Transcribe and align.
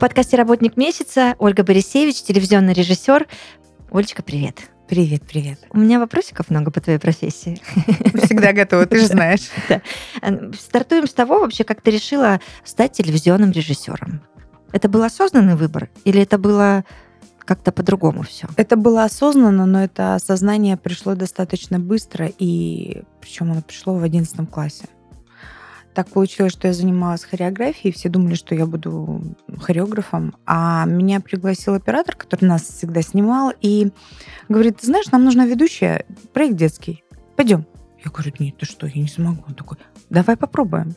Подкасте 0.00 0.38
«Работник 0.38 0.78
месяца» 0.78 1.36
Ольга 1.38 1.62
Борисевич, 1.62 2.22
телевизионный 2.22 2.72
режиссер. 2.72 3.28
Олечка, 3.92 4.22
привет. 4.22 4.70
Привет, 4.88 5.22
привет. 5.28 5.60
У 5.70 5.78
меня 5.78 6.00
вопросиков 6.00 6.48
много 6.48 6.70
по 6.70 6.80
твоей 6.80 6.98
профессии. 6.98 7.60
Всегда 8.24 8.54
готова, 8.54 8.86
ты 8.86 8.98
же 8.98 9.06
знаешь. 9.06 9.50
Да. 9.68 9.82
Стартуем 10.58 11.06
с 11.06 11.12
того, 11.12 11.40
вообще, 11.40 11.64
как 11.64 11.82
ты 11.82 11.90
решила 11.90 12.40
стать 12.64 12.92
телевизионным 12.92 13.50
режиссером. 13.52 14.22
Это 14.72 14.88
был 14.88 15.02
осознанный 15.02 15.54
выбор 15.54 15.90
или 16.04 16.22
это 16.22 16.38
было 16.38 16.86
как-то 17.40 17.70
по-другому 17.70 18.22
все? 18.22 18.48
Это 18.56 18.76
было 18.76 19.04
осознанно, 19.04 19.66
но 19.66 19.84
это 19.84 20.14
осознание 20.14 20.78
пришло 20.78 21.14
достаточно 21.14 21.78
быстро, 21.78 22.30
и 22.38 23.02
причем 23.20 23.52
оно 23.52 23.60
пришло 23.60 23.94
в 23.96 24.02
11 24.02 24.48
классе. 24.48 24.86
Так 25.94 26.08
получилось, 26.08 26.52
что 26.52 26.68
я 26.68 26.72
занималась 26.72 27.24
хореографией, 27.24 27.92
все 27.92 28.08
думали, 28.08 28.34
что 28.34 28.54
я 28.54 28.64
буду 28.64 29.22
хореографом, 29.58 30.36
а 30.46 30.84
меня 30.86 31.20
пригласил 31.20 31.74
оператор, 31.74 32.14
который 32.14 32.44
нас 32.44 32.62
всегда 32.62 33.02
снимал, 33.02 33.52
и 33.60 33.90
говорит, 34.48 34.78
ты 34.78 34.86
знаешь, 34.86 35.10
нам 35.10 35.24
нужна 35.24 35.46
ведущая, 35.46 36.06
проект 36.32 36.56
детский, 36.56 37.02
пойдем. 37.36 37.66
Я 38.04 38.10
говорю, 38.10 38.32
нет, 38.38 38.56
ты 38.56 38.66
что, 38.66 38.86
я 38.86 39.02
не 39.02 39.08
смогу. 39.08 39.44
Он 39.46 39.54
такой, 39.54 39.76
давай 40.08 40.36
попробуем. 40.36 40.94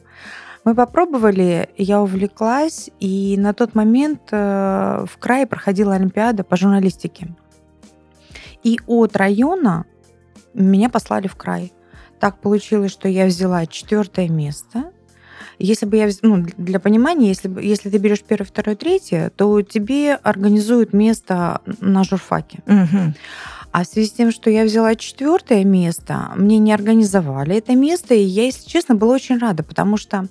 Мы 0.63 0.75
попробовали, 0.75 1.69
я 1.75 2.01
увлеклась, 2.01 2.89
и 2.99 3.35
на 3.37 3.53
тот 3.53 3.75
момент 3.75 4.21
э, 4.31 5.05
в 5.05 5.17
крае 5.17 5.45
проходила 5.45 5.95
Олимпиада 5.95 6.45
по 6.45 6.55
журналистике. 6.55 7.35
И 8.63 8.79
от 8.87 9.17
района 9.17 9.85
меня 10.53 10.89
послали 10.89 11.27
в 11.27 11.35
край. 11.35 11.73
Так 12.19 12.39
получилось, 12.39 12.91
что 12.91 13.09
я 13.09 13.25
взяла 13.25 13.65
четвертое 13.65 14.29
место. 14.29 14.92
Если 15.63 15.85
бы 15.85 15.95
я, 15.95 16.09
ну, 16.21 16.45
для 16.57 16.77
понимания, 16.77 17.29
если, 17.29 17.47
бы- 17.47 17.63
если 17.63 17.89
ты 17.89 17.97
берешь 17.97 18.21
первое, 18.21 18.45
второе, 18.45 18.75
третье, 18.75 19.31
то 19.33 19.61
тебе 19.61 20.15
организуют 20.15 20.91
место 20.91 21.61
на 21.79 22.03
журфаке. 22.03 22.59
Мгм. 22.65 23.15
А 23.71 23.83
в 23.85 23.87
связи 23.87 24.09
с 24.09 24.11
тем, 24.11 24.31
что 24.31 24.49
я 24.49 24.65
взяла 24.65 24.93
четвертое 24.95 25.63
место, 25.63 26.33
мне 26.35 26.57
не 26.57 26.73
организовали 26.73 27.55
это 27.55 27.75
место, 27.75 28.13
и 28.13 28.21
я, 28.21 28.43
если 28.43 28.67
честно, 28.67 28.95
была 28.95 29.15
очень 29.15 29.37
рада, 29.37 29.63
потому 29.63 29.95
что 29.95 30.27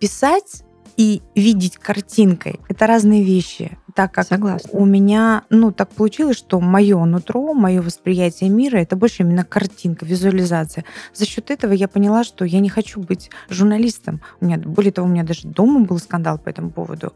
писать 0.00 0.64
и 0.96 1.22
видеть 1.36 1.76
картинкой– 1.76 2.58
это 2.68 2.88
разные 2.88 3.22
вещи. 3.22 3.78
Так 3.96 4.12
как 4.12 4.26
Согласна. 4.26 4.68
у 4.72 4.84
меня, 4.84 5.44
ну, 5.48 5.72
так 5.72 5.88
получилось, 5.88 6.36
что 6.36 6.60
мое 6.60 7.02
нутро, 7.06 7.54
мое 7.54 7.80
восприятие 7.80 8.50
мира– 8.50 8.76
это 8.78 8.94
больше 8.94 9.22
именно 9.22 9.42
картинка, 9.42 10.04
визуализация. 10.04 10.84
За 11.14 11.24
счет 11.24 11.50
этого 11.50 11.72
я 11.72 11.88
поняла, 11.88 12.22
что 12.22 12.44
я 12.44 12.60
не 12.60 12.68
хочу 12.68 13.00
быть 13.00 13.30
журналистом. 13.48 14.20
У 14.42 14.44
меня, 14.44 14.58
более 14.58 14.92
того, 14.92 15.08
у 15.08 15.10
меня 15.10 15.24
даже 15.24 15.48
дома 15.48 15.80
был 15.80 15.98
скандал 15.98 16.36
по 16.36 16.50
этому 16.50 16.70
поводу. 16.70 17.14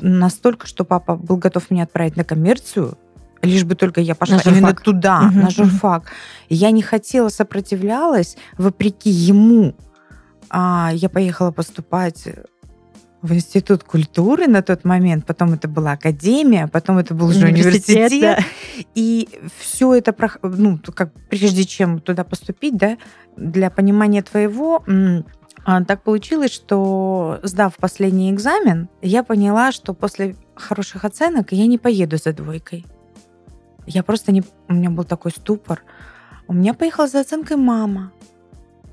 Настолько, 0.00 0.68
что 0.68 0.84
папа 0.84 1.16
был 1.16 1.38
готов 1.38 1.68
меня 1.72 1.82
отправить 1.82 2.16
на 2.16 2.22
коммерцию, 2.22 2.96
лишь 3.42 3.64
бы 3.64 3.74
только 3.74 4.00
я 4.00 4.14
пошла 4.14 4.40
именно 4.44 4.76
туда, 4.76 5.22
Мгм, 5.22 5.40
на 5.40 5.50
журфак. 5.50 6.04
Я 6.48 6.70
не 6.70 6.82
хотела, 6.82 7.30
сопротивлялась, 7.30 8.36
вопреки 8.58 9.10
ему. 9.10 9.74
А 10.50 10.92
я 10.94 11.08
поехала 11.08 11.50
поступать 11.50 12.28
в 13.24 13.32
Институт 13.32 13.84
культуры 13.84 14.46
на 14.48 14.62
тот 14.62 14.84
момент, 14.84 15.24
потом 15.24 15.54
это 15.54 15.66
была 15.66 15.92
академия, 15.92 16.68
потом 16.68 16.98
это 16.98 17.14
был 17.14 17.28
уже 17.28 17.46
университет. 17.46 18.12
да. 18.20 18.38
И 18.94 19.30
все 19.58 19.94
это, 19.94 20.14
ну, 20.42 20.78
как 20.94 21.10
прежде 21.30 21.64
чем 21.64 22.00
туда 22.00 22.22
поступить, 22.24 22.76
да, 22.76 22.98
для 23.38 23.70
понимания 23.70 24.22
твоего, 24.22 24.84
а, 25.64 25.82
так 25.84 26.02
получилось, 26.02 26.52
что 26.52 27.40
сдав 27.42 27.74
последний 27.76 28.30
экзамен, 28.30 28.90
я 29.00 29.22
поняла, 29.24 29.72
что 29.72 29.94
после 29.94 30.36
хороших 30.54 31.06
оценок 31.06 31.52
я 31.52 31.66
не 31.66 31.78
поеду 31.78 32.18
за 32.18 32.34
двойкой. 32.34 32.84
Я 33.86 34.02
просто 34.02 34.32
не... 34.32 34.42
У 34.68 34.74
меня 34.74 34.90
был 34.90 35.04
такой 35.04 35.30
ступор. 35.30 35.82
У 36.46 36.52
меня 36.52 36.74
поехала 36.74 37.08
за 37.08 37.20
оценкой 37.20 37.56
мама. 37.56 38.12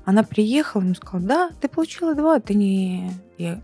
Она 0.06 0.22
приехала 0.22 0.82
и 0.84 0.94
сказала, 0.94 1.22
да, 1.22 1.50
ты 1.60 1.68
получила 1.68 2.14
два, 2.14 2.40
ты 2.40 2.54
не... 2.54 3.12
Я... 3.36 3.60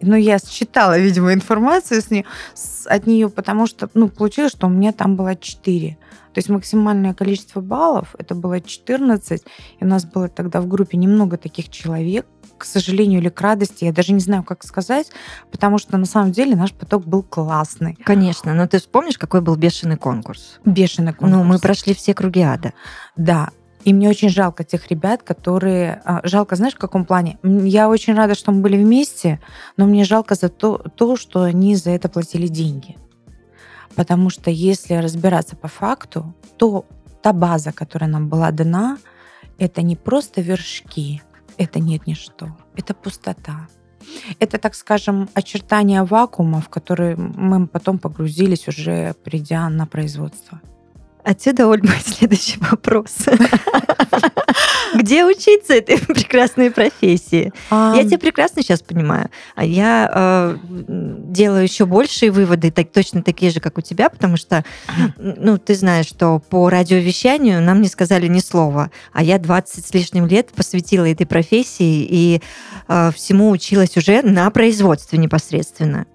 Ну, 0.00 0.16
я 0.16 0.38
считала, 0.38 0.98
видимо, 0.98 1.32
информацию 1.32 2.00
с 2.00 2.10
нее, 2.10 2.24
с- 2.54 2.86
от 2.86 3.06
нее, 3.06 3.28
потому 3.28 3.66
что, 3.66 3.88
ну, 3.94 4.08
получилось, 4.08 4.52
что 4.52 4.66
у 4.66 4.70
меня 4.70 4.92
там 4.92 5.16
было 5.16 5.34
4. 5.34 5.98
То 6.34 6.38
есть 6.38 6.48
максимальное 6.50 7.14
количество 7.14 7.60
баллов, 7.60 8.14
это 8.18 8.34
было 8.34 8.60
14, 8.60 9.42
и 9.80 9.84
у 9.84 9.88
нас 9.88 10.04
было 10.04 10.28
тогда 10.28 10.60
в 10.60 10.68
группе 10.68 10.96
немного 10.96 11.36
таких 11.36 11.68
человек, 11.68 12.26
к 12.58 12.64
сожалению 12.64 13.20
или 13.20 13.28
к 13.28 13.40
радости, 13.40 13.84
я 13.84 13.92
даже 13.92 14.12
не 14.12 14.20
знаю, 14.20 14.42
как 14.44 14.64
сказать, 14.64 15.10
потому 15.50 15.78
что 15.78 15.96
на 15.96 16.06
самом 16.06 16.32
деле 16.32 16.56
наш 16.56 16.72
поток 16.72 17.04
был 17.06 17.22
классный. 17.22 17.96
Конечно, 18.04 18.54
но 18.54 18.66
ты 18.66 18.78
вспомнишь, 18.78 19.16
какой 19.18 19.40
был 19.40 19.56
бешеный 19.56 19.96
конкурс? 19.96 20.58
Бешеный 20.64 21.12
конкурс. 21.12 21.32
Ну, 21.32 21.44
мы 21.44 21.58
прошли 21.58 21.94
все 21.94 22.14
круги 22.14 22.40
ада. 22.42 22.72
Да. 23.16 23.50
И 23.88 23.92
мне 23.94 24.10
очень 24.10 24.28
жалко 24.28 24.64
тех 24.64 24.88
ребят, 24.88 25.22
которые... 25.22 26.02
а, 26.04 26.20
Жалко, 26.22 26.56
знаешь, 26.56 26.74
в 26.74 26.78
каком 26.78 27.06
плане? 27.06 27.38
Я 27.42 27.88
очень 27.88 28.12
рада, 28.12 28.34
что 28.34 28.52
мы 28.52 28.60
были 28.60 28.76
вместе, 28.76 29.40
но 29.78 29.86
мне 29.86 30.04
жалко 30.04 30.34
за 30.34 30.50
то, 30.50 30.76
то, 30.76 31.16
что 31.16 31.40
они 31.44 31.74
за 31.74 31.92
это 31.92 32.10
платили 32.10 32.48
деньги. 32.48 32.98
Потому 33.94 34.28
что 34.28 34.50
если 34.50 34.92
разбираться 34.92 35.56
по 35.56 35.68
факту, 35.68 36.34
то 36.58 36.84
та 37.22 37.32
база, 37.32 37.72
которая 37.72 38.10
нам 38.10 38.28
была 38.28 38.50
дана, 38.50 38.98
это 39.58 39.80
не 39.80 39.96
просто 39.96 40.42
вершки, 40.42 41.22
это 41.56 41.80
нет 41.80 42.06
ничто, 42.06 42.48
это 42.76 42.92
пустота. 42.92 43.68
Это, 44.38 44.58
так 44.58 44.74
скажем, 44.74 45.30
очертания 45.32 46.04
вакуума, 46.04 46.60
в 46.60 46.68
который 46.68 47.16
мы 47.16 47.66
потом 47.66 47.98
погрузились, 47.98 48.68
уже 48.68 49.14
придя 49.24 49.66
на 49.70 49.86
производство. 49.86 50.60
Отсюда, 51.24 51.66
Оль, 51.66 51.82
мой 51.82 51.98
следующий 52.04 52.58
вопрос. 52.60 53.16
Где 54.94 55.24
учиться 55.24 55.74
этой 55.74 55.98
прекрасной 55.98 56.70
профессии? 56.70 57.52
Я 57.70 58.04
тебя 58.04 58.18
прекрасно 58.18 58.62
сейчас 58.62 58.80
понимаю. 58.80 59.28
А 59.54 59.64
Я 59.64 60.10
э, 60.12 60.56
делаю 60.78 61.62
еще 61.62 61.86
большие 61.86 62.30
выводы, 62.30 62.70
точно 62.70 63.22
такие 63.22 63.50
же, 63.50 63.60
как 63.60 63.78
у 63.78 63.80
тебя, 63.80 64.08
потому 64.08 64.36
что, 64.36 64.64
ну, 65.18 65.58
ты 65.58 65.74
знаешь, 65.74 66.06
что 66.06 66.40
по 66.50 66.68
радиовещанию 66.70 67.60
нам 67.60 67.82
не 67.82 67.88
сказали 67.88 68.26
ни 68.26 68.40
слова, 68.40 68.90
а 69.12 69.22
я 69.22 69.38
20 69.38 69.86
с 69.86 69.94
лишним 69.94 70.26
лет 70.26 70.50
посвятила 70.52 71.08
этой 71.08 71.26
профессии 71.26 72.06
и 72.08 72.42
э, 72.88 73.10
всему 73.14 73.50
училась 73.50 73.96
уже 73.96 74.22
на 74.22 74.50
производстве 74.50 75.18
непосредственно. 75.18 76.06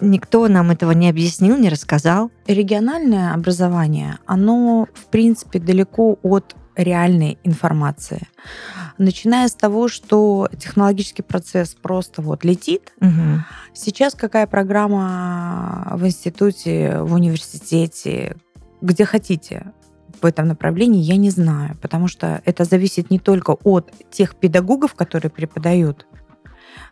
Никто 0.00 0.46
нам 0.48 0.70
этого 0.70 0.92
не 0.92 1.08
объяснил, 1.08 1.56
не 1.56 1.68
рассказал. 1.68 2.30
региональное 2.46 3.34
образование, 3.34 4.18
оно, 4.26 4.88
в 4.92 5.06
принципе, 5.06 5.58
далеко 5.58 6.18
от 6.22 6.54
реальной 6.76 7.38
информации. 7.42 8.28
Начиная 8.98 9.48
с 9.48 9.54
того, 9.54 9.88
что 9.88 10.48
технологический 10.58 11.22
процесс 11.22 11.74
просто 11.74 12.22
вот 12.22 12.44
летит. 12.44 12.92
Мгм. 13.00 13.44
Сейчас 13.72 14.14
какая 14.14 14.46
программа 14.46 15.92
в 15.92 16.06
институте, 16.06 16.98
в 17.00 17.14
университете, 17.14 18.36
где 18.80 19.04
хотите 19.04 19.72
в 20.20 20.24
этом 20.24 20.48
направлении, 20.48 21.02
я 21.02 21.16
не 21.16 21.30
знаю, 21.30 21.76
потому 21.80 22.08
что 22.08 22.40
это 22.44 22.64
зависит 22.64 23.10
не 23.10 23.18
только 23.18 23.50
от 23.50 23.92
тех 24.10 24.36
педагогов, 24.36 24.94
которые 24.94 25.30
преподают, 25.30 26.06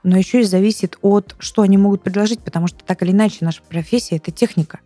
но 0.03 0.17
еще 0.17 0.41
и 0.41 0.45
зависит 0.45 0.99
от, 1.03 1.35
что 1.39 1.63
они 1.63 1.79
могут 1.79 2.03
предложить, 2.03 2.41
потому 2.41 2.67
что 2.67 2.85
так 2.85 3.03
или 3.03 3.11
иначе 3.11 3.39
наша 3.41 3.63
профессия— 3.63 4.17
это 4.17 4.31
техника. 4.31 4.81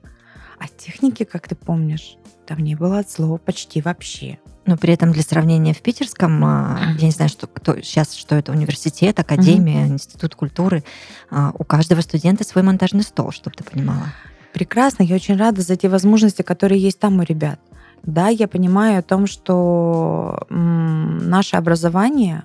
А 0.59 0.67
техники, 0.69 1.25
как 1.25 1.49
ты 1.49 1.55
помнишь, 1.55 2.17
там 2.47 2.59
не 2.61 2.75
было 2.75 3.01
от 3.01 3.11
слова 3.11 3.39
почти 3.39 3.81
вообще. 3.81 4.39
Но 4.67 4.77
при 4.77 4.93
этом 4.93 5.13
для 5.13 5.23
сравнения 5.23 5.73
в 5.73 5.81
питерском, 5.81 6.45
а, 6.45 6.95
я 6.99 7.07
не 7.07 7.11
знаю, 7.11 7.31
что 7.31 7.47
кто 7.47 7.81
сейчас, 7.81 8.15
что 8.15 8.35
это 8.35 8.53
университет, 8.53 9.19
академия, 9.19 9.87
институт 9.87 10.35
культуры, 10.35 10.85
а, 11.31 11.53
у 11.59 11.65
каждого 11.65 12.01
студента 12.03 12.45
свой 12.45 12.63
монтажный 12.63 13.03
стол, 13.03 13.31
чтобы 13.31 13.57
ты 13.57 13.65
понимала. 13.65 14.13
Прекрасно, 14.53 15.03
я 15.05 15.15
очень 15.15 15.37
рада 15.37 15.63
за 15.63 15.77
те 15.77 15.89
возможности, 15.89 16.43
которые 16.43 16.81
есть 16.81 16.99
там 16.99 17.19
у 17.19 17.23
ребят. 17.23 17.61
Да, 18.03 18.29
я 18.29 18.49
понимаю 18.49 18.99
о 18.99 19.03
том, 19.03 19.27
что 19.27 20.47
наше 20.49 21.57
образование 21.57 22.43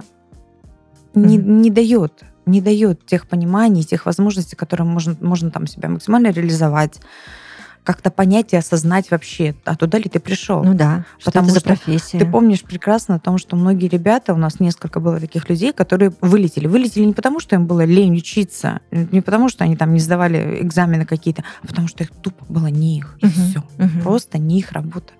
не, 1.13 1.38
не 1.38 1.69
дает 1.69 2.23
не 2.45 2.61
дает 2.61 3.05
тех 3.05 3.27
пониманий, 3.27 3.83
тех 3.83 4.05
возможностей, 4.05 4.55
которые 4.55 4.87
можно, 4.87 5.15
можно 5.21 5.51
там 5.51 5.67
себя 5.67 5.89
максимально 5.89 6.27
реализовать. 6.27 6.99
как-то 7.83 8.11
понять 8.11 8.53
и 8.53 8.55
осознать 8.55 9.11
вообще, 9.11 9.55
а 9.65 9.75
туда 9.75 9.97
ли 9.97 10.05
ты 10.05 10.21
пришел. 10.21 10.63
Ну 10.63 10.73
да, 10.73 11.05
что 11.19 11.31
Потому 11.31 11.47
это 11.47 11.53
за 11.55 11.59
что 11.59 11.67
профессия. 11.69 12.17
Ты 12.17 12.25
помнишь 12.25 12.61
прекрасно 12.61 13.15
о 13.15 13.19
том, 13.19 13.37
что 13.37 13.57
многие 13.57 13.89
ребята, 13.89 14.33
у 14.33 14.37
нас 14.37 14.61
несколько 14.61 15.01
было 15.01 15.19
таких 15.19 15.49
людей, 15.49 15.73
которые 15.73 16.13
вылетели. 16.21 16.65
Вылетели 16.67 17.03
не 17.03 17.11
потому, 17.11 17.41
что 17.41 17.55
им 17.57 17.65
было 17.67 17.83
лень 17.83 18.15
учиться, 18.15 18.79
не 18.91 19.19
потому, 19.19 19.49
что 19.49 19.65
они 19.65 19.75
там 19.75 19.93
не 19.93 19.99
сдавали 19.99 20.59
экзамены 20.61 21.05
какие-то, 21.05 21.43
а 21.61 21.67
потому 21.67 21.89
что 21.89 22.05
их 22.05 22.11
тупо 22.11 22.45
было 22.47 22.67
не 22.67 22.99
их, 22.99 23.17
и 23.19 23.25
Мгм, 23.25 23.33
все. 23.33 23.63
мгм. 23.77 24.01
Просто 24.01 24.37
не 24.37 24.59
их 24.59 24.71
работа. 24.71 25.11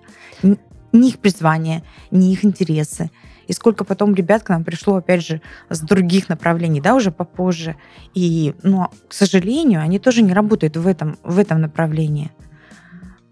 Не 0.42 1.08
их 1.10 1.18
призвание, 1.18 1.82
не 2.10 2.32
их 2.32 2.46
интересы. 2.46 3.10
И 3.46 3.52
сколько 3.52 3.84
потом 3.84 4.14
ребят 4.14 4.42
к 4.42 4.48
нам 4.48 4.64
пришло, 4.64 4.96
опять 4.96 5.24
же, 5.24 5.40
с 5.70 5.80
других 5.80 6.28
направлений, 6.28 6.80
да, 6.80 6.94
уже 6.94 7.10
попозже. 7.10 7.76
И, 8.14 8.54
но, 8.62 8.90
к 9.08 9.12
сожалению, 9.12 9.80
они 9.80 9.98
тоже 9.98 10.22
не 10.22 10.32
работают 10.32 10.76
в 10.76 10.86
этом, 10.86 11.18
в 11.22 11.38
этом 11.38 11.60
направлении. 11.60 12.30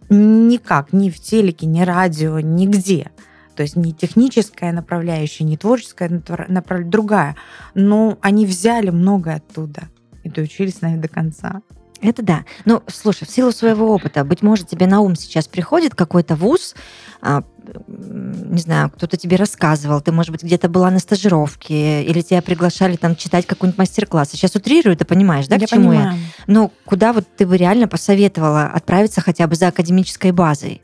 Никак, 0.09 0.93
ни 0.93 1.11
в 1.11 1.21
телеке, 1.21 1.67
ни 1.67 1.83
радио, 1.83 2.41
нигде. 2.41 3.11
То 3.57 3.63
есть 3.63 3.77
не 3.77 3.93
техническая 3.93 4.73
направляющая, 4.73 5.47
не 5.47 5.57
творческая 5.57 6.09
направляющая, 6.49 6.91
другая. 6.91 7.37
Но 7.75 8.19
они 8.21 8.47
взяли 8.47 8.91
многое 8.91 9.37
оттуда 9.37 9.83
и 10.25 10.29
доучились, 10.29 10.81
наверное, 10.81 11.03
до 11.03 11.09
конца. 11.09 11.63
Это 12.03 12.23
да. 12.23 12.45
Ну, 12.65 12.83
слушай, 12.89 13.25
в 13.27 13.31
силу 13.31 13.53
своего 13.53 13.95
опыта, 13.95 14.25
быть 14.25 14.43
может, 14.43 14.69
тебе 14.69 14.87
на 14.87 15.01
ум 15.01 15.15
сейчас 15.15 15.47
приходит 15.47 15.95
какой-то 15.95 16.35
вуз, 16.35 16.75
а, 17.21 17.45
не 17.89 18.59
знаю, 18.59 18.91
кто-то 18.91 19.17
тебе 19.17 19.37
рассказывал, 19.37 20.01
ты, 20.01 20.11
может 20.11 20.33
быть, 20.33 20.43
где-то 20.43 20.69
была 20.69 20.91
на 20.91 20.99
стажировке, 20.99 22.03
или 22.03 22.21
тебя 22.21 22.43
приглашали 22.43 22.97
там 22.97 23.15
читать 23.15 23.47
какой-нибудь 23.47 23.79
мастер-класс. 23.79 24.31
Сейчас 24.33 24.57
утрирую, 24.57 24.97
ты 24.97 25.05
понимаешь, 25.05 25.47
да, 25.47 25.55
Я 25.57 25.67
к 25.67 25.71
чему 25.71 25.93
я? 25.93 25.99
понимаю. 26.01 26.19
Ну, 26.49 26.73
куда 26.85 27.13
вот 27.13 27.25
ты 27.37 27.47
бы 27.47 27.57
реально 27.57 27.87
посоветовала 27.87 28.65
отправиться 28.65 29.21
хотя 29.21 29.47
бы 29.47 29.55
за 29.55 29.69
академической 29.69 30.33
базой? 30.33 30.83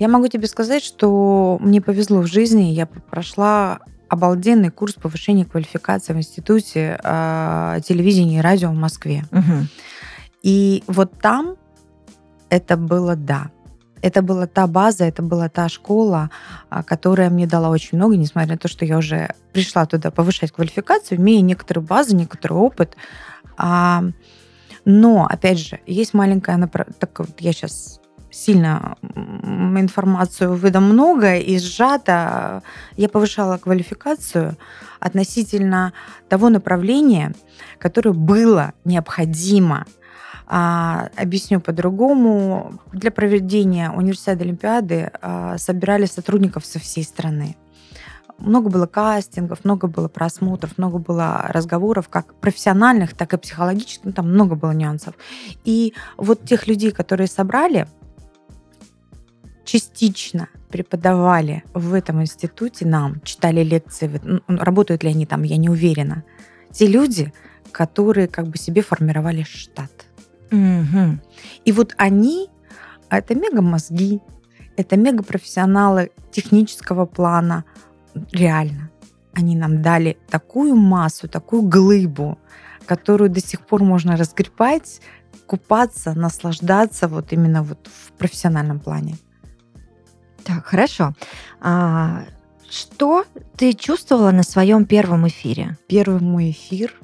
Я 0.00 0.08
могу 0.08 0.26
тебе 0.26 0.48
сказать, 0.48 0.82
что 0.82 1.58
мне 1.60 1.80
повезло 1.80 2.22
в 2.22 2.26
жизни. 2.26 2.72
Я 2.72 2.86
прошла 2.86 3.80
обалденный 4.08 4.70
курс 4.70 4.94
повышения 4.94 5.44
квалификации 5.44 6.12
в 6.12 6.16
Институте 6.16 6.98
э, 7.02 7.80
телевидения 7.86 8.38
и 8.38 8.40
радио 8.40 8.70
в 8.70 8.74
Москве. 8.74 9.24
Мгм. 9.30 9.68
И 10.42 10.82
вот 10.86 11.18
там 11.20 11.56
это 12.48 12.76
было 12.76 13.16
да. 13.16 13.50
Это 14.02 14.22
была 14.22 14.46
та 14.46 14.66
база, 14.66 15.04
это 15.04 15.22
была 15.22 15.48
та 15.50 15.68
школа, 15.68 16.30
а, 16.70 16.82
которая 16.82 17.28
мне 17.28 17.46
дала 17.46 17.68
очень 17.68 17.98
много, 17.98 18.16
несмотря 18.16 18.52
на 18.54 18.58
то, 18.58 18.66
что 18.66 18.86
я 18.86 18.96
уже 18.96 19.34
пришла 19.52 19.84
туда 19.84 20.10
повышать 20.10 20.52
квалификацию, 20.52 21.18
имея 21.18 21.42
некоторые 21.42 21.84
базы, 21.84 22.16
некоторый 22.16 22.54
опыт. 22.54 22.96
А, 23.58 24.02
Но, 24.84 25.26
опять 25.26 25.58
же, 25.58 25.80
есть 25.86 26.14
маленькая... 26.14 26.58
Так 26.98 27.18
вот 27.18 27.40
я 27.40 27.52
сейчас 27.52 28.00
сильно 28.30 28.96
информацию 29.02 30.54
выдам 30.54 30.84
много 30.84 31.36
и 31.36 31.58
сжато. 31.58 32.62
Я 32.96 33.08
повышала 33.08 33.58
квалификацию 33.58 34.56
относительно 35.00 35.92
того 36.28 36.48
направления, 36.48 37.34
которое 37.78 38.12
было 38.12 38.72
необходимо 38.84 39.86
а, 40.52 41.10
объясню 41.16 41.60
по-другому. 41.60 42.80
Для 42.92 43.12
проведения 43.12 43.88
универсиады 43.88 44.42
Олимпиады 44.42 45.12
а, 45.22 45.56
собирали 45.58 46.06
сотрудников 46.06 46.66
со 46.66 46.80
всей 46.80 47.04
страны. 47.04 47.56
Много 48.38 48.68
было 48.68 48.86
кастингов, 48.86 49.64
много 49.64 49.86
было 49.86 50.08
просмотров, 50.08 50.76
много 50.76 50.98
было 50.98 51.44
разговоров, 51.50 52.08
как 52.08 52.34
профессиональных, 52.34 53.14
так 53.14 53.32
и 53.32 53.38
психологических, 53.38 54.06
ну, 54.06 54.12
там 54.12 54.28
много 54.32 54.56
было 54.56 54.72
нюансов. 54.72 55.14
И 55.64 55.94
вот 56.16 56.44
тех 56.44 56.66
людей, 56.66 56.90
которые 56.90 57.28
собрали, 57.28 57.86
частично 59.64 60.48
преподавали 60.68 61.62
в 61.74 61.94
этом 61.94 62.22
институте 62.22 62.86
нам, 62.86 63.20
читали 63.20 63.62
лекции, 63.62 64.10
работают 64.48 65.04
ли 65.04 65.10
они 65.10 65.26
там, 65.26 65.44
я 65.44 65.58
не 65.58 65.68
уверена. 65.68 66.24
Те 66.72 66.88
люди, 66.88 67.32
которые 67.70 68.26
как 68.26 68.48
бы 68.48 68.58
себе 68.58 68.82
формировали 68.82 69.44
штат. 69.44 69.92
Мгм. 70.50 71.20
И 71.64 71.72
вот 71.72 71.94
они, 71.96 72.48
а 73.08 73.18
это 73.18 73.34
мега-мозги, 73.34 74.20
это 74.76 74.96
мега-профессионалы 74.96 76.10
технического 76.32 77.06
плана. 77.06 77.64
Реально. 78.32 78.90
Они 79.32 79.54
нам 79.56 79.82
дали 79.82 80.18
такую 80.28 80.74
массу, 80.74 81.28
такую 81.28 81.62
глыбу, 81.62 82.38
которую 82.86 83.30
до 83.30 83.40
сих 83.40 83.60
пор 83.60 83.84
можно 83.84 84.16
разгребать, 84.16 85.00
купаться, 85.46 86.14
наслаждаться 86.14 87.08
вот 87.08 87.32
именно 87.32 87.62
вот 87.62 87.86
в 87.86 88.12
профессиональном 88.12 88.80
плане. 88.80 89.16
Так, 90.44 90.66
хорошо. 90.66 91.14
А, 91.60 92.24
что 92.68 93.24
ты 93.56 93.72
чувствовала 93.72 94.30
на 94.30 94.42
своем 94.42 94.84
первом 94.84 95.28
эфире? 95.28 95.76
Первый 95.86 96.20
мой 96.20 96.50
эфир, 96.50 96.94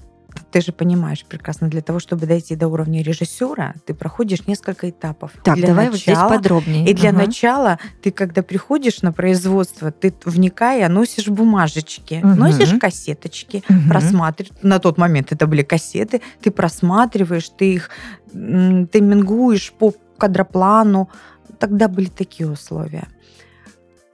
ты 0.57 0.63
же 0.63 0.73
понимаешь 0.73 1.23
прекрасно, 1.29 1.69
для 1.69 1.83
того, 1.83 1.99
чтобы 1.99 2.25
дойти 2.25 2.57
до 2.57 2.69
уровня 2.69 3.03
режиссера, 3.03 3.75
ты 3.85 3.93
проходишь 3.93 4.47
несколько 4.47 4.89
этапов. 4.89 5.33
Так, 5.45 5.57
Для 5.57 5.67
давай 5.67 5.91
вот 5.91 5.97
здесь 5.99 6.17
начала- 6.17 6.29
подробнее. 6.31 6.87
И 6.89 6.95
для 6.95 7.11
Ага. 7.11 7.19
начала 7.27 7.79
ты, 8.03 8.11
когда 8.11 8.43
приходишь 8.43 9.03
на 9.03 9.13
производство, 9.13 9.91
ты 9.91 10.15
вникая, 10.25 10.89
носишь 10.89 11.29
бумажечки, 11.29 12.21
Мгм. 12.25 12.39
носишь 12.39 12.73
кассеточки, 12.81 13.63
Мгм. 13.69 13.91
просматриваешь. 13.91 14.57
На 14.63 14.79
тот 14.79 14.97
момент 14.97 15.31
это 15.31 15.47
были 15.47 15.63
кассеты, 15.63 16.23
ты 16.41 16.51
просматриваешь, 16.51 17.51
ты 17.51 17.75
их 17.75 17.91
ты 18.33 19.01
мингуешь 19.03 19.75
по 19.79 19.93
кадроплану. 20.17 21.11
Тогда 21.59 21.89
были 21.89 22.07
такие 22.07 22.49
условия. 22.51 23.09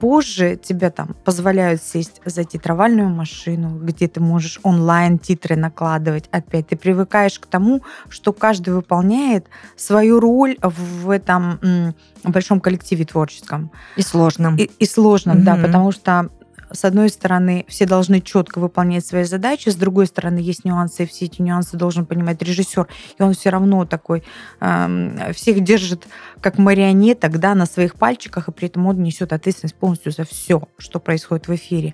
Позже 0.03 0.57
тебе 0.57 0.89
там 0.89 1.15
позволяют 1.23 1.81
сесть 1.81 2.19
за 2.25 2.43
титровальную 2.43 3.07
машину, 3.07 3.79
где 3.79 4.09
ты 4.09 4.19
можешь 4.19 4.59
онлайн 4.61 5.17
титры 5.17 5.55
накладывать. 5.55 6.25
Опять 6.29 6.67
ты 6.67 6.75
привыкаешь 6.75 7.39
к 7.39 7.45
тому, 7.45 7.83
что 8.09 8.33
каждый 8.33 8.73
выполняет 8.73 9.45
свою 9.77 10.19
роль 10.19 10.57
в 10.61 11.09
этом 11.09 11.93
большом 12.21 12.59
коллективе 12.59 13.05
творческом. 13.05 13.71
И 13.95 14.01
сложным. 14.01 14.57
И, 14.57 14.63
и 14.77 14.85
сложным, 14.85 15.45
да, 15.45 15.53
Мгм. 15.53 15.63
потому 15.63 15.93
что 15.93 16.29
с 16.73 16.85
одной 16.85 17.09
стороны, 17.09 17.65
все 17.67 17.85
должны 17.85 18.19
четко 18.19 18.59
выполнять 18.59 19.05
свои 19.05 19.23
задачи, 19.23 19.69
с 19.69 19.75
другой 19.75 20.07
стороны, 20.07 20.39
есть 20.39 20.65
нюансы, 20.65 21.03
и 21.03 21.05
все 21.05 21.25
эти 21.25 21.41
нюансы 21.41 21.77
должен 21.77 22.05
понимать 22.05 22.41
режиссер, 22.41 22.87
и 23.17 23.23
он 23.23 23.33
все 23.33 23.49
равно 23.49 23.85
такой 23.85 24.23
эм, 24.59 25.17
всех 25.33 25.61
держит 25.61 26.07
как 26.41 26.57
марионеток, 26.57 27.39
да, 27.39 27.55
на 27.55 27.65
своих 27.65 27.95
пальчиках, 27.95 28.47
и 28.47 28.51
при 28.51 28.67
этом 28.67 28.85
он 28.87 29.01
несет 29.01 29.33
ответственность 29.33 29.75
полностью 29.75 30.11
за 30.11 30.25
все, 30.25 30.63
что 30.77 30.99
происходит 30.99 31.47
в 31.47 31.55
эфире. 31.55 31.93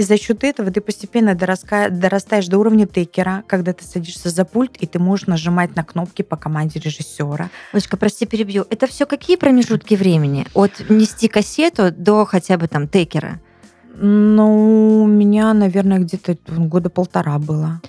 И 0.00 0.02
за 0.02 0.16
счет 0.16 0.44
этого 0.44 0.70
ты 0.70 0.80
постепенно 0.80 1.34
дорастаешь 1.34 2.46
до 2.46 2.56
уровня 2.56 2.86
текера, 2.86 3.44
когда 3.46 3.74
ты 3.74 3.84
садишься 3.84 4.30
за 4.30 4.46
пульт, 4.46 4.78
и 4.78 4.86
ты 4.86 4.98
можешь 4.98 5.26
нажимать 5.26 5.76
на 5.76 5.84
кнопки 5.84 6.22
по 6.22 6.36
команде 6.36 6.80
режиссера. 6.80 7.50
Лучка, 7.74 7.98
прости, 7.98 8.24
перебью. 8.24 8.64
Это 8.70 8.86
все 8.86 9.04
какие 9.04 9.36
промежутки 9.36 9.96
времени? 9.96 10.46
От 10.54 10.88
нести 10.88 11.28
кассету 11.28 11.90
до 11.92 12.24
хотя 12.24 12.56
бы 12.56 12.66
там 12.66 12.88
текера? 12.88 13.40
Ну, 13.94 15.02
у 15.02 15.06
меня, 15.06 15.52
наверное, 15.52 15.98
где-то 15.98 16.36
года 16.48 16.90
полтора 16.90 17.38
было. 17.38 17.80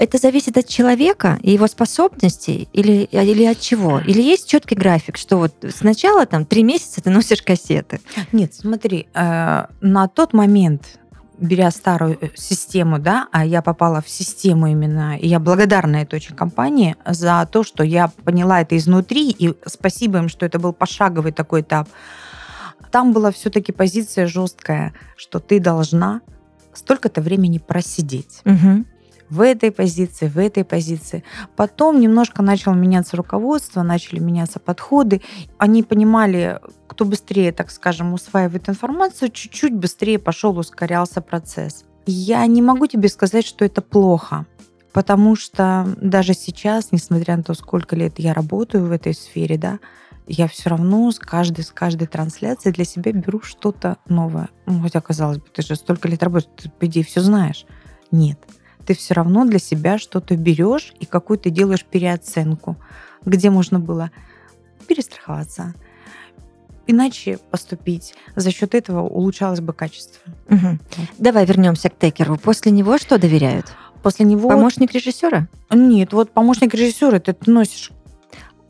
Это 0.00 0.16
зависит 0.16 0.56
от 0.56 0.66
человека 0.66 1.38
и 1.42 1.52
его 1.52 1.66
способностей 1.66 2.68
или, 2.72 3.04
или 3.12 3.44
от 3.44 3.60
чего? 3.60 3.98
Или 4.00 4.22
есть 4.22 4.48
четкий 4.48 4.74
график, 4.74 5.18
что 5.18 5.36
вот 5.36 5.52
сначала 5.76 6.24
там 6.24 6.46
три 6.46 6.62
месяца 6.62 7.02
ты 7.02 7.10
носишь 7.10 7.42
кассеты? 7.42 8.00
Нет, 8.32 8.54
смотри, 8.54 9.08
э, 9.12 9.66
на 9.82 10.08
тот 10.08 10.32
момент, 10.32 10.98
беря 11.40 11.70
старую 11.70 12.16
э, 12.18 12.28
систему, 12.34 12.98
да, 12.98 13.28
а 13.30 13.44
я 13.44 13.60
попала 13.60 14.00
в 14.00 14.08
систему 14.08 14.68
именно, 14.68 15.18
и 15.18 15.28
я 15.28 15.38
благодарна 15.38 15.96
этой 15.96 16.16
очень 16.16 16.34
компании 16.34 16.96
за 17.04 17.46
то, 17.52 17.62
что 17.62 17.82
я 17.82 18.10
поняла 18.24 18.62
это 18.62 18.78
изнутри, 18.78 19.30
и 19.30 19.54
спасибо 19.66 20.18
им, 20.18 20.28
что 20.30 20.46
это 20.46 20.58
был 20.58 20.72
пошаговый 20.72 21.32
такой 21.32 21.60
этап. 21.60 21.88
Там 22.90 23.12
была 23.12 23.30
все-таки 23.30 23.72
позиция 23.72 24.26
жесткая, 24.26 24.92
что 25.16 25.38
ты 25.38 25.60
должна 25.60 26.20
столько-то 26.72 27.20
времени 27.20 27.58
просидеть 27.58 28.40
Мгм. 28.44 28.86
в 29.28 29.40
этой 29.42 29.70
позиции, 29.70 30.28
в 30.28 30.38
этой 30.38 30.64
позиции. 30.64 31.22
Потом 31.56 32.00
немножко 32.00 32.42
начало 32.42 32.74
меняться 32.74 33.16
руководство, 33.16 33.82
начали 33.82 34.18
меняться 34.18 34.58
подходы. 34.58 35.20
Они 35.58 35.82
понимали, 35.82 36.60
кто 36.88 37.04
быстрее, 37.04 37.52
так 37.52 37.70
скажем, 37.70 38.12
усваивает 38.12 38.68
информацию, 38.68 39.30
чуть-чуть 39.30 39.74
быстрее 39.74 40.18
пошел, 40.18 40.58
ускорялся 40.58 41.20
процесс. 41.20 41.84
Я 42.06 42.44
не 42.46 42.62
могу 42.62 42.86
тебе 42.86 43.08
сказать, 43.08 43.46
что 43.46 43.64
это 43.64 43.82
плохо, 43.82 44.46
потому 44.92 45.36
что 45.36 45.86
даже 46.00 46.34
сейчас, 46.34 46.88
несмотря 46.90 47.36
на 47.36 47.42
то, 47.44 47.54
сколько 47.54 47.94
лет 47.94 48.18
я 48.18 48.32
работаю 48.34 48.86
в 48.86 48.90
этой 48.92 49.14
сфере, 49.14 49.56
да, 49.58 49.78
я 50.32 50.48
все 50.48 50.70
равно 50.70 51.10
с 51.10 51.18
каждой, 51.18 51.64
с 51.64 51.70
каждой 51.70 52.06
трансляции 52.06 52.70
для 52.70 52.84
себя 52.84 53.12
беру 53.12 53.40
что-то 53.42 53.98
новое. 54.06 54.48
Ну, 54.66 54.80
хотя, 54.80 55.00
казалось 55.00 55.38
бы, 55.38 55.44
ты 55.52 55.62
же 55.62 55.74
столько 55.76 56.08
лет 56.08 56.22
работаешь, 56.22 56.50
ты, 56.56 56.70
по 56.70 56.86
идее, 56.86 57.04
все 57.04 57.20
знаешь. 57.20 57.66
Нет 58.10 58.38
ты 58.90 58.96
все 58.96 59.14
равно 59.14 59.44
для 59.44 59.60
себя 59.60 59.98
что-то 59.98 60.36
берешь 60.36 60.94
и 60.98 61.06
какую-то 61.06 61.48
делаешь 61.50 61.84
переоценку, 61.84 62.76
где 63.24 63.48
можно 63.48 63.78
было 63.78 64.10
перестраховаться, 64.88 65.74
иначе 66.88 67.38
поступить. 67.52 68.14
За 68.34 68.50
счет 68.50 68.74
этого 68.74 69.02
улучшалось 69.02 69.60
бы 69.60 69.72
качество. 69.72 70.32
Мгм. 70.48 70.80
Давай 71.18 71.46
вернемся 71.46 71.88
к 71.88 71.98
Текеру. 71.98 72.36
После 72.36 72.72
него 72.72 72.98
что 72.98 73.16
доверяют? 73.16 73.66
После 74.02 74.26
него... 74.26 74.48
Помощник 74.48 74.92
режиссера? 74.92 75.46
Нет, 75.70 76.12
вот 76.12 76.32
помощник 76.32 76.74
режиссера, 76.74 77.20
ты 77.20 77.36
носишь 77.46 77.92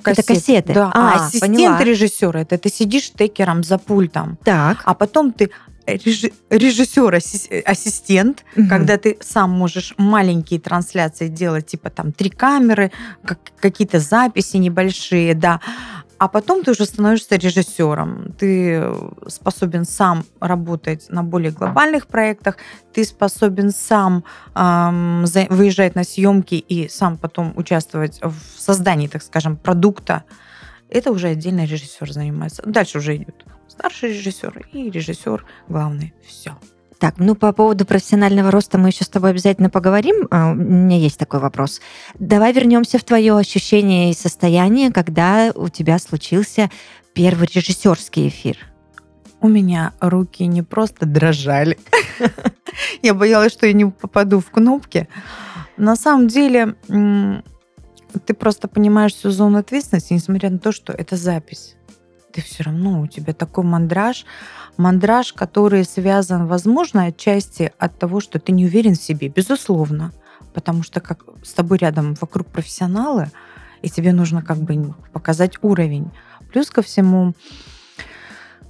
Это 0.05 0.23
кассеты. 0.23 0.73
Да, 0.75 0.91
А, 0.95 1.13
а 1.15 1.27
ассистент 1.27 1.57
поняла. 1.57 1.83
режиссера, 1.85 2.41
это 2.41 2.59
ты 2.59 2.69
сидишь 2.69 3.11
текером 3.13 3.63
за 3.65 3.79
пультом, 3.79 4.39
Так. 4.45 4.83
а 4.85 4.95
потом 4.95 5.33
ты 5.33 5.51
режи- 5.87 6.33
режиссер, 6.51 7.15
асси- 7.15 7.63
ассистент, 7.63 8.45
Мгм. 8.57 8.69
когда 8.69 8.97
ты 8.97 9.17
сам 9.21 9.51
можешь 9.51 9.95
маленькие 9.99 10.61
трансляции 10.61 11.29
делать, 11.29 11.67
типа 11.67 11.91
там 11.91 12.13
три 12.13 12.31
камеры, 12.31 12.93
как, 13.25 13.39
какие-то 13.61 13.99
записи 13.99 14.57
небольшие, 14.59 15.35
да. 15.35 15.61
А 16.21 16.29
потом 16.29 16.63
ты 16.63 16.73
уже 16.73 16.85
становишься 16.85 17.37
режиссером. 17.37 18.35
Ты 18.39 18.85
способен 19.27 19.87
сам 19.87 20.23
работать 20.39 21.07
на 21.09 21.23
более 21.23 21.51
глобальных 21.51 22.07
проектах, 22.07 22.59
ты 22.93 23.05
способен 23.05 23.71
сам 23.71 24.23
ам, 24.53 25.25
за- 25.27 25.47
выезжать 25.49 25.95
на 25.95 26.05
съемки 26.05 26.57
и 26.57 26.89
сам 26.91 27.17
потом 27.17 27.55
участвовать 27.57 28.21
в 28.23 28.35
создании, 28.59 29.09
так 29.09 29.23
скажем, 29.23 29.57
продукта. 29.57 30.25
Это 30.91 31.11
уже 31.11 31.29
отдельно 31.29 31.65
режиссер 31.65 32.13
занимается. 32.13 32.63
Дальше 32.67 32.99
уже 32.99 33.17
идет 33.17 33.47
старший 33.67 34.11
режиссер 34.11 34.67
и 34.75 34.91
режиссер 34.91 35.47
главный. 35.69 36.13
Все. 36.27 36.55
Так, 37.01 37.15
ну 37.17 37.35
по 37.35 37.53
поводу 37.55 37.87
профессионального 37.87 38.51
роста 38.51 38.77
мы 38.77 38.91
еще 38.91 39.05
с 39.05 39.09
тобой 39.09 39.31
обязательно 39.31 39.71
поговорим. 39.71 40.29
А, 40.31 40.51
У 40.51 40.55
меня 40.55 40.99
есть 40.99 41.19
такой 41.19 41.41
вопрос. 41.41 41.81
Давай 42.19 42.53
вернемся 42.53 42.99
в 42.99 43.05
твое 43.05 43.35
ощущение 43.39 44.11
и 44.11 44.15
состояние, 44.15 44.93
когда 44.93 45.51
у 45.55 45.71
тебя 45.71 45.99
случился 45.99 46.71
первый 47.15 47.49
режиссерский 47.53 48.29
эфир. 48.29 48.59
У 49.41 49.49
меня 49.49 49.95
руки 49.99 50.45
не 50.47 50.63
просто 50.63 51.07
дрожали. 51.07 51.79
Я 53.03 53.15
боялась, 53.15 53.53
что 53.53 53.67
я 53.67 53.73
не 53.73 53.87
попаду 53.87 54.39
в 54.41 54.51
кнопки. 54.51 55.09
На 55.79 55.97
самом 55.97 56.29
деле, 56.29 56.77
ты 58.27 58.35
просто 58.35 58.69
понимаешь 58.69 59.15
всю 59.15 59.31
зону 59.31 59.59
ответственности, 59.59 60.13
несмотря 60.13 60.51
на 60.51 60.59
то, 60.59 60.71
что 60.71 60.93
это 60.93 61.17
запись. 61.17 61.77
Ты 62.33 62.43
все 62.43 62.63
равно, 62.63 63.01
у 63.01 63.07
тебя 63.07 63.33
такой 63.33 63.65
мандраж. 63.65 64.25
Мандраж, 64.77 65.33
который 65.33 65.85
связан, 65.85 66.47
возможно, 66.47 67.05
отчасти 67.05 67.73
от 67.79 67.99
того, 67.99 68.21
что 68.21 68.39
ты 68.39 68.53
не 68.53 68.65
уверен 68.65 68.95
в 68.95 69.03
себе, 69.03 69.29
безусловно. 69.29 70.13
Потому 70.55 70.83
что 70.83 71.01
как 71.01 71.25
с 71.43 71.53
тобой 71.53 71.79
рядом 71.79 72.15
вокруг 72.21 72.47
профессионалы, 72.49 73.31
и 73.83 73.89
тебе 73.89 74.13
нужно 74.13 74.43
как 74.43 74.59
бы 74.59 74.95
показать 75.13 75.63
уровень. 75.63 76.11
Плюс 76.53 76.71
ко 76.71 76.83
всему, 76.83 77.35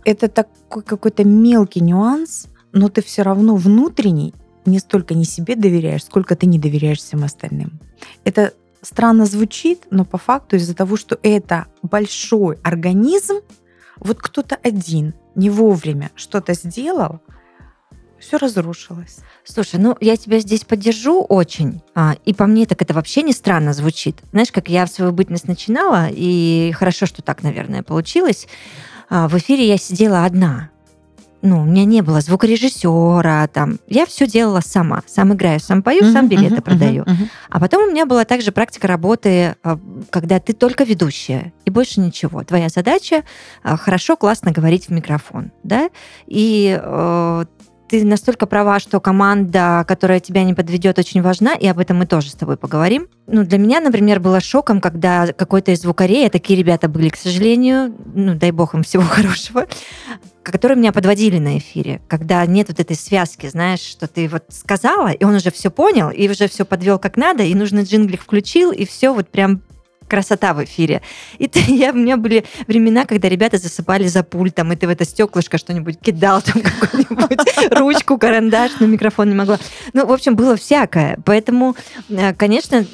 это 0.05 0.29
такой 0.29 0.83
какой-то 0.83 1.25
мелкий 1.25 1.81
нюанс, 1.81 2.49
но 2.73 2.89
ты 2.89 3.03
все 3.03 3.23
равно 3.23 3.57
внутренний 3.57 4.35
не 4.67 4.79
столько 4.79 5.15
не 5.15 5.25
себе 5.25 5.57
доверяешь, 5.57 6.05
сколько 6.05 6.37
ты 6.37 6.47
не 6.47 6.59
доверяешь 6.59 6.99
всем 6.99 7.25
остальным. 7.25 7.81
Это 8.25 8.53
странно 8.83 9.27
звучит, 9.27 9.87
но 9.91 10.05
по 10.05 10.19
факту 10.19 10.57
из-за 10.57 10.75
того, 10.75 10.97
что 10.97 11.19
это 11.23 11.67
большой 11.83 12.57
организм, 12.63 13.41
вот 13.97 14.19
кто-то 14.21 14.57
один 14.63 15.15
не 15.35 15.51
вовремя 15.51 16.11
что-то 16.15 16.55
сделал, 16.55 17.21
все 18.19 18.37
разрушилось. 18.37 19.21
Слушай, 19.45 19.81
ну 19.81 19.97
я 20.01 20.17
тебя 20.17 20.39
здесь 20.41 20.65
поддержу 20.65 21.23
очень. 21.23 21.83
А, 21.95 22.17
и 22.25 22.35
по 22.35 22.47
мне 22.47 22.67
так 22.67 22.83
это 22.83 22.93
вообще 22.93 23.23
не 23.23 23.33
странно 23.33 23.73
звучит. 23.73 24.19
Знаешь, 24.33 24.53
как 24.53 24.69
я 24.69 24.85
в 24.85 24.91
свою 24.91 25.13
бытность 25.13 25.49
начинала, 25.49 26.09
и 26.11 26.73
хорошо, 26.77 27.07
что 27.07 27.23
так, 27.23 27.43
наверное, 27.43 27.83
получилось. 27.83 28.47
А, 29.09 29.27
в 29.27 29.37
эфире 29.39 29.67
я 29.67 29.79
сидела 29.79 30.25
одна. 30.27 30.71
Ну, 31.43 31.63
у 31.63 31.65
меня 31.65 31.85
не 31.85 32.03
было 32.03 32.21
звукорежиссера, 32.21 33.49
там. 33.49 33.79
Я 33.87 34.05
все 34.07 34.27
делала 34.27 34.61
сама. 34.61 35.03
Сам 35.07 35.33
играю, 35.33 35.59
сам 35.61 35.83
пою, 35.83 36.11
сам 36.13 36.29
билеты 36.29 36.57
мгм, 36.57 36.63
продаю. 36.63 37.03
мгм, 37.03 37.15
мгм. 37.15 37.31
А 37.49 37.61
потом 37.61 37.85
у 37.85 37.91
меня 37.91 38.05
была 38.07 38.25
также 38.25 38.53
практика 38.53 38.87
работы, 38.87 39.57
а, 39.63 39.79
когда 40.11 40.39
ты 40.39 40.53
только 40.53 40.85
ведущая 40.85 41.53
и 41.65 41.71
больше 41.71 42.01
ничего. 42.01 42.43
Твоя 42.45 42.69
задача 42.69 43.25
а, 43.63 43.77
хорошо, 43.77 44.17
классно 44.17 44.53
говорить 44.53 44.89
в 44.89 44.91
микрофон, 44.91 45.51
да? 45.63 45.89
И 46.27 46.79
э, 46.81 47.45
ты 47.91 48.05
настолько 48.05 48.47
права, 48.47 48.79
что 48.79 49.01
команда, 49.01 49.85
которая 49.89 50.21
тебя 50.21 50.45
не 50.45 50.55
подведет, 50.55 50.99
очень 51.01 51.23
важна, 51.23 51.55
и 51.55 51.67
об 51.67 51.81
этом 51.81 51.99
мы 51.99 52.07
тоже 52.07 52.31
с 52.31 52.35
тобой 52.35 52.57
поговорим. 52.57 53.09
Ну, 53.27 53.45
для 53.45 53.59
меня, 53.59 53.81
например, 53.81 54.21
было 54.21 54.41
шоком, 54.41 54.81
когда 54.81 55.27
какой-то 55.33 55.73
из 55.73 55.81
звукорей, 55.81 56.29
а 56.29 56.31
такие 56.31 56.57
ребята 56.57 56.89
были, 56.89 57.09
к 57.09 57.17
сожалению, 57.17 57.93
ну, 58.15 58.37
дай 58.37 58.53
бог 58.53 58.75
им 58.75 58.85
всего 58.85 59.03
хорошего, 59.09 59.67
которые 60.43 60.79
меня 60.79 60.93
подводили 60.93 61.39
на 61.39 61.59
эфире, 61.59 62.01
когда 62.09 62.45
нет 62.47 62.69
вот 62.69 62.81
этой 62.81 62.97
связки, 62.97 63.49
знаешь, 63.49 63.81
что 63.81 64.07
ты 64.07 64.29
вот 64.29 64.45
сказала, 64.49 65.13
и 65.13 65.25
он 65.25 65.35
уже 65.35 65.51
все 65.51 65.71
понял, 65.71 66.11
и 66.11 66.29
уже 66.29 66.49
все 66.49 66.65
подвел 66.65 66.99
как 66.99 67.17
надо, 67.17 67.43
и 67.43 67.55
нужный 67.55 67.85
джинглик 67.85 68.23
включил, 68.23 68.73
и 68.73 68.85
все 68.85 69.13
вот 69.13 69.29
прям 69.29 69.63
красота 70.11 70.53
в 70.53 70.63
эфире. 70.65 71.01
И 71.39 71.47
ты, 71.47 71.61
я, 71.69 71.93
у 71.93 71.95
меня 71.95 72.17
были 72.17 72.45
времена, 72.67 73.07
когда 73.07 73.29
ребята 73.29 73.57
засыпали 73.57 74.07
за 74.09 74.23
пультом, 74.23 74.73
и 74.73 74.77
ты 74.77 74.87
в 74.87 74.91
это 74.91 75.05
стеклышко 75.05 75.57
что-нибудь 75.57 76.01
кидал, 76.01 76.43
там 76.43 76.61
какую-нибудь 76.81 77.73
ручку, 77.79 78.19
карандаш, 78.19 78.73
но 78.81 78.87
микрофон 78.87 79.29
не 79.29 79.35
могла. 79.35 79.59
Ну, 79.93 80.07
в 80.07 80.13
общем, 80.13 80.37
было 80.37 80.57
всякое. 80.57 81.19
Поэтому, 81.25 81.77
э, 82.09 82.35
конечно, 82.35 82.85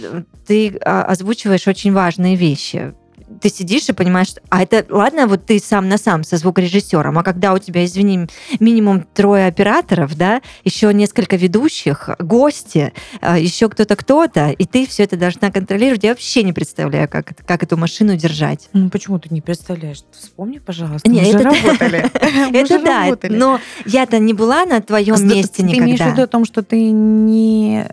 ты 0.47 0.79
а, 0.85 1.05
озвучиваешь 1.05 1.67
очень 1.67 1.93
важные 1.93 2.37
вещи 2.37 2.95
ты 3.41 3.49
сидишь 3.49 3.89
и 3.89 3.93
понимаешь, 3.93 4.29
что- 4.29 4.41
а 4.49 4.63
это 4.63 4.85
ладно, 4.89 5.27
вот 5.27 5.47
ты 5.47 5.59
сам 5.59 5.89
на 5.89 5.99
сам 5.99 6.25
со 6.25 6.37
звукорежиссером, 6.37 7.19
а 7.19 7.23
когда 7.23 7.53
у 7.53 7.59
тебя, 7.59 7.85
извини, 7.85 8.27
минимум 8.61 9.07
трое 9.15 9.47
операторов, 9.47 10.17
да, 10.17 10.41
еще 10.65 10.93
несколько 10.95 11.37
ведущих, 11.37 12.11
гости, 12.19 12.93
а, 13.21 13.39
еще 13.39 13.69
кто-то 13.69 13.97
кто-то, 13.97 14.51
и 14.51 14.65
ты 14.65 14.87
все 14.87 15.05
это 15.05 15.17
должна 15.17 15.51
контролировать, 15.51 16.05
я 16.05 16.11
вообще 16.11 16.43
не 16.43 16.53
представляю, 16.53 17.09
как, 17.09 17.33
как 17.47 17.63
эту 17.63 17.77
машину 17.77 18.17
держать. 18.17 18.69
Ну 18.73 18.91
почему 18.91 19.19
ты 19.19 19.29
не 19.33 19.41
представляешь? 19.41 20.03
Вспомни, 20.13 20.59
пожалуйста. 20.59 21.09
Не, 21.11 21.21
мы 21.21 21.25
же 21.27 21.39
это- 21.39 21.45
работали. 21.45 22.11
Мы 22.51 22.59
это 22.59 22.79
же 22.79 22.85
да, 22.85 23.05
работали. 23.05 23.37
но 23.37 23.61
я-то 23.85 24.19
не 24.19 24.33
была 24.35 24.65
на 24.67 24.81
твоем 24.81 25.17
месте 25.29 25.63
ты 25.63 25.63
имеешь 25.63 25.79
в 25.79 25.83
виду 25.83 25.93
никогда. 26.05 26.23
о 26.25 26.27
том, 26.27 26.45
что 26.45 26.63
ты 26.63 26.91
не... 26.91 27.87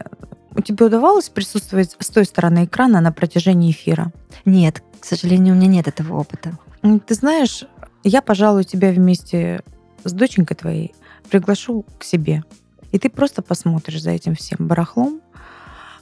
Тебе 0.64 0.86
удавалось 0.86 1.30
присутствовать 1.30 1.96
с 2.00 2.08
той 2.10 2.26
стороны 2.26 2.66
экрана 2.66 3.02
на 3.02 3.12
протяжении 3.12 3.72
эфира? 3.72 4.12
Нет, 4.46 4.84
к 5.04 5.06
сожалению, 5.06 5.54
у 5.54 5.58
меня 5.58 5.68
нет 5.68 5.90
этого 5.90 6.18
опыта. 6.18 6.58
Ты 6.82 7.14
знаешь, 7.14 7.66
я, 8.06 8.22
пожалуй, 8.22 8.64
тебя 8.64 8.90
вместе 8.90 9.62
с 10.06 10.14
доченькой 10.14 10.56
твоей 10.56 10.96
приглашу 11.30 11.86
к 12.00 12.06
себе. 12.06 12.46
И 12.94 13.00
ты 13.00 13.10
просто 13.10 13.42
посмотришь 13.42 14.02
за 14.02 14.12
этим 14.12 14.34
всем 14.34 14.60
барахлом. 14.66 15.20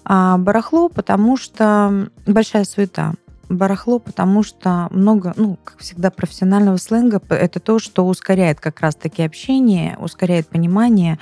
А 0.06 0.38
барахло, 0.38 0.88
потому 0.88 1.36
что 1.36 2.12
большая 2.28 2.64
суета. 2.64 3.16
Барахло, 3.50 3.98
потому 3.98 4.44
что 4.44 4.88
много, 4.92 5.34
ну, 5.36 5.58
как 5.64 5.80
всегда, 5.80 6.12
профессионального 6.12 6.78
сленга. 6.78 7.20
Это 7.30 7.60
то, 7.60 7.80
что 7.80 8.06
ускоряет 8.06 8.60
как 8.60 8.82
раз-таки 8.82 9.24
общение, 9.24 9.98
ускоряет 10.00 10.48
понимание. 10.48 11.18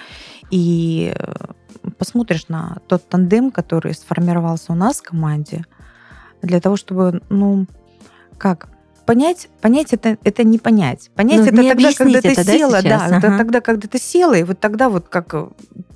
И 0.52 1.14
э, 1.16 1.92
посмотришь 1.98 2.50
на 2.50 2.80
тот 2.90 3.08
тандем, 3.08 3.52
который 3.52 3.94
сформировался 3.94 4.74
у 4.74 4.76
нас 4.76 4.98
в 4.98 5.04
команде, 5.04 5.64
для 6.42 6.60
того, 6.60 6.76
чтобы, 6.76 7.22
ну, 7.30 7.68
как 8.38 8.70
понять, 9.10 9.50
понять 9.62 9.92
это, 9.92 10.18
это 10.24 10.44
не 10.44 10.60
понять. 10.60 11.10
Понять 11.16 11.40
Ну, 11.40 11.46
это 11.46 11.56
тогда, 11.56 11.74
когда 11.74 11.90
объяснить 11.90 12.22
ты 12.22 12.28
это, 12.30 12.46
да, 12.46 12.54
села, 12.54 12.82
сейчас? 12.82 13.10
да, 13.10 13.18
это 13.18 13.28
Ага. 13.28 13.38
тогда, 13.40 13.62
когда 13.62 13.88
ты 13.88 13.98
села, 13.98 14.36
и 14.36 14.44
вот 14.44 14.60
тогда 14.60 14.88
вот 14.88 15.10
как 15.10 15.34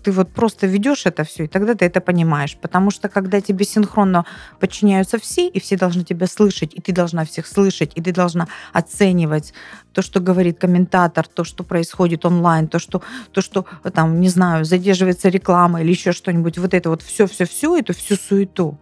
ты 0.03 0.11
вот 0.11 0.33
просто 0.33 0.65
ведешь 0.65 1.05
это 1.05 1.23
все, 1.23 1.43
и 1.43 1.47
тогда 1.47 1.75
ты 1.75 1.85
это 1.85 2.01
понимаешь. 2.01 2.57
Потому 2.59 2.89
что 2.89 3.09
когда 3.09 3.39
тебе 3.39 3.65
синхронно 3.65 4.25
подчиняются 4.59 5.19
все, 5.19 5.47
и 5.47 5.59
все 5.59 5.77
должны 5.77 6.03
тебя 6.03 6.25
слышать, 6.25 6.73
и 6.73 6.81
ты 6.81 6.91
должна 6.91 7.23
всех 7.23 7.45
слышать, 7.45 7.91
и 7.93 8.01
ты 8.01 8.11
должна 8.11 8.47
оценивать 8.73 9.53
то, 9.93 10.01
что 10.01 10.19
говорит 10.19 10.57
комментатор, 10.57 11.27
то, 11.27 11.43
что 11.43 11.63
происходит 11.63 12.25
онлайн, 12.25 12.67
то, 12.67 12.79
что, 12.79 13.03
то, 13.31 13.41
что 13.41 13.67
там, 13.93 14.19
не 14.21 14.29
знаю, 14.29 14.65
задерживается 14.65 15.29
реклама 15.29 15.81
или 15.83 15.91
еще 15.91 16.13
что-нибудь, 16.13 16.57
вот 16.57 16.73
это 16.73 16.89
вот 16.89 17.03
все-все-все, 17.03 17.77
эту 17.77 17.93
всю 17.93 18.15
суету. 18.15 18.79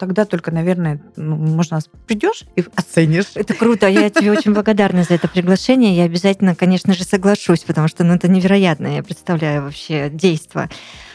Тогда 0.00 0.24
только, 0.24 0.50
наверное, 0.50 0.98
ну, 1.16 1.36
можно 1.36 1.78
придешь 2.06 2.44
и 2.56 2.64
оценишь. 2.74 3.32
Это 3.34 3.52
круто, 3.52 3.86
я 3.86 4.08
тебе 4.08 4.32
очень 4.32 4.54
благодарна 4.54 5.02
за 5.02 5.12
это 5.12 5.28
приглашение. 5.28 5.94
Я 5.94 6.04
обязательно, 6.04 6.54
конечно 6.54 6.94
же, 6.94 7.04
соглашусь, 7.04 7.64
потому 7.64 7.86
что 7.86 8.02
ну, 8.02 8.14
это 8.14 8.26
невероятно, 8.26 8.86
я 8.86 9.02
представляю 9.02 9.62
вообще 9.62 10.08
действо. 10.08 10.70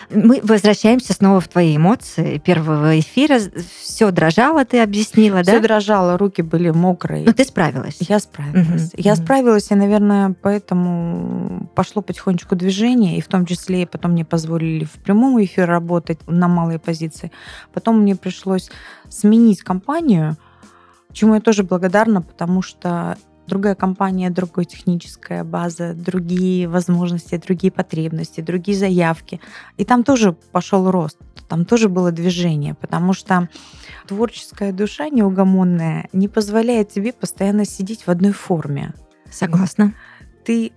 Мы 0.10 0.40
возвращаемся 0.44 1.14
снова 1.14 1.40
в 1.40 1.48
твои 1.48 1.78
эмоции 1.78 2.38
первого 2.38 3.00
эфира. 3.00 3.40
Все 3.82 4.12
дрожало, 4.12 4.66
ты 4.66 4.80
объяснила, 4.82 5.42
Все 5.42 5.54
да? 5.54 5.60
дрожало, 5.60 6.18
руки 6.18 6.42
были 6.42 6.70
мокрые. 6.70 7.26
Но 7.26 7.34
ты 7.34 7.44
справилась. 7.44 7.98
Я 8.00 8.20
справилась. 8.20 8.68
Мгм, 8.68 8.90
Я 8.98 9.14
мгм. 9.14 9.24
справилась, 9.24 9.72
и, 9.72 9.76
наверное, 9.76 10.36
поэтому 10.42 11.70
пошло 11.76 12.02
потихонечку 12.02 12.56
движение, 12.56 13.18
и 13.18 13.22
в 13.22 13.28
том 13.28 13.46
числе 13.46 13.88
потом 13.88 14.12
мне 14.12 14.26
позволили 14.26 14.86
в 14.86 14.94
прямом 15.04 15.44
эфире 15.44 15.66
работать 15.66 16.20
на 16.28 16.48
малые 16.48 16.80
позиции. 16.80 17.32
Потом 17.74 18.02
мне 18.02 18.16
пришлось 18.16 18.70
сменить 19.10 19.62
компанию, 19.62 20.38
чему 21.12 21.36
я 21.36 21.42
тоже 21.42 21.64
благодарна, 21.64 22.22
потому 22.22 22.62
что 22.62 23.18
другая 23.48 23.76
компания, 23.76 24.30
другая 24.30 24.66
техническая 24.66 25.44
база, 25.44 25.94
другие 25.94 26.68
возможности, 26.68 27.38
другие 27.38 27.72
потребности, 27.72 28.42
другие 28.42 28.78
заявки. 28.78 29.40
И 29.78 29.86
там 29.86 30.04
тоже 30.04 30.34
пошел 30.52 30.90
рост, 30.92 31.18
там 31.48 31.66
тоже 31.66 31.90
было 31.90 32.12
движение, 32.12 32.74
потому 32.74 33.14
что 33.14 33.50
творческая 34.08 34.72
душа 34.72 35.10
неугомонная 35.10 36.10
не 36.14 36.28
позволяет 36.28 36.90
тебе 36.90 37.14
постоянно 37.14 37.66
сидеть 37.66 38.04
в 38.04 38.10
одной 38.10 38.32
форме. 38.32 38.94
Согласна. 39.32 39.94
Ты 40.44 40.74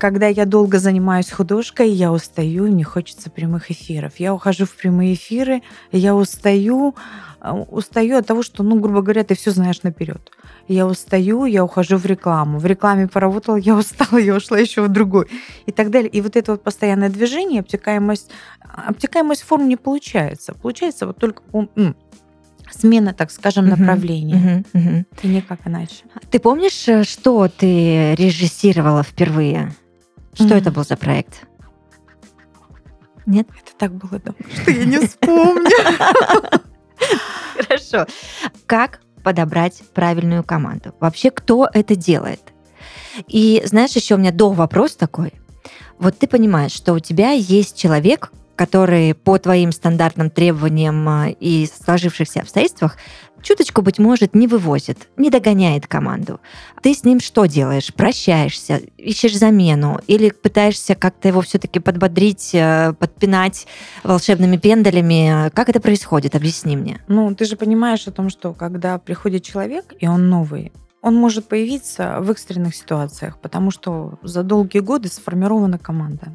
когда 0.00 0.28
я 0.28 0.46
долго 0.46 0.78
занимаюсь 0.78 1.30
художкой, 1.30 1.90
я 1.90 2.10
устаю, 2.10 2.64
и 2.64 2.70
мне 2.70 2.84
хочется 2.84 3.28
прямых 3.30 3.70
эфиров. 3.70 4.14
Я 4.16 4.32
ухожу 4.32 4.64
в 4.64 4.74
прямые 4.74 5.12
эфиры, 5.12 5.62
я 5.92 6.14
устаю, 6.16 6.94
а, 7.38 7.54
устаю 7.54 8.16
от 8.16 8.26
того, 8.26 8.42
что, 8.42 8.62
ну, 8.62 8.80
грубо 8.80 9.02
говоря, 9.02 9.24
ты 9.24 9.34
все 9.34 9.50
знаешь 9.50 9.82
наперед. 9.82 10.30
Я 10.68 10.86
устаю, 10.86 11.44
я 11.44 11.62
ухожу 11.62 11.98
в 11.98 12.06
рекламу. 12.06 12.58
В 12.58 12.64
рекламе 12.64 13.08
поработала, 13.08 13.56
я 13.56 13.76
устала, 13.76 14.18
я 14.18 14.34
ушла 14.34 14.58
еще 14.58 14.80
в 14.80 14.88
другой. 14.88 15.26
И 15.66 15.70
так 15.70 15.90
далее. 15.90 16.08
И 16.08 16.22
вот 16.22 16.34
это 16.34 16.52
вот 16.52 16.62
постоянное 16.62 17.10
движение, 17.10 17.60
обтекаемость, 17.60 18.30
обтекаемость 18.60 19.42
форм 19.42 19.68
не 19.68 19.76
получается. 19.76 20.54
Получается 20.54 21.06
вот 21.06 21.18
только 21.18 21.42
смена, 22.70 23.12
так 23.12 23.30
скажем, 23.30 23.66
направления. 23.66 24.64
Мгм, 24.72 24.80
мгм. 24.80 25.06
И 25.22 25.28
никак 25.28 25.58
иначе. 25.66 26.04
Ты 26.30 26.38
помнишь, 26.38 26.88
э, 26.88 27.04
что 27.04 27.48
ты 27.48 28.14
режиссировала 28.14 29.02
впервые? 29.02 29.72
Что 30.34 30.44
Мгм. 30.44 30.54
это 30.54 30.70
был 30.70 30.84
за 30.84 30.96
проект? 30.96 31.46
Нет? 33.26 33.48
Это 33.50 33.72
так 33.76 33.92
было 33.94 34.18
давно, 34.18 34.40
что 34.62 34.70
я 34.70 34.84
не 34.84 34.98
вспомню. 35.06 35.70
Хорошо. 37.56 38.06
Как 38.66 39.00
подобрать 39.22 39.82
правильную 39.94 40.42
команду? 40.44 40.94
Вообще, 41.00 41.30
кто 41.30 41.68
это 41.72 41.94
делает? 41.94 42.40
И 43.28 43.62
знаешь, 43.64 43.92
еще 43.92 44.14
у 44.14 44.18
меня 44.18 44.32
до 44.32 44.50
вопрос 44.50 44.96
такой. 44.96 45.34
Вот 45.98 46.18
ты 46.18 46.26
понимаешь, 46.26 46.72
что 46.72 46.94
у 46.94 46.98
тебя 46.98 47.32
есть 47.32 47.76
человек, 47.76 48.32
который 48.56 49.14
по 49.14 49.38
твоим 49.38 49.72
стандартным 49.72 50.30
требованиям 50.30 51.08
а, 51.08 51.28
и 51.28 51.66
сложившихся 51.66 52.40
обстоятельствах 52.40 52.96
чуточку, 53.42 53.82
быть 53.82 53.98
может, 53.98 54.34
не 54.34 54.46
вывозит, 54.46 55.08
не 55.16 55.30
догоняет 55.30 55.86
команду. 55.86 56.40
Ты 56.82 56.94
с 56.94 57.04
ним 57.04 57.20
что 57.20 57.46
делаешь? 57.46 57.92
Прощаешься, 57.94 58.80
ищешь 58.96 59.36
замену 59.36 60.00
или 60.06 60.30
пытаешься 60.30 60.94
как-то 60.94 61.28
его 61.28 61.40
все-таки 61.40 61.80
подбодрить, 61.80 62.50
э, 62.54 62.94
подпинать 62.98 63.66
волшебными 64.02 64.56
пендалями? 64.56 65.50
Как 65.50 65.68
это 65.68 65.80
происходит? 65.80 66.34
Объясни 66.34 66.76
мне. 66.76 67.00
Ну, 67.08 67.34
ты 67.34 67.44
же 67.44 67.56
понимаешь 67.56 68.06
о 68.06 68.12
том, 68.12 68.30
что 68.30 68.52
когда 68.52 68.98
приходит 68.98 69.42
человек, 69.44 69.94
и 69.98 70.06
он 70.06 70.28
новый, 70.28 70.72
он 71.02 71.14
может 71.14 71.48
появиться 71.48 72.18
в 72.20 72.30
экстренных 72.30 72.74
ситуациях, 72.74 73.38
потому 73.38 73.70
что 73.70 74.18
за 74.22 74.42
долгие 74.42 74.80
годы 74.80 75.08
сформирована 75.08 75.78
команда. 75.78 76.34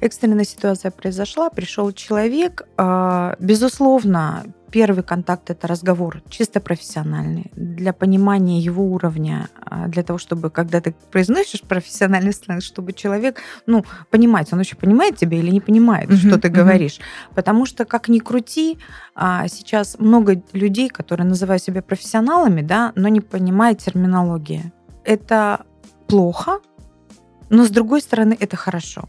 Экстренная 0.00 0.44
ситуация 0.44 0.90
произошла, 0.90 1.50
пришел 1.50 1.90
человек. 1.92 2.62
а, 2.76 3.34
Безусловно, 3.40 4.44
первый 4.70 5.02
контакт 5.02 5.50
это 5.50 5.66
разговор 5.66 6.22
чисто 6.28 6.60
профессиональный 6.60 7.50
для 7.54 7.92
понимания 7.92 8.60
его 8.60 8.84
уровня, 8.84 9.48
а, 9.60 9.88
для 9.88 10.02
того, 10.02 10.18
чтобы 10.18 10.50
когда 10.50 10.80
ты 10.80 10.94
произносишь 11.10 11.62
профессиональный 11.62 12.32
сленг, 12.32 12.62
чтобы 12.62 12.92
человек, 12.92 13.40
ну, 13.66 13.84
понимать, 14.10 14.52
он 14.52 14.58
вообще 14.58 14.76
понимает 14.76 15.16
тебя 15.16 15.38
или 15.38 15.50
не 15.50 15.60
понимает, 15.60 16.12
что 16.12 16.38
ты 16.38 16.48
говоришь. 16.48 17.00
Потому 17.34 17.66
что, 17.66 17.84
как 17.84 18.08
ни 18.08 18.18
крути, 18.18 18.78
а, 19.14 19.48
сейчас 19.48 19.98
много 19.98 20.42
людей, 20.52 20.88
которые 20.88 21.26
называют 21.26 21.62
себя 21.62 21.82
профессионалами, 21.82 22.62
да, 22.62 22.92
но 22.94 23.08
не 23.08 23.20
понимают 23.20 23.78
терминологии. 23.78 24.72
Это 25.04 25.64
плохо, 26.06 26.60
но 27.50 27.64
с 27.64 27.70
другой 27.70 28.00
стороны 28.00 28.36
это 28.38 28.56
хорошо. 28.56 29.08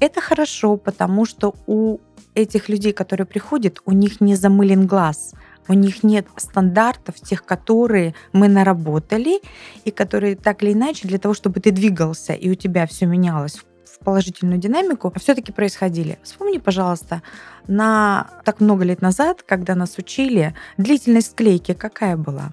Это 0.00 0.20
хорошо, 0.20 0.76
потому 0.76 1.26
что 1.26 1.54
у 1.66 1.98
этих 2.34 2.68
людей, 2.68 2.92
которые 2.92 3.26
приходят, 3.26 3.78
у 3.84 3.92
них 3.92 4.20
не 4.20 4.34
замылен 4.34 4.86
глаз, 4.86 5.34
у 5.68 5.72
них 5.74 6.02
нет 6.02 6.26
стандартов, 6.36 7.16
тех, 7.16 7.44
которые 7.44 8.14
мы 8.32 8.48
наработали, 8.48 9.40
и 9.84 9.90
которые 9.90 10.36
так 10.36 10.62
или 10.62 10.72
иначе 10.72 11.06
для 11.08 11.18
того, 11.18 11.34
чтобы 11.34 11.60
ты 11.60 11.70
двигался, 11.70 12.32
и 12.32 12.50
у 12.50 12.54
тебя 12.54 12.86
все 12.86 13.06
менялось 13.06 13.56
в 13.56 13.98
положительную 14.04 14.58
динамику, 14.58 15.12
все-таки 15.18 15.52
происходили. 15.52 16.18
Вспомни, 16.22 16.58
пожалуйста, 16.58 17.22
на 17.66 18.30
так 18.44 18.60
много 18.60 18.84
лет 18.84 19.02
назад, 19.02 19.42
когда 19.42 19.74
нас 19.74 19.98
учили, 19.98 20.54
длительность 20.78 21.32
склейки 21.32 21.74
какая 21.74 22.16
была? 22.16 22.52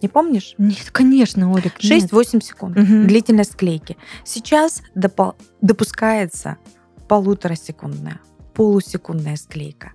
Не 0.00 0.08
помнишь? 0.08 0.54
Нет, 0.56 0.90
конечно, 0.92 1.52
Олег. 1.52 1.82
нет. 1.82 2.10
6-8 2.10 2.40
секунд. 2.40 2.76
Мгм. 2.76 3.06
Длительность 3.06 3.52
склейки. 3.52 3.96
Сейчас 4.24 4.82
допол- 4.94 5.34
допускается 5.60 6.56
полуторасекундная, 7.08 8.20
полусекундная 8.54 9.36
склейка. 9.36 9.92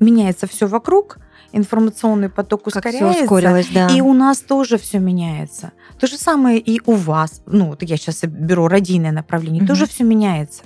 Меняется 0.00 0.46
все 0.46 0.66
вокруг, 0.66 1.18
информационный 1.52 2.28
поток 2.28 2.64
Как 2.64 2.72
все 2.72 2.78
ускоряется. 2.78 3.22
ускорилось, 3.24 3.68
да. 3.72 3.88
И 3.88 4.00
у 4.00 4.12
нас 4.14 4.40
тоже 4.40 4.78
все 4.78 4.98
меняется. 4.98 5.72
То 5.98 6.06
же 6.06 6.16
самое 6.18 6.58
и 6.58 6.80
у 6.86 6.92
вас. 6.94 7.42
Ну, 7.46 7.66
вот 7.68 7.82
я 7.82 7.96
сейчас 7.96 8.22
беру 8.24 8.66
радийное 8.68 9.12
направление, 9.12 9.60
Мгм. 9.62 9.68
тоже 9.68 9.86
все 9.86 10.02
меняется. 10.04 10.62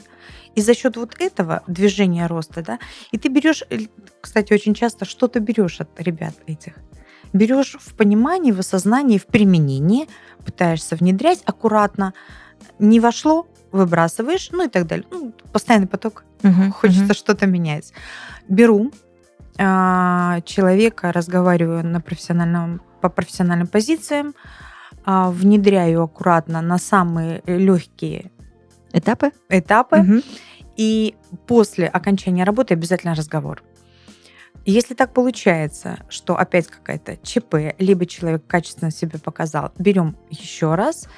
И 0.54 0.62
за 0.62 0.74
счет 0.74 0.96
вот 0.96 1.14
этого 1.18 1.62
движения 1.66 2.26
роста, 2.26 2.62
да, 2.62 2.78
и 3.12 3.18
ты 3.18 3.28
берешь, 3.28 3.62
э, 3.68 3.78
кстати, 4.22 4.54
очень 4.54 4.72
часто 4.72 5.04
что-то 5.04 5.38
берешь 5.38 5.80
от 5.82 5.90
ребят 6.00 6.34
этих. 6.46 6.72
Берешь 7.34 7.76
в 7.78 7.94
понимании, 7.94 8.52
в 8.52 8.60
осознании, 8.60 9.18
в 9.18 9.26
применении, 9.26 10.08
пытаешься 10.46 10.96
внедрять 10.96 11.42
аккуратно. 11.44 12.14
Не 12.78 13.00
вошло, 13.00 13.46
выбрасываешь, 13.76 14.48
ну 14.52 14.66
и 14.66 14.68
так 14.68 14.86
далее. 14.86 15.06
Ну, 15.10 15.32
постоянный 15.52 15.86
поток 15.86 16.24
Мгм, 16.42 16.72
хочется 16.72 17.04
мгм. 17.04 17.14
что-то 17.14 17.46
менять. 17.46 17.92
Беру 18.48 18.90
а, 19.58 20.40
человека, 20.42 21.12
разговариваю 21.12 21.84
на 21.84 22.00
профессиональном, 22.00 22.82
по 23.00 23.08
профессиональным 23.08 23.66
позициям, 23.66 24.34
а, 25.04 25.30
внедряю 25.30 26.02
аккуратно 26.02 26.60
на 26.60 26.78
самые 26.78 27.42
легкие 27.46 28.30
Этапы? 28.92 29.30
этапы, 29.48 29.98
Мгм. 29.98 30.22
и 30.76 31.14
после 31.46 31.86
окончания 31.86 32.44
работы 32.44 32.74
обязательно 32.74 33.14
разговор. 33.14 33.62
Если 34.66 34.94
так 34.94 35.14
получается, 35.14 35.98
что 36.08 36.36
опять 36.36 36.66
какая-то 36.66 37.16
ЧП, 37.22 37.76
либо 37.78 38.04
человек 38.04 38.42
качественно 38.46 38.90
себя 38.90 39.18
показал, 39.22 39.72
берем 39.78 40.16
еще 40.28 40.74
раз. 40.74 41.08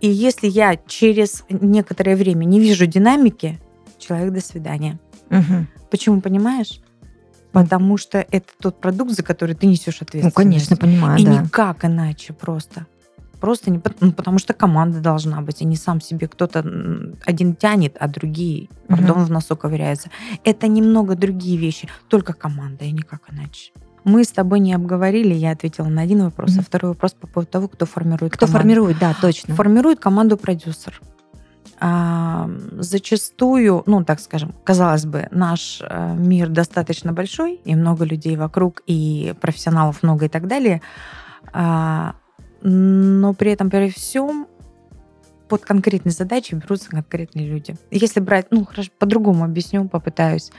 И 0.00 0.08
если 0.08 0.46
я 0.48 0.76
через 0.86 1.44
некоторое 1.48 2.16
время 2.16 2.44
не 2.44 2.60
вижу 2.60 2.86
динамики, 2.86 3.58
человек 3.98 4.32
до 4.32 4.40
свидания. 4.40 4.98
Мгм. 5.30 5.66
Почему, 5.90 6.20
понимаешь? 6.20 6.80
Потому 7.52 7.96
что 7.96 8.18
это 8.30 8.46
тот 8.60 8.80
продукт, 8.80 9.12
за 9.12 9.22
который 9.22 9.54
ты 9.54 9.66
несешь 9.66 9.98
Ну, 10.00 10.04
ответственность. 10.04 10.36
конечно, 10.36 10.76
понимаю, 10.76 11.18
И 11.18 11.24
да. 11.24 11.42
никак 11.42 11.84
иначе 11.84 12.32
просто. 12.32 12.86
Просто 13.40 13.70
не, 13.70 13.80
ну, 14.00 14.12
потому 14.12 14.38
что 14.38 14.52
команда 14.52 15.00
должна 15.00 15.40
быть, 15.40 15.62
и 15.62 15.64
не 15.64 15.76
сам 15.76 16.00
себе 16.00 16.26
кто-то 16.26 16.58
один 17.24 17.54
тянет, 17.54 17.96
а 18.00 18.08
другие, 18.08 18.68
Мгм. 18.88 18.98
пардон, 18.98 19.24
в 19.24 19.30
носу 19.30 19.56
ковыряются. 19.56 20.10
Это 20.44 20.66
немного 20.68 21.14
другие 21.14 21.56
вещи, 21.56 21.88
только 22.08 22.32
команда, 22.32 22.84
и 22.84 22.90
никак 22.92 23.22
иначе. 23.32 23.72
Мы 24.08 24.24
с 24.24 24.28
тобой 24.28 24.60
не 24.60 24.72
обговорили, 24.72 25.34
я 25.34 25.50
ответила 25.50 25.86
на 25.86 26.00
один 26.00 26.22
вопрос, 26.24 26.52
Мгм. 26.52 26.60
а 26.60 26.62
второй 26.62 26.92
вопрос 26.92 27.12
по 27.12 27.26
поводу 27.26 27.50
того, 27.50 27.68
кто 27.68 27.84
формирует 27.84 28.32
Кто 28.32 28.46
команду. 28.46 28.58
формирует, 28.58 28.98
да, 28.98 29.14
точно. 29.20 29.54
Формирует 29.54 30.00
команду 30.00 30.38
продюсер. 30.38 30.98
А, 31.78 32.50
зачастую, 32.72 33.82
ну, 33.86 34.02
так 34.04 34.18
скажем, 34.20 34.54
казалось 34.64 35.04
бы, 35.04 35.28
наш 35.30 35.80
э, 35.82 36.14
мир 36.16 36.48
достаточно 36.48 37.12
большой, 37.12 37.60
и 37.64 37.76
много 37.76 38.04
людей 38.06 38.36
вокруг, 38.36 38.82
и 38.86 39.34
профессионалов 39.40 40.02
много 40.02 40.24
и 40.24 40.28
так 40.28 40.48
далее. 40.48 40.80
А, 41.52 42.14
но 42.62 43.34
при 43.34 43.52
этом, 43.52 43.68
при 43.68 43.90
всем, 43.90 44.48
под 45.48 45.64
конкретные 45.66 46.12
задачи 46.12 46.54
берутся 46.54 46.88
конкретные 46.88 47.46
люди. 47.46 47.76
Если 47.90 48.20
брать, 48.20 48.46
ну, 48.50 48.64
хорошо, 48.64 48.90
по-другому 48.98 49.44
объясню, 49.44 49.86
попытаюсь. 49.86 50.50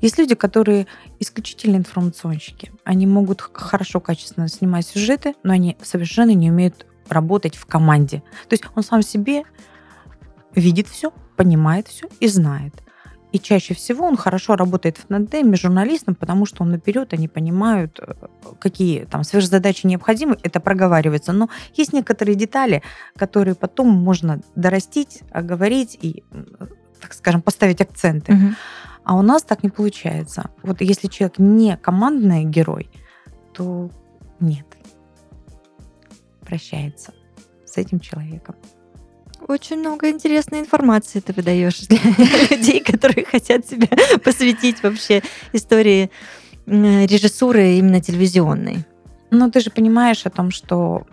Есть 0.00 0.18
люди, 0.18 0.34
которые 0.34 0.86
исключительно 1.18 1.76
информационщики. 1.76 2.72
Они 2.84 3.06
могут 3.06 3.40
хорошо, 3.40 4.00
качественно 4.00 4.48
снимать 4.48 4.86
сюжеты, 4.86 5.34
но 5.42 5.52
они 5.52 5.76
совершенно 5.82 6.32
не 6.32 6.50
умеют 6.50 6.86
работать 7.08 7.56
в 7.56 7.66
команде. 7.66 8.22
То 8.48 8.54
есть 8.54 8.64
он 8.74 8.82
сам 8.82 9.02
себе 9.02 9.44
видит 10.54 10.88
все, 10.88 11.12
понимает 11.36 11.88
все 11.88 12.08
и 12.20 12.28
знает. 12.28 12.74
И 13.32 13.38
чаще 13.38 13.74
всего 13.74 14.06
он 14.06 14.16
хорошо 14.16 14.56
работает 14.56 14.96
в 14.96 15.06
тандеме 15.06 15.56
с 15.56 15.60
журналистом, 15.60 16.14
потому 16.14 16.46
что 16.46 16.62
он 16.62 16.70
наперед, 16.70 17.12
они 17.12 17.28
понимают, 17.28 17.98
э, 18.00 18.14
какие 18.58 19.04
там 19.04 19.24
сверхзадачи 19.24 19.86
необходимы, 19.86 20.38
это 20.42 20.60
проговаривается. 20.60 21.32
Но 21.32 21.50
есть 21.74 21.92
некоторые 21.92 22.36
детали, 22.36 22.82
которые 23.16 23.54
потом 23.54 23.88
можно 23.88 24.40
дорастить, 24.54 25.22
оговорить 25.30 25.98
и, 26.00 26.24
так 27.00 27.12
скажем, 27.12 27.42
поставить 27.42 27.80
акценты. 27.80 28.32
Мгм. 28.32 28.56
А 29.06 29.14
у 29.14 29.22
нас 29.22 29.44
так 29.44 29.62
не 29.62 29.70
получается. 29.70 30.50
Вот 30.64 30.80
если 30.80 31.06
человек 31.06 31.38
не 31.38 31.76
командный 31.76 32.42
герой, 32.42 32.90
то 33.54 33.88
нет. 34.40 34.66
Прощается 36.40 37.14
с 37.64 37.76
этим 37.76 38.00
человеком. 38.00 38.56
Очень 39.46 39.78
много 39.78 40.10
интересной 40.10 40.58
информации 40.58 41.20
ты 41.20 41.32
выдаешь 41.32 41.86
для 41.86 41.98
людей, 42.50 42.82
которые 42.82 43.24
хотят 43.24 43.64
себя 43.64 43.86
посвятить 44.24 44.82
вообще 44.82 45.22
истории 45.52 46.10
режиссуры 46.66 47.74
именно 47.74 48.00
телевизионной. 48.00 48.84
Ну, 49.30 49.48
ты 49.52 49.60
же 49.60 49.70
понимаешь 49.70 50.26
о 50.26 50.30
том, 50.30 50.50
что 50.50 51.06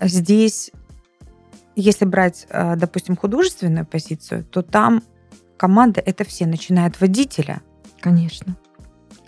здесь, 0.00 0.70
если 1.76 2.06
брать, 2.06 2.46
э, 2.48 2.74
допустим, 2.76 3.18
художественную 3.18 3.84
позицию, 3.84 4.44
то 4.44 4.62
там 4.62 5.02
команда 5.60 6.00
это 6.00 6.24
все, 6.24 6.46
начиная 6.46 6.86
от 6.86 6.98
водителя. 7.02 7.60
Конечно. 8.00 8.56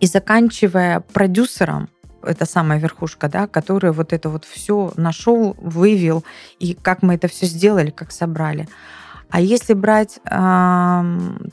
И 0.00 0.06
заканчивая 0.06 1.00
продюсером, 1.00 1.90
это 2.22 2.46
самая 2.46 2.78
верхушка, 2.78 3.28
да, 3.28 3.46
который 3.46 3.92
вот 3.92 4.14
это 4.14 4.30
вот 4.30 4.46
все 4.46 4.94
нашел, 4.96 5.54
вывел, 5.60 6.24
и 6.58 6.72
как 6.72 7.02
мы 7.02 7.16
это 7.16 7.28
все 7.28 7.44
сделали, 7.44 7.90
как 7.90 8.12
собрали. 8.12 8.66
А 9.28 9.42
если 9.42 9.74
брать 9.74 10.20
э, 10.24 11.02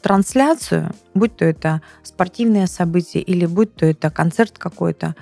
трансляцию, 0.01 0.91
будь 1.13 1.35
то 1.35 1.43
это 1.43 1.81
спортивное 2.03 2.67
событие 2.67 3.21
или 3.21 3.45
будь 3.45 3.75
то 3.75 3.85
это 3.85 4.09
концерт 4.09 4.57
какой-то, 4.57 5.13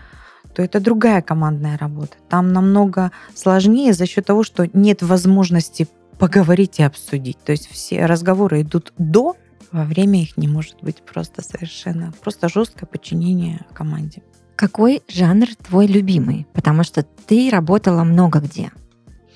то 0.54 0.62
это 0.62 0.80
другая 0.80 1.24
командная 1.24 1.80
работа. 1.80 2.18
Там 2.30 2.54
намного 2.54 3.12
сложнее 3.34 3.94
за 3.94 4.06
счет 4.06 4.28
того, 4.28 4.44
что 4.44 4.70
нет 4.74 5.02
возможности 5.02 5.88
поговорить 6.20 6.80
и 6.80 6.84
обсудить. 6.84 7.40
То 7.44 7.54
есть 7.54 7.68
все 7.72 8.06
разговоры 8.06 8.62
идут 8.62 8.94
до, 9.00 9.36
во 9.72 9.84
время 9.84 10.22
их 10.22 10.38
не 10.38 10.48
может 10.48 10.82
быть 10.82 11.04
просто 11.04 11.42
совершенно, 11.42 12.14
просто 12.22 12.50
жесткое 12.50 12.88
подчинение 12.88 13.66
команде. 13.74 14.24
Какой 14.56 15.04
жанр 15.08 15.48
твой 15.56 15.88
любимый? 15.88 16.48
Потому 16.54 16.84
что 16.84 17.04
ты 17.04 17.50
работала 17.52 18.04
много 18.04 18.40
где. 18.40 18.72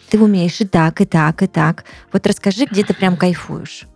Ты 0.10 0.20
умеешь 0.20 0.60
и 0.62 0.66
так, 0.66 1.00
и 1.00 1.06
так, 1.06 1.44
и 1.44 1.48
так. 1.48 1.86
Вот 2.12 2.26
расскажи, 2.26 2.66
где 2.66 2.84
ты 2.84 2.94
прям 2.94 3.16
кайфуешь. 3.16 3.88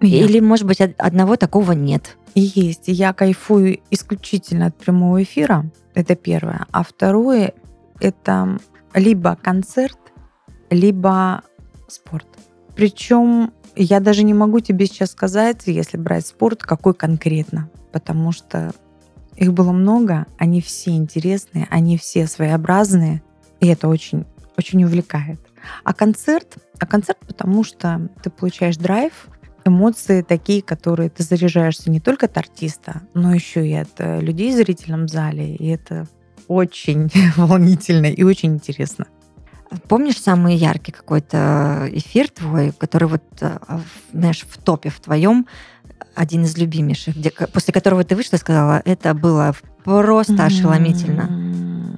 Я. 0.00 0.24
Или, 0.24 0.40
может 0.40 0.66
быть, 0.66 0.80
одного 0.80 1.36
такого 1.36 1.72
нет. 1.72 2.18
Есть. 2.34 2.84
Я 2.88 3.12
кайфую 3.12 3.80
исключительно 3.90 4.66
от 4.66 4.76
прямого 4.76 5.22
эфира. 5.22 5.70
Это 5.94 6.16
первое. 6.16 6.66
А 6.72 6.82
второе— 6.82 7.54
это 8.00 8.58
либо 8.94 9.36
концерт, 9.36 9.98
либо 10.68 11.42
спорт. 11.88 12.26
Причем 12.74 13.52
я 13.76 14.00
даже 14.00 14.24
не 14.24 14.34
могу 14.34 14.60
тебе 14.60 14.86
сейчас 14.86 15.12
сказать, 15.12 15.62
если 15.66 15.96
брать 15.96 16.26
спорт, 16.26 16.62
какой 16.62 16.94
конкретно. 16.94 17.70
Потому 17.92 18.32
что 18.32 18.72
их 19.36 19.52
было 19.52 19.72
много, 19.72 20.26
они 20.38 20.60
все 20.60 20.90
интересные, 20.92 21.66
они 21.70 21.96
все 21.96 22.26
своеобразные, 22.26 23.22
и 23.60 23.66
это 23.66 23.88
очень, 23.88 24.26
очень 24.56 24.84
увлекает. 24.84 25.40
А 25.84 25.94
концерт, 25.94 26.56
а 26.78 26.86
концерт, 26.86 27.18
потому 27.26 27.64
что 27.64 28.08
ты 28.22 28.30
получаешь 28.30 28.76
драйв, 28.76 29.28
эмоции 29.64 30.22
такие, 30.22 30.62
которые 30.62 31.08
ты 31.08 31.22
заряжаешься 31.22 31.90
не 31.90 32.00
только 32.00 32.26
от 32.26 32.36
артиста, 32.36 33.02
но 33.14 33.32
еще 33.32 33.66
и 33.66 33.72
от 33.74 33.92
э, 33.98 34.20
людей 34.20 34.52
в 34.52 34.56
зрительном 34.56 35.08
зале, 35.08 35.54
и 35.54 35.68
это 35.68 36.08
очень 36.48 37.10
волнительно 37.36 38.06
и 38.06 38.22
очень 38.22 38.54
интересно. 38.54 39.06
Помнишь 39.88 40.20
самый 40.20 40.56
яркий 40.56 40.92
какой-то 40.92 41.88
эфир 41.92 42.28
твой, 42.28 42.72
который 42.72 43.08
вот, 43.08 43.22
э, 43.40 43.58
знаешь, 44.12 44.44
в 44.48 44.58
топе 44.58 44.90
в 44.90 45.00
твоем, 45.00 45.46
один 46.14 46.44
из 46.44 46.56
любимейших, 46.56 47.16
где, 47.16 47.30
после 47.30 47.72
которого 47.72 48.04
ты 48.04 48.16
вышла 48.16 48.36
и 48.36 48.40
сказала, 48.40 48.82
это 48.84 49.14
было 49.14 49.54
просто 49.84 50.44
ошеломительно. 50.44 51.96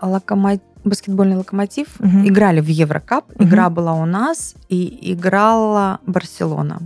Локомотив 0.00 0.62
баскетбольный 0.86 1.36
локомотив 1.36 1.88
угу. 1.98 2.28
играли 2.28 2.60
в 2.60 2.68
Еврокап. 2.68 3.28
Угу. 3.34 3.44
Игра 3.44 3.70
была 3.70 3.94
у 3.94 4.06
нас 4.06 4.54
и 4.68 5.12
играла 5.12 6.00
Барселона. 6.06 6.80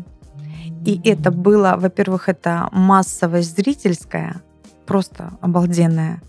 И 0.84 1.00
это 1.04 1.30
было, 1.30 1.74
во-первых, 1.76 2.30
это 2.30 2.68
массовость 2.72 3.54
зрительская, 3.54 4.40
просто 4.86 5.32
обалденная. 5.42 6.22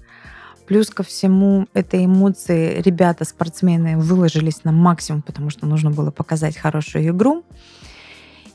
Плюс 0.72 0.90
ко 0.90 1.04
всему, 1.04 1.68
это 1.74 2.02
эмоции 2.02 2.80
ребята, 2.80 3.26
спортсмены, 3.26 3.98
выложились 3.98 4.64
на 4.64 4.72
максимум, 4.72 5.22
потому 5.22 5.50
что 5.50 5.66
нужно 5.66 5.92
было 5.92 6.12
показать 6.12 6.56
хорошую 6.56 7.10
игру. 7.10 7.44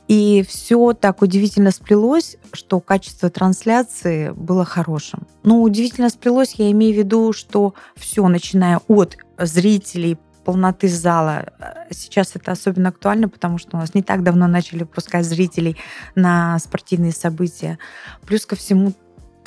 И 0.07 0.43
все 0.49 0.93
так 0.93 1.21
удивительно 1.21 1.69
сплелось, 1.69 2.37
что 2.53 2.79
качество 2.79 3.29
трансляции 3.29 4.31
было 4.31 4.65
хорошим. 4.65 5.27
Но 5.43 5.61
удивительно 5.61 6.09
сплелось, 6.09 6.55
я 6.55 6.71
имею 6.71 6.95
в 6.95 6.97
виду, 6.97 7.33
что 7.33 7.75
все, 7.95 8.27
начиная 8.27 8.79
от 8.87 9.15
зрителей, 9.37 10.17
полноты 10.43 10.87
зала. 10.87 11.53
Сейчас 11.91 12.31
это 12.33 12.51
особенно 12.51 12.89
актуально, 12.89 13.29
потому 13.29 13.59
что 13.59 13.77
у 13.77 13.79
нас 13.79 13.93
не 13.93 14.01
так 14.01 14.23
давно 14.23 14.47
начали 14.47 14.85
пускать 14.85 15.25
зрителей 15.27 15.77
на 16.15 16.57
спортивные 16.57 17.11
события. 17.11 17.77
Плюс 18.25 18.47
ко 18.47 18.55
всему, 18.55 18.93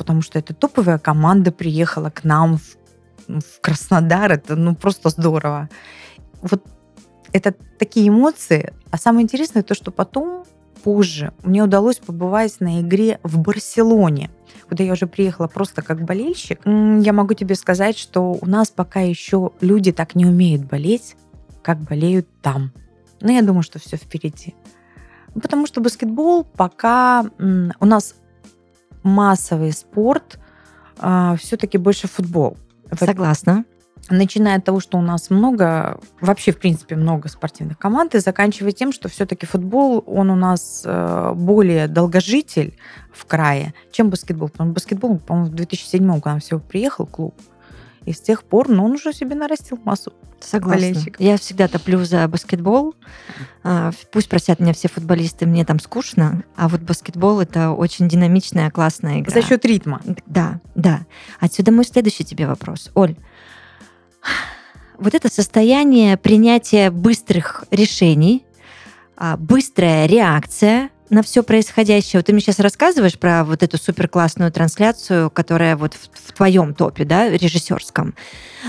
потому 0.01 0.23
что 0.23 0.39
это 0.39 0.55
топовая 0.55 0.97
команда 0.97 1.53
приехала 1.53 2.09
к 2.09 2.25
нам 2.25 2.57
в, 2.57 2.79
в 3.29 3.61
Краснодар. 3.61 4.33
Это 4.33 4.57
ну 4.57 4.75
просто 4.75 5.11
здорово. 5.11 5.69
Вот 6.41 6.65
это 7.33 7.55
такие 7.79 8.09
эмоции. 8.09 8.73
А 8.91 8.97
самое 8.97 9.25
интересное 9.25 9.63
то, 9.63 9.75
что 9.75 9.91
потом, 9.91 10.45
позже, 10.83 11.35
мне 11.43 11.63
удалось 11.63 11.99
побывать 11.99 12.61
на 12.61 12.81
игре 12.81 13.21
в 13.23 13.37
Барселоне, 13.41 14.31
куда 14.71 14.85
я 14.85 14.95
уже 14.95 15.07
приехала 15.07 15.49
просто 15.49 15.83
как 15.83 16.03
болельщик. 16.03 16.63
Я 16.65 17.13
могу 17.13 17.35
тебе 17.35 17.55
сказать, 17.55 17.99
что 17.99 18.39
у 18.41 18.47
нас 18.47 18.71
пока 18.71 19.01
еще 19.01 19.51
люди 19.61 19.93
так 19.93 20.15
не 20.15 20.25
умеют 20.25 20.65
болеть, 20.65 21.15
как 21.61 21.77
болеют 21.77 22.27
там. 22.41 22.73
Но 23.21 23.31
я 23.33 23.43
думаю, 23.43 23.65
что 23.65 23.79
все 23.79 23.99
впереди. 23.99 24.55
Потому 25.35 25.67
что 25.67 25.83
баскетбол 25.83 26.45
пока 26.45 27.27
у 27.39 27.85
нас 27.85 28.15
массовый 29.03 29.73
спорт, 29.73 30.39
а, 30.99 31.37
все-таки 31.37 31.79
больше 31.79 32.09
футбол. 32.09 32.57
Согласна 32.99 33.65
начиная 34.09 34.59
от 34.59 34.65
того, 34.65 34.81
что 34.81 34.99
у 34.99 35.03
нас 35.03 35.31
много, 35.31 36.01
вообще, 36.21 36.53
в 36.53 36.59
принципе, 36.59 36.97
много 36.97 37.29
спортивных 37.29 37.79
команд, 37.79 38.15
и 38.15 38.19
заканчивая 38.19 38.73
тем, 38.73 38.93
что 38.93 39.09
все-таки 39.09 39.47
футбол, 39.47 40.03
он 40.07 40.31
у 40.31 40.37
нас 40.37 40.83
э, 40.85 41.33
более 41.35 41.89
долгожитель 41.89 42.75
в 43.13 43.27
крае, 43.27 43.75
чем 43.93 44.11
баскетбол. 44.11 44.49
Потому 44.49 44.71
что 44.71 44.75
баскетбол, 44.75 45.19
по-моему, 45.19 45.51
в 45.51 45.55
2007 45.55 46.21
к 46.21 46.25
нам 46.25 46.41
всего 46.41 46.61
приехал 46.61 47.07
клуб, 47.07 47.35
и 48.05 48.13
с 48.13 48.21
тех 48.21 48.45
пор, 48.45 48.69
ну, 48.69 48.85
он 48.85 48.93
уже 48.93 49.13
себе 49.13 49.35
нарастил 49.35 49.79
массу 49.85 50.13
Согласна. 50.41 50.81
болельщиков. 50.81 51.21
Я 51.21 51.37
всегда 51.37 51.69
топлю 51.69 52.03
за 52.05 52.27
баскетбол. 52.29 52.95
А, 53.63 53.91
пусть 54.11 54.29
просят 54.29 54.59
меня 54.59 54.73
все 54.73 54.89
футболисты, 54.89 55.47
мне 55.47 55.65
там 55.65 55.79
скучно, 55.79 56.45
а 56.57 56.69
вот 56.69 56.81
баскетбол— 56.81 57.41
это 57.43 57.71
очень 57.71 58.09
динамичная, 58.09 58.71
классная 58.71 59.21
игра. 59.21 59.33
За 59.33 59.47
счет 59.47 59.65
ритма. 59.65 60.01
Да, 60.27 60.61
да. 60.75 61.01
Отсюда 61.39 61.73
мой 61.73 61.85
следующий 61.85 62.25
тебе 62.25 62.47
вопрос. 62.47 62.91
Оль, 62.95 63.17
вот 64.99 65.15
это 65.15 65.33
состояние 65.33 66.17
принятия 66.17 66.91
быстрых 66.91 67.65
решений, 67.71 68.45
а, 69.17 69.37
быстрая 69.37 70.07
реакция 70.07 70.91
на 71.11 71.23
все 71.23 71.43
происходящее. 71.43 72.21
Вот 72.21 72.27
ты 72.27 72.33
мне 72.33 72.41
сейчас 72.41 72.61
рассказываешь 72.61 73.19
про 73.19 73.45
вот 73.45 73.63
эту 73.63 73.79
супер 73.79 74.09
классную 74.09 74.53
трансляцию, 74.53 75.31
которая 75.31 75.77
вот 75.77 75.95
в, 75.95 76.29
в 76.29 76.33
твоем 76.33 76.75
топе, 76.75 77.05
да, 77.05 77.29
режиссерском. 77.29 78.15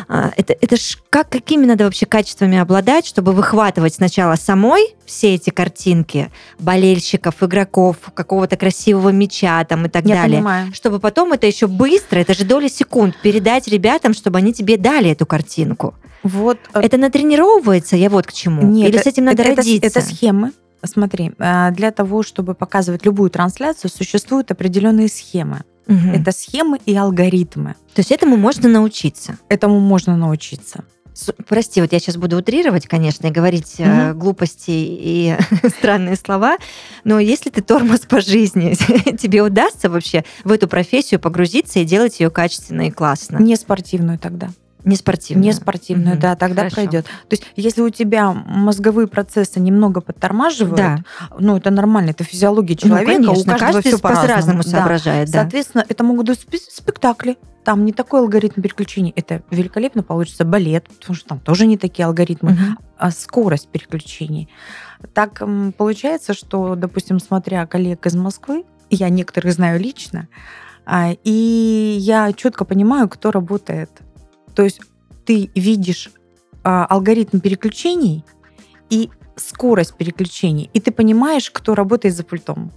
А, 0.08 0.32
это, 0.36 0.56
это 0.60 0.76
ж 0.76 0.98
как, 1.10 1.30
какими 1.30 1.66
надо 1.66 1.86
вообще 1.86 2.06
качествами 2.06 2.58
обладать, 2.58 3.06
чтобы 3.06 3.34
выхватывать 3.34 3.94
сначала 3.94 4.36
самой 4.36 4.96
все 5.06 5.36
эти 5.36 5.50
картинки 5.50 6.32
болельщиков, 6.60 7.44
игроков, 7.44 7.98
какого-то 8.14 8.58
красивого 8.58 9.10
мяча 9.10 9.64
там 9.66 9.86
и 9.86 9.90
так 9.90 10.06
Я 10.06 10.16
далее. 10.16 10.38
Понимаю. 10.38 10.74
Чтобы 10.74 11.00
потом 11.00 11.34
это 11.34 11.48
еще 11.48 11.68
быстро, 11.68 12.20
это 12.20 12.34
же 12.34 12.46
доли 12.46 12.68
секунд, 12.68 13.16
передать 13.22 13.68
ребятам, 13.68 14.14
чтобы 14.14 14.40
они 14.40 14.54
тебе 14.54 14.78
дали 14.78 15.12
эту 15.12 15.26
картинку. 15.26 15.96
Вот. 16.24 16.58
Э, 16.74 16.82
это 16.82 16.98
натренировывается, 16.98 17.96
я 17.96 18.10
вот 18.10 18.28
к 18.28 18.34
чему. 18.34 18.64
Нет, 18.64 18.90
Или 18.90 18.98
с 18.98 19.08
этим 19.08 19.26
надо 19.26 19.44
это, 19.44 19.56
родиться? 19.56 19.88
Это, 19.88 20.00
это 20.00 20.10
схемы. 20.10 20.52
Смотри, 20.84 21.32
э, 21.38 21.72
для 21.72 21.92
того, 21.92 22.24
чтобы 22.24 22.54
показывать 22.56 23.06
любую 23.06 23.30
трансляцию, 23.30 23.92
существуют 23.92 24.52
определенные 24.52 25.08
схемы. 25.08 25.62
Угу. 25.88 26.10
Это 26.14 26.32
схемы 26.32 26.80
и 26.86 26.96
алгоритмы. 26.96 27.76
То 27.94 28.00
есть 28.00 28.12
этому 28.12 28.38
можно 28.38 28.70
научиться? 28.70 29.38
Этому 29.50 29.80
можно 29.80 30.16
научиться. 30.18 30.84
Прости, 31.48 31.82
вот 31.82 31.92
я 31.92 32.00
сейчас 32.00 32.16
буду 32.16 32.38
утрировать, 32.38 32.88
конечно, 32.88 33.28
и 33.28 33.32
говорить 33.32 33.76
угу. 33.80 34.18
глупости 34.18 34.72
и 34.72 35.36
странные 35.78 36.16
слова, 36.16 36.58
но 37.04 37.20
если 37.20 37.50
ты 37.50 37.62
тормоз 37.62 38.02
по 38.02 38.22
жизни, 38.22 38.74
тебе 39.18 39.42
удастся 39.42 39.90
вообще 39.90 40.24
в 40.44 40.52
эту 40.52 40.68
профессию 40.68 41.20
погрузиться 41.20 41.80
и 41.80 41.86
делать 41.86 42.20
ее 42.20 42.30
качественно 42.30 42.88
и 42.88 42.92
классно? 42.92 43.38
Не 43.38 43.56
спортивную 43.56 44.18
тогда. 44.20 44.50
Не 44.84 44.96
спортивную. 44.96 45.46
Не 45.46 45.54
спортивную, 45.54 46.12
Мгм, 46.14 46.20
да, 46.20 46.36
тогда 46.36 46.62
хорошо. 46.64 46.76
пройдет. 46.76 47.06
То 47.06 47.32
есть, 47.32 47.44
если 47.56 47.82
у 47.82 47.90
тебя 47.90 48.32
мозговые 48.32 49.08
процессы 49.08 49.60
немного 49.60 50.02
подтормаживают, 50.02 50.76
Да. 50.78 51.04
ну, 51.40 51.58
это 51.58 51.70
нормально, 51.72 52.12
это 52.12 52.24
физиология 52.24 52.76
человека, 52.76 53.12
ну, 53.20 53.32
у 53.32 53.34
конечно, 53.34 53.52
каждого 53.54 53.72
каждый 53.74 53.88
все 53.90 54.00
по-разному 54.00 54.64
Да. 54.64 54.70
соображает, 54.70 55.30
да. 55.32 55.42
Соответственно, 55.42 55.86
это 55.88 56.04
могут 56.04 56.28
быть 56.28 56.40
спе- 56.40 56.58
спектакли. 56.70 57.38
Там 57.64 57.86
не 57.86 57.94
такой 57.94 58.22
алгоритм 58.22 58.60
переключений. 58.62 59.14
Это 59.16 59.44
великолепно 59.52 60.02
получится 60.02 60.46
балет, 60.46 60.88
потому 60.90 61.16
что 61.16 61.30
там 61.30 61.40
тоже 61.40 61.68
не 61.68 61.78
такие 61.78 62.06
алгоритмы, 62.08 62.54
Мгм. 62.54 62.80
а 62.98 63.12
скорость 63.12 63.68
переключений. 63.68 64.50
Так 65.14 65.44
получается, 65.78 66.34
что, 66.34 66.76
допустим, 66.76 67.20
смотря 67.20 67.66
коллег 67.68 68.06
из 68.08 68.16
Москвы, 68.16 68.64
я 68.90 69.10
некоторых 69.10 69.54
знаю 69.54 69.80
лично, 69.80 70.28
а, 70.86 71.12
и 71.24 71.98
я 72.00 72.34
четко 72.34 72.66
понимаю, 72.66 73.08
кто 73.10 73.30
работает. 73.32 73.92
То 74.56 74.64
есть 74.64 74.82
ты 75.26 75.50
видишь 75.56 76.12
а, 76.64 76.86
алгоритм 76.86 77.40
переключений 77.40 78.24
и 78.90 79.10
скорость 79.36 79.96
переключений, 79.96 80.70
и 80.74 80.80
ты 80.80 80.92
понимаешь, 80.92 81.50
кто 81.52 81.76
работает 81.76 82.16
за 82.16 82.24
пультом. 82.24 82.72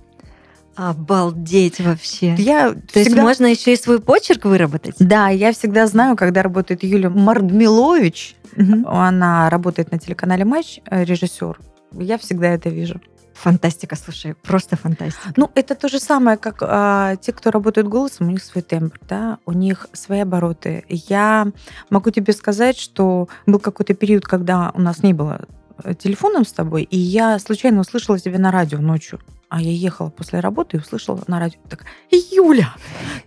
Обалдеть 0.77 1.79
вообще. 1.81 2.35
Я 2.37 2.71
То 2.71 2.99
есть 2.99 3.09
всегда... 3.11 3.23
можно 3.23 3.47
еще 3.47 3.73
и 3.73 3.77
свой 3.77 4.01
почерк 4.01 4.45
выработать? 4.45 4.97
Да, 4.99 5.29
я 5.29 5.53
всегда 5.53 5.87
знаю, 5.87 6.17
когда 6.17 6.43
работает 6.43 6.83
Юлия 6.83 7.11
Мардмилович, 7.11 8.37
Мгм. 8.57 8.87
она 8.89 9.51
работает 9.51 9.93
на 9.93 9.99
телеканале 9.99 10.45
Матч, 10.45 10.81
э, 10.91 11.05
режиссер. 11.05 11.59
Я 11.93 12.19
всегда 12.19 12.49
это 12.49 12.71
вижу. 12.71 13.01
Фантастика, 13.35 13.97
слушай, 13.97 14.35
просто 14.35 14.77
фантастика. 14.77 15.33
Ну, 15.37 15.51
это 15.55 15.75
то 15.75 15.89
же 15.89 15.99
самое, 15.99 16.37
как 16.37 16.59
а, 16.63 17.17
те, 17.17 17.33
кто 17.33 17.51
работает 17.51 17.89
голосом, 17.89 18.29
у 18.29 18.31
них 18.31 18.43
свой 18.43 18.63
тембр, 18.63 18.99
да, 19.09 19.39
у 19.45 19.53
них 19.53 19.89
свои 19.93 20.21
обороты. 20.21 20.85
Я 20.89 21.49
могу 21.91 22.11
тебе 22.11 22.33
сказать, 22.33 22.79
что 22.79 23.29
был 23.47 23.59
какой-то 23.59 23.95
период, 23.95 24.25
когда 24.25 24.71
у 24.75 24.81
нас 24.81 25.03
не 25.03 25.13
было 25.13 25.47
э, 25.83 25.95
телефоном 25.95 26.45
с 26.45 26.53
тобой, 26.53 26.85
и 26.85 26.97
я 26.97 27.39
случайно 27.39 27.81
услышала 27.81 28.19
тебя 28.19 28.39
на 28.39 28.53
радио 28.53 28.79
ночью. 28.79 29.21
А 29.49 29.61
я 29.61 29.71
ехала 29.71 30.11
после 30.11 30.41
работы 30.41 30.77
и 30.77 30.81
услышала 30.81 31.23
на 31.27 31.39
радио. 31.39 31.61
Так, 31.69 31.85
Юля! 32.11 32.75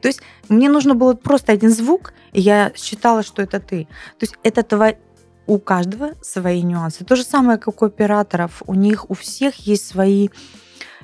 То 0.01 0.07
есть 0.07 0.21
мне 0.49 0.69
нужно 0.69 0.95
было 0.95 1.13
просто 1.13 1.51
один 1.51 1.69
звук, 1.69 2.13
и 2.33 2.41
я 2.41 2.71
считала, 2.75 3.23
что 3.23 3.41
это 3.41 3.59
ты. 3.59 3.85
То 4.19 4.23
есть 4.23 4.35
это 4.43 4.63
твой... 4.63 4.97
У 5.47 5.59
каждого 5.59 6.11
свои 6.21 6.61
нюансы. 6.61 7.05
То 7.05 7.15
же 7.15 7.23
самое, 7.23 7.57
как 7.57 7.81
у 7.81 7.85
операторов. 7.85 8.61
У 8.67 8.73
них 8.73 9.09
у 9.09 9.13
всех 9.13 9.55
есть 9.67 9.87
свои 9.87 10.29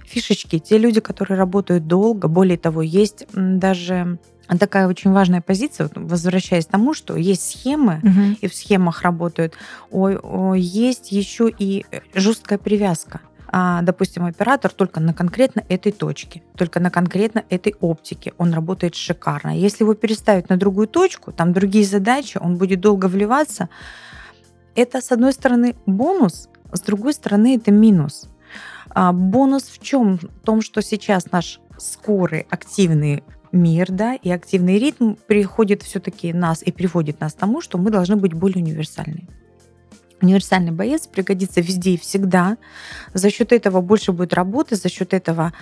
фишечки. 0.05 0.59
Те 0.59 0.77
люди, 0.77 0.99
которые 0.99 1.37
работают 1.37 1.87
долго, 1.87 2.27
более 2.27 2.57
того, 2.57 2.81
есть 2.81 3.25
даже 3.33 4.19
такая 4.59 4.87
очень 4.87 5.11
важная 5.11 5.41
позиция, 5.41 5.89
возвращаясь 5.95 6.65
к 6.65 6.69
тому, 6.71 6.93
что 6.93 7.15
есть 7.15 7.49
схемы, 7.49 7.99
Мгм. 8.03 8.37
и 8.41 8.47
в 8.47 8.53
схемах 8.53 9.01
работают, 9.01 9.53
ой, 9.89 10.17
ой, 10.17 10.59
есть 10.59 11.11
еще 11.13 11.49
и 11.49 11.85
э, 11.91 12.01
жесткая 12.13 12.59
привязка. 12.59 13.21
А, 13.47 13.81
допустим, 13.83 14.25
оператор 14.25 14.71
только 14.71 14.99
на 14.99 15.13
конкретно 15.13 15.63
этой 15.69 15.91
точке, 15.91 16.41
только 16.57 16.79
на 16.79 16.89
конкретно 16.89 17.43
этой 17.49 17.75
оптике. 17.79 18.33
Он 18.37 18.51
работает 18.53 18.95
шикарно. 18.95 19.57
Если 19.57 19.83
его 19.83 19.93
переставить 19.93 20.49
на 20.49 20.57
другую 20.57 20.87
точку, 20.87 21.31
там 21.31 21.53
другие 21.53 21.85
задачи, 21.85 22.37
он 22.41 22.57
будет 22.57 22.81
долго 22.81 23.05
вливаться. 23.05 23.69
Это, 24.75 25.01
с 25.01 25.11
одной 25.11 25.33
стороны, 25.33 25.75
бонус, 25.85 26.49
с 26.71 26.81
другой 26.81 27.13
стороны, 27.13 27.55
это 27.55 27.71
минус. 27.71 28.29
А, 28.89 29.11
бонус 29.11 29.63
в 29.63 29.81
чем? 29.81 30.17
В 30.17 30.27
том, 30.43 30.61
что 30.61 30.81
сейчас 30.81 31.31
наш 31.31 31.59
скорый, 31.77 32.45
активный 32.49 33.23
мир, 33.51 33.91
да, 33.91 34.15
и 34.15 34.29
активный 34.29 34.79
ритм 34.79 35.13
приходит 35.27 35.83
все-таки 35.83 36.33
нас 36.33 36.63
и 36.63 36.71
приводит 36.71 37.19
нас 37.19 37.33
к 37.33 37.37
тому, 37.37 37.61
что 37.61 37.77
мы 37.77 37.91
должны 37.91 38.15
быть 38.15 38.33
более 38.33 38.63
универсальны. 38.63 39.27
Универсальный 40.21 40.71
боец 40.71 41.05
пригодится 41.05 41.61
везде 41.61 41.91
и 41.91 41.97
всегда. 41.97 42.57
За 43.13 43.29
счет 43.29 43.51
этого 43.51 43.81
больше 43.81 44.11
будет 44.11 44.33
работы, 44.33 44.75
за 44.75 44.89
счет 44.89 45.13
этого 45.13 45.53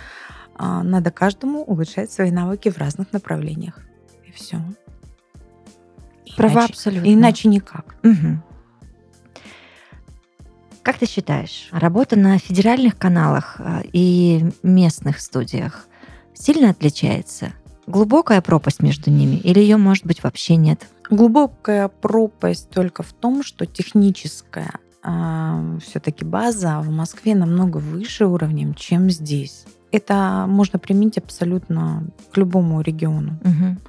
а, 0.55 0.83
надо 0.83 1.11
каждому 1.11 1.63
улучшать 1.63 2.11
свои 2.11 2.31
навыки 2.31 2.69
в 2.69 2.77
разных 2.77 3.11
направлениях. 3.11 3.79
И 4.25 4.31
все. 4.31 4.61
Права 6.37 6.65
абсолютно. 6.65 7.11
Иначе 7.11 7.49
никак. 7.49 7.95
Мгм. 8.03 8.43
Как 10.83 10.97
ты 10.97 11.05
считаешь, 11.05 11.69
работа 11.71 12.17
на 12.17 12.39
федеральных 12.39 12.97
каналах 12.97 13.57
а, 13.59 13.81
и 13.93 14.43
местных 14.63 15.19
студиях 15.19 15.87
сильно 16.33 16.71
отличается? 16.71 17.53
Глубокая 17.85 18.41
пропасть 18.41 18.81
между 18.81 19.11
ними 19.11 19.35
или 19.35 19.59
ее, 19.59 19.77
может 19.77 20.05
быть, 20.05 20.23
вообще 20.23 20.55
нет? 20.55 20.87
Глубокая 21.09 21.87
пропасть 21.87 22.69
только 22.69 23.03
в 23.03 23.13
том, 23.13 23.43
что 23.43 23.65
техническая 23.65 24.71
все-таки 25.03 26.23
база 26.23 26.79
в 26.79 26.91
Москве 26.91 27.33
намного 27.33 27.77
выше 27.77 28.27
уровнем, 28.27 28.75
чем 28.75 29.09
здесь. 29.09 29.65
Это 29.91 30.45
можно 30.47 30.77
применить 30.77 31.17
абсолютно 31.17 32.05
к 32.31 32.37
любому 32.37 32.81
региону. 32.81 33.39
Мгм. 33.43 33.79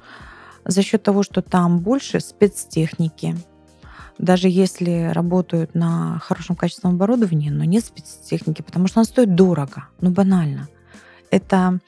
За 0.65 0.81
счет 0.81 1.03
того, 1.03 1.21
что 1.21 1.43
там 1.43 1.79
больше 1.79 2.19
спецтехники, 2.19 3.35
даже 4.17 4.47
если 4.47 5.09
работают 5.11 5.75
на 5.75 6.19
хорошем 6.19 6.55
качественном 6.55 6.95
оборудовании, 6.95 7.49
но 7.49 7.63
нет 7.63 7.85
спецтехники, 7.85 8.61
потому 8.61 8.87
что 8.87 8.99
она 8.99 9.05
стоит 9.05 9.35
дорого, 9.35 9.85
ну 10.01 10.11
банально. 10.11 10.67
Это 11.31 11.79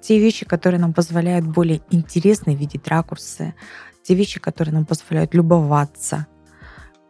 те 0.00 0.18
вещи, 0.18 0.46
которые 0.46 0.80
нам 0.80 0.92
позволяют 0.92 1.46
более 1.46 1.80
интересно 1.90 2.54
видеть 2.54 2.86
ракурсы, 2.88 3.54
те 4.02 4.14
вещи, 4.14 4.40
которые 4.40 4.74
нам 4.74 4.86
позволяют 4.86 5.34
любоваться 5.34 6.26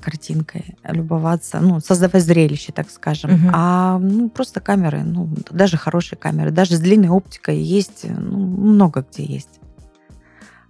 картинкой, 0.00 0.76
любоваться, 0.84 1.60
ну, 1.60 1.80
создавать 1.80 2.22
зрелище, 2.22 2.72
так 2.72 2.90
скажем. 2.90 3.32
Мгм. 3.32 3.50
А 3.52 3.98
ну, 3.98 4.28
просто 4.28 4.60
камеры, 4.60 5.02
ну, 5.02 5.28
даже 5.50 5.76
хорошие 5.76 6.18
камеры, 6.18 6.50
даже 6.50 6.76
с 6.76 6.80
длинной 6.80 7.08
оптикой 7.08 7.58
есть, 7.58 8.04
ну, 8.04 8.38
много 8.38 9.06
где 9.10 9.24
есть. 9.24 9.60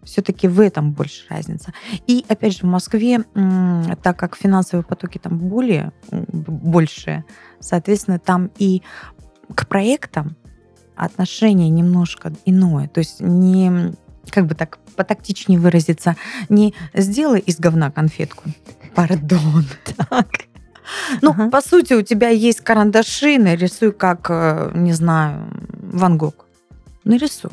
Все-таки 0.07 0.49
в 0.49 0.61
этом 0.61 0.93
больше 0.93 1.27
разница. 1.29 1.75
И 2.07 2.25
опять 2.29 2.57
же 2.57 2.61
в 2.61 2.71
Москве, 2.71 3.25
так 4.03 4.19
как 4.19 4.37
финансовые 4.37 4.85
потоки 4.85 5.19
там 5.19 5.37
более 5.37 5.93
большие, 6.11 7.25
соответственно, 7.61 8.19
там 8.19 8.51
и 8.57 8.83
к 9.55 9.67
проектам 9.67 10.37
отношение 10.95 11.69
немножко 11.69 12.33
иное. 12.45 12.89
То 12.89 13.01
есть 13.01 13.21
не, 13.21 13.93
как 14.31 14.47
бы 14.47 14.55
так 14.55 14.79
потактичнее 14.97 15.59
выразиться, 15.59 16.17
не 16.49 16.73
сделай 16.95 17.41
из 17.41 17.59
говна 17.59 17.91
конфетку. 17.91 18.45
Пардон. 18.95 19.67
Так. 20.09 20.29
Ну, 21.21 21.31
Ага. 21.33 21.51
по 21.51 21.61
сути, 21.61 21.95
у 21.95 22.03
тебя 22.03 22.29
есть 22.29 22.61
карандаши, 22.61 23.39
нарисуй 23.39 23.91
как, 23.91 24.27
э, 24.31 24.71
не 24.73 24.93
знаю, 24.93 25.51
Ван 25.73 26.17
Гог. 26.17 26.47
Нарисуй. 27.03 27.51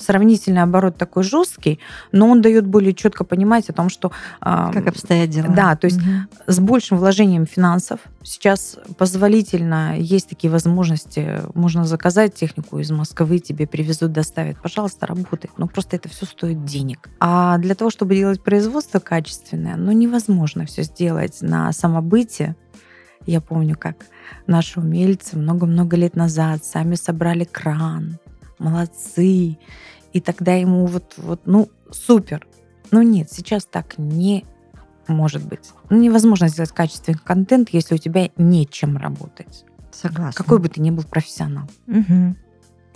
Сравнительный 0.00 0.62
оборот 0.62 0.96
такой 0.96 1.22
жесткий, 1.22 1.78
но 2.10 2.28
он 2.28 2.40
дает 2.40 2.66
более 2.66 2.94
четко 2.94 3.24
понимать 3.24 3.68
о 3.68 3.72
том, 3.72 3.88
что 3.90 4.12
Как 4.40 4.86
обстоят 4.86 5.28
дела? 5.30 5.48
Да, 5.48 5.76
то 5.76 5.84
есть 5.86 5.98
Мгм. 6.00 6.28
с 6.46 6.58
большим 6.58 6.98
вложением 6.98 7.46
финансов. 7.46 8.00
Сейчас 8.22 8.78
позволительно, 8.96 9.98
есть 9.98 10.28
такие 10.28 10.50
возможности, 10.50 11.42
можно 11.54 11.84
заказать 11.84 12.34
технику 12.34 12.78
из 12.78 12.90
Москвы, 12.90 13.38
тебе 13.38 13.66
привезут, 13.66 14.12
доставят. 14.12 14.56
Пожалуйста, 14.62 15.06
работай. 15.06 15.50
Но 15.56 15.66
просто 15.66 15.96
это 15.96 16.08
все 16.08 16.24
стоит 16.26 16.64
денег. 16.64 17.08
А 17.20 17.58
для 17.58 17.74
того, 17.74 17.90
чтобы 17.90 18.14
делать 18.16 18.42
производство 18.42 18.98
качественное, 19.00 19.76
ну 19.76 19.92
невозможно 19.92 20.64
все 20.66 20.82
сделать 20.82 21.38
на 21.42 21.72
самобыте. 21.72 22.56
Я 23.26 23.40
помню, 23.42 23.76
как 23.78 23.96
наши 24.46 24.80
умельцы 24.80 25.36
много-много 25.36 25.96
лет 25.96 26.16
назад 26.16 26.64
сами 26.64 26.94
собрали 26.94 27.44
кран. 27.44 28.18
Молодцы. 28.60 29.58
И 30.12 30.20
тогда 30.20 30.52
ему 30.54 30.86
вот, 30.86 31.14
вот 31.16 31.40
ну, 31.46 31.70
супер. 31.90 32.46
Но 32.90 33.02
нет, 33.02 33.32
сейчас 33.32 33.64
так 33.64 33.98
не 33.98 34.44
может 35.08 35.44
быть. 35.44 35.70
Ну, 35.88 35.98
невозможно 35.98 36.48
сделать 36.48 36.70
качественный 36.70 37.18
контент, 37.18 37.70
если 37.70 37.94
у 37.94 37.98
тебя 37.98 38.30
нечем 38.36 38.96
работать. 38.96 39.64
Согласна. 39.92 40.32
Какой 40.34 40.58
бы 40.58 40.68
ты 40.68 40.80
ни 40.80 40.90
был 40.90 41.04
профессионал. 41.04 41.64
Мгм. 41.86 42.36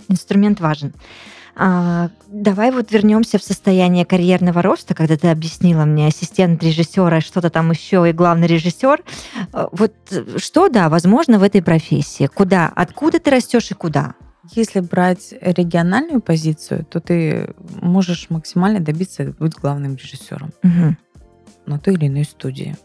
Инструмент 0.07 0.59
важен. 0.61 0.93
А, 1.57 2.09
давай 2.27 2.71
вот 2.71 2.91
вернемся 2.91 3.39
в 3.39 3.43
состояние 3.43 4.05
карьерного 4.05 4.61
роста, 4.61 4.93
когда 4.93 5.17
ты 5.17 5.29
объяснила 5.29 5.85
мне 5.85 6.07
ассистент 6.07 6.61
режиссера, 6.63 7.21
что-то 7.21 7.49
там 7.49 7.71
еще 7.71 8.07
и 8.09 8.13
главный 8.13 8.47
режиссер. 8.47 9.01
А, 9.53 9.69
Вот 9.71 9.93
что, 10.37 10.69
да, 10.69 10.89
возможно 10.89 11.39
в 11.39 11.43
этой 11.43 11.61
профессии? 11.61 12.27
Куда? 12.27 12.71
Откуда 12.75 13.19
ты 13.19 13.31
растешь 13.31 13.71
и 13.71 13.73
куда? 13.73 14.15
Если 14.53 14.79
брать 14.79 15.33
региональную 15.41 16.21
позицию, 16.21 16.85
то 16.85 16.99
ты 16.99 17.53
можешь 17.81 18.29
максимально 18.29 18.79
добиться 18.79 19.33
быть 19.39 19.53
главным 19.55 19.95
режиссером 19.95 20.51
Мгм. 20.63 20.97
на 21.65 21.79
той 21.79 21.95
или 21.95 22.07
иной 22.07 22.25
студии. 22.25 22.75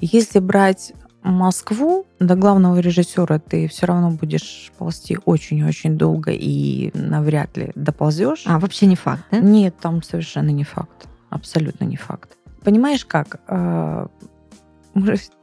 Если 0.00 0.38
брать 0.38 0.92
Москву, 1.22 2.06
до 2.20 2.36
главного 2.36 2.78
режиссера 2.78 3.38
ты 3.38 3.66
все 3.68 3.86
равно 3.86 4.10
будешь 4.10 4.70
ползти 4.78 5.18
очень-очень 5.24 5.98
долго 5.98 6.30
и 6.32 6.90
навряд 6.94 7.56
ли 7.56 7.72
доползешь. 7.74 8.44
А, 8.46 8.58
вообще 8.58 8.86
не 8.86 8.96
факт, 8.96 9.24
да? 9.30 9.40
Нет, 9.40 9.74
там 9.80 10.02
совершенно 10.02 10.50
не 10.50 10.64
факт. 10.64 11.08
Абсолютно 11.28 11.84
не 11.84 11.96
факт. 11.96 12.36
понимаешь 12.64 13.04
как? 13.04 13.40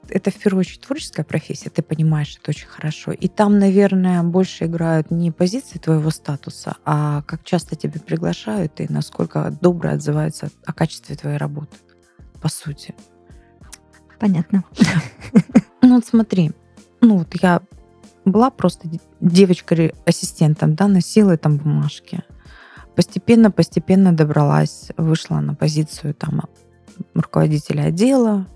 Это 0.09 0.31
в 0.31 0.35
первую 0.35 0.61
очередь 0.61 0.81
творческая 0.81 1.23
профессия, 1.23 1.69
ты 1.69 1.81
понимаешь 1.81 2.37
это 2.39 2.51
очень 2.51 2.67
хорошо. 2.67 3.11
И 3.11 3.27
там, 3.27 3.57
наверное, 3.57 4.21
больше 4.23 4.65
играют 4.65 5.11
не 5.11 5.31
позиции 5.31 5.79
твоего 5.79 6.11
статуса, 6.11 6.77
а 6.85 7.23
как 7.23 7.43
часто 7.43 7.75
тебя 7.75 7.99
приглашают 7.99 8.79
и 8.79 8.87
насколько 8.87 9.49
добро 9.61 9.91
отзываются 9.91 10.49
о 10.65 10.73
качестве 10.73 11.15
твоей 11.15 11.37
работы, 11.37 11.77
по 12.41 12.49
сути. 12.49 12.93
Понятно. 14.19 14.63
Ну 15.81 15.95
вот 15.95 16.05
смотри, 16.05 16.51
ну 17.01 17.17
вот 17.19 17.35
я 17.41 17.61
была 18.23 18.49
просто 18.49 18.89
девочкой-ассистентом, 19.21 20.75
да, 20.75 20.87
носила 20.87 21.37
там 21.37 21.57
бумажки. 21.57 22.23
Постепенно, 22.95 23.51
постепенно 23.51 24.13
добралась, 24.13 24.91
вышла 24.97 25.41
на 25.41 25.53
позицию 25.53 26.13
там 26.13 26.41
руководителя 27.13 27.83
отдела, 27.83 28.47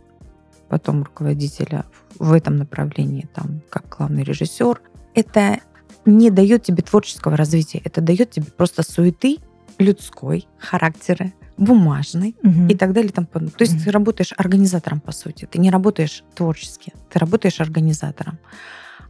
потом 0.70 1.04
руководителя 1.04 1.86
в 2.18 2.34
этом 2.34 2.58
направлении, 2.58 3.28
там, 3.34 3.62
как 3.70 3.98
главный 3.98 4.24
режиссер, 4.24 4.82
это 5.16 5.60
не 6.06 6.30
дает 6.30 6.64
тебе 6.64 6.84
творческого 6.84 7.36
развития, 7.36 7.82
это 7.84 8.02
дает 8.02 8.32
тебе 8.32 8.46
просто 8.46 8.84
суеты 8.84 9.38
людской, 9.78 10.48
характера, 10.58 11.34
бумажной 11.58 12.36
угу. 12.42 12.68
и 12.68 12.76
так 12.76 12.94
далее. 12.94 13.12
Там, 13.12 13.26
то 13.26 13.42
есть 13.60 13.76
угу. 13.76 13.84
ты 13.84 13.92
работаешь 13.92 14.34
организатором, 14.38 15.00
по 15.02 15.12
сути. 15.12 15.46
Ты 15.46 15.60
не 15.60 15.70
работаешь 15.70 16.24
творчески, 16.36 16.94
ты 17.10 17.20
работаешь 17.20 17.60
организатором. 17.60 18.40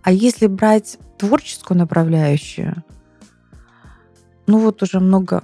А 0.02 0.12
если 0.12 0.48
брать 0.48 0.98
творческую 1.18 1.78
направляющую, 1.78 2.84
ну 4.48 4.60
вот 4.60 4.82
уже 4.82 5.00
много, 5.00 5.44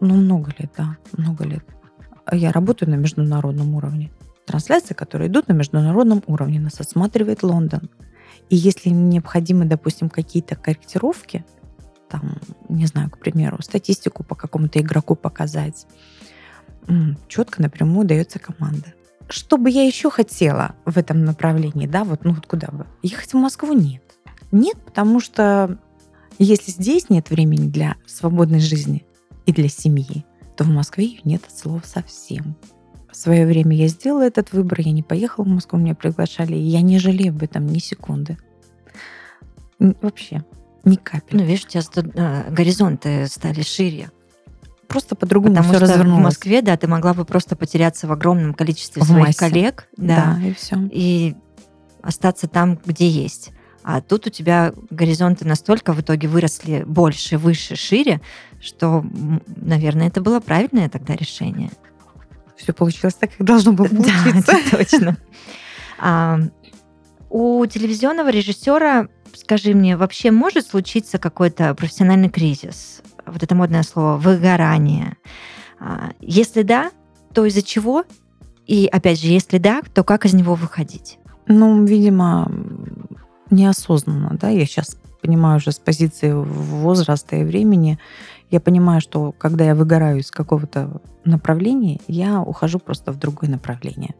ну 0.00 0.14
много 0.14 0.52
лет, 0.58 0.72
да, 0.76 0.96
много 1.16 1.44
лет. 1.44 1.64
Я 2.30 2.52
работаю 2.52 2.90
на 2.90 2.94
международном 2.94 3.74
уровне 3.74 4.10
трансляции, 4.46 4.94
которые 4.94 5.28
идут 5.28 5.48
на 5.48 5.52
международном 5.52 6.22
уровне, 6.26 6.60
нас 6.60 6.80
осматривает 6.80 7.42
Лондон. 7.42 7.90
И 8.50 8.56
если 8.56 8.90
необходимы, 8.90 9.64
допустим, 9.64 10.10
какие-то 10.10 10.54
корректировки, 10.56 11.44
там, 12.08 12.38
не 12.68 12.86
знаю, 12.86 13.10
к 13.10 13.18
примеру, 13.18 13.62
статистику 13.62 14.22
по 14.22 14.34
какому-то 14.34 14.80
игроку 14.80 15.14
показать, 15.14 15.86
четко 17.28 17.62
напрямую 17.62 18.06
дается 18.06 18.38
команда. 18.38 18.94
Что 19.28 19.56
бы 19.56 19.70
я 19.70 19.84
еще 19.84 20.10
хотела 20.10 20.74
в 20.84 20.98
этом 20.98 21.24
направлении, 21.24 21.86
да, 21.86 22.04
вот, 22.04 22.24
ну 22.24 22.34
вот 22.34 22.46
куда 22.46 22.68
бы? 22.68 22.86
Ехать 23.02 23.32
в 23.32 23.36
Москву 23.36 23.72
нет. 23.72 24.02
Нет, 24.52 24.76
потому 24.84 25.18
что 25.18 25.78
если 26.38 26.70
здесь 26.70 27.08
нет 27.08 27.30
времени 27.30 27.68
для 27.68 27.96
свободной 28.06 28.60
жизни 28.60 29.06
и 29.46 29.52
для 29.52 29.68
семьи, 29.68 30.26
то 30.56 30.64
в 30.64 30.68
Москве 30.68 31.06
ее 31.06 31.20
нет 31.24 31.42
от 31.46 31.56
слова 31.56 31.82
совсем. 31.84 32.56
В 33.14 33.16
свое 33.16 33.46
время 33.46 33.76
я 33.76 33.86
сделала 33.86 34.22
этот 34.22 34.52
выбор, 34.52 34.80
я 34.80 34.90
не 34.90 35.04
поехала 35.04 35.44
в 35.44 35.48
Москву, 35.48 35.78
меня 35.78 35.94
приглашали, 35.94 36.56
и 36.56 36.62
я 36.62 36.80
не 36.80 36.98
жалею 36.98 37.30
об 37.30 37.44
этом 37.44 37.64
ни 37.64 37.78
секунды. 37.78 38.36
Вообще, 39.78 40.42
ни 40.82 40.96
капли. 40.96 41.36
Ну, 41.36 41.44
видишь, 41.44 41.62
сейчас 41.62 41.86
тут 41.86 42.06
э, 42.12 42.50
горизонты 42.50 43.28
стали 43.28 43.62
шире. 43.62 44.10
Просто 44.88 45.14
по-другому 45.14 45.54
Потому 45.54 45.68
все 45.68 45.76
что 45.76 45.92
развернулось. 45.92 46.20
в 46.20 46.24
Москве, 46.24 46.60
да, 46.60 46.76
ты 46.76 46.88
могла 46.88 47.14
бы 47.14 47.24
просто 47.24 47.54
потеряться 47.54 48.08
в 48.08 48.12
огромном 48.12 48.52
количестве 48.52 49.00
в 49.00 49.06
своих 49.06 49.26
массе. 49.26 49.38
коллег. 49.38 49.88
Да, 49.96 50.36
да, 50.40 50.48
и 50.48 50.52
все. 50.52 50.76
И 50.90 51.36
остаться 52.02 52.48
там, 52.48 52.80
где 52.84 53.08
есть. 53.08 53.52
А 53.84 54.00
тут 54.00 54.26
у 54.26 54.30
тебя 54.30 54.72
горизонты 54.90 55.46
настолько 55.46 55.92
в 55.92 56.00
итоге 56.00 56.26
выросли 56.26 56.82
больше, 56.84 57.38
выше, 57.38 57.76
шире, 57.76 58.20
что, 58.60 59.04
наверное, 59.46 60.08
это 60.08 60.20
было 60.20 60.40
правильное 60.40 60.88
тогда 60.88 61.14
решение 61.14 61.70
все 62.56 62.72
получилось 62.72 63.14
так, 63.14 63.30
как 63.36 63.46
должно 63.46 63.72
было 63.72 63.86
получиться. 63.88 64.42
Да, 64.46 64.58
точно. 64.70 65.16
А, 65.98 66.40
у 67.30 67.64
телевизионного 67.66 68.30
режиссера, 68.30 69.08
скажи 69.34 69.74
мне, 69.74 69.96
вообще 69.96 70.30
может 70.30 70.66
случиться 70.66 71.18
какой-то 71.18 71.74
профессиональный 71.74 72.28
кризис? 72.28 73.02
Вот 73.26 73.42
это 73.42 73.54
модное 73.54 73.82
слово 73.82 74.16
выгорание. 74.16 75.16
А, 75.80 76.12
если 76.20 76.62
да, 76.62 76.90
то 77.32 77.44
из-за 77.44 77.62
чего? 77.62 78.04
И 78.66 78.86
опять 78.86 79.20
же, 79.20 79.28
если 79.28 79.58
да, 79.58 79.82
то 79.92 80.04
как 80.04 80.24
из 80.24 80.34
него 80.34 80.54
выходить? 80.54 81.18
Ну, 81.46 81.84
видимо, 81.84 82.50
неосознанно, 83.50 84.36
да, 84.40 84.48
я 84.48 84.64
сейчас 84.64 84.96
понимаю 85.20 85.56
уже 85.56 85.72
с 85.72 85.78
позиции 85.78 86.32
возраста 86.32 87.36
и 87.36 87.44
времени, 87.44 87.98
я 88.54 88.60
понимаю, 88.60 89.00
что 89.00 89.32
когда 89.32 89.64
я 89.64 89.74
выгораю 89.74 90.20
из 90.20 90.30
какого-то 90.30 91.02
направления, 91.24 91.98
я 92.06 92.40
ухожу 92.40 92.78
просто 92.78 93.10
в 93.10 93.18
другое 93.18 93.50
направление. 93.50 94.14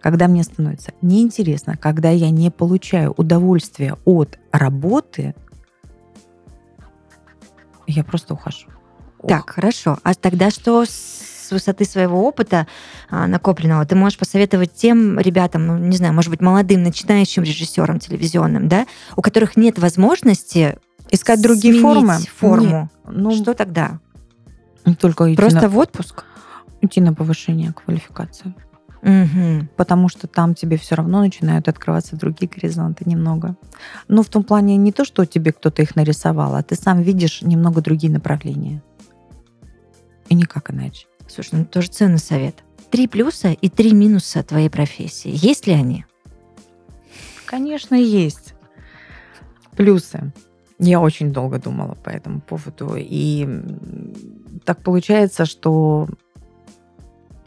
Когда 0.00 0.26
мне 0.26 0.42
становится 0.42 0.92
неинтересно, 1.02 1.76
когда 1.76 2.10
я 2.10 2.30
не 2.30 2.50
получаю 2.50 3.14
удовольствия 3.16 3.96
от 4.04 4.40
работы, 4.50 5.36
я 7.86 8.02
просто 8.02 8.34
ухожу. 8.34 8.66
Так, 9.26 9.44
Ох. 9.44 9.54
хорошо. 9.54 9.98
А 10.02 10.14
тогда 10.14 10.50
что 10.50 10.84
с 10.84 11.52
высоты 11.52 11.84
своего 11.84 12.26
опыта 12.26 12.66
а, 13.08 13.28
накопленного 13.28 13.86
ты 13.86 13.94
можешь 13.94 14.18
посоветовать 14.18 14.74
тем 14.74 15.20
ребятам, 15.20 15.64
ну, 15.64 15.78
не 15.78 15.96
знаю, 15.96 16.12
может 16.12 16.30
быть, 16.30 16.40
молодым, 16.40 16.82
начинающим 16.82 17.44
режиссерам 17.44 18.00
телевизионным, 18.00 18.66
да, 18.66 18.84
у 19.14 19.22
которых 19.22 19.56
нет 19.56 19.78
возможности 19.78 20.76
искать 21.10 21.42
другие 21.42 21.80
формы? 21.80 22.18
форму. 22.36 22.90
Ну, 23.06 23.30
что 23.32 23.54
тогда? 23.54 24.00
Только 24.98 25.28
идти 25.28 25.36
Просто 25.36 25.62
на, 25.62 25.68
в 25.68 25.78
отпуск? 25.78 26.24
Идти 26.80 27.00
на 27.00 27.12
повышение 27.12 27.72
квалификации. 27.72 28.54
Угу. 29.02 29.68
Потому 29.76 30.08
что 30.08 30.26
там 30.26 30.54
тебе 30.54 30.76
все 30.76 30.96
равно 30.96 31.20
начинают 31.20 31.68
открываться 31.68 32.16
другие 32.16 32.48
горизонты 32.48 33.04
немного. 33.06 33.56
Ну, 34.08 34.22
в 34.22 34.28
том 34.28 34.42
плане 34.42 34.76
не 34.76 34.92
то, 34.92 35.04
что 35.04 35.24
тебе 35.26 35.52
кто-то 35.52 35.82
их 35.82 35.96
нарисовал, 35.96 36.54
а 36.56 36.62
ты 36.62 36.74
сам 36.74 37.02
видишь 37.02 37.42
немного 37.42 37.80
другие 37.80 38.12
направления. 38.12 38.82
И 40.28 40.34
никак 40.34 40.72
иначе. 40.72 41.06
Слушай, 41.28 41.60
ну 41.60 41.64
тоже 41.64 41.88
ценный 41.88 42.18
совет. 42.18 42.64
Три 42.90 43.06
плюса 43.08 43.48
и 43.50 43.68
три 43.68 43.92
минуса 43.92 44.42
твоей 44.42 44.70
профессии. 44.70 45.30
Есть 45.32 45.66
ли 45.66 45.72
они? 45.72 46.04
Конечно, 47.44 47.94
есть. 47.94 48.54
Плюсы. 49.76 50.32
Я 50.78 51.00
очень 51.00 51.32
долго 51.32 51.58
думала 51.58 51.94
по 51.94 52.10
этому 52.10 52.40
поводу. 52.40 52.94
И 52.96 53.48
так 54.64 54.82
получается, 54.82 55.46
что, 55.46 56.08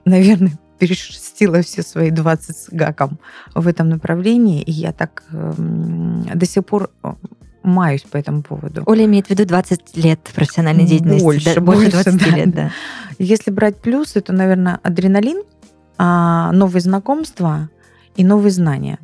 наверное, 0.06 0.58
перешерстила 0.80 1.62
все 1.62 1.84
свои 1.84 2.10
20 2.10 2.58
с 2.58 2.70
гаком 2.72 3.20
в 3.54 3.68
этом 3.68 3.90
направлении. 3.90 4.62
И 4.62 4.72
я 4.72 4.94
так 4.94 5.24
э, 5.32 5.54
до 6.34 6.46
сих 6.46 6.66
пор 6.66 6.90
э, 7.04 7.14
маюсь 7.64 8.02
по 8.02 8.18
этому 8.18 8.42
поводу. 8.42 8.84
Оля 8.86 9.06
имеет 9.06 9.28
в 9.28 9.30
виду 9.30 9.46
20 9.46 9.98
лет 9.98 10.20
профессиональной 10.34 10.86
деятельности. 10.86 11.24
Больше, 11.24 11.56
да, 11.56 11.62
больше 11.62 11.92
20 11.92 12.18
да, 12.18 12.36
лет, 12.36 12.52
да. 12.52 12.72
Если 13.20 13.52
брать 13.52 13.78
плюсы, 13.78 14.22
то, 14.22 14.34
наверное, 14.34 14.80
адреналин, 14.82 15.44
а, 15.98 16.52
новые 16.54 16.82
знакомства 16.82 17.70
и 18.16 18.24
новые 18.24 18.52
знания. 18.52 19.00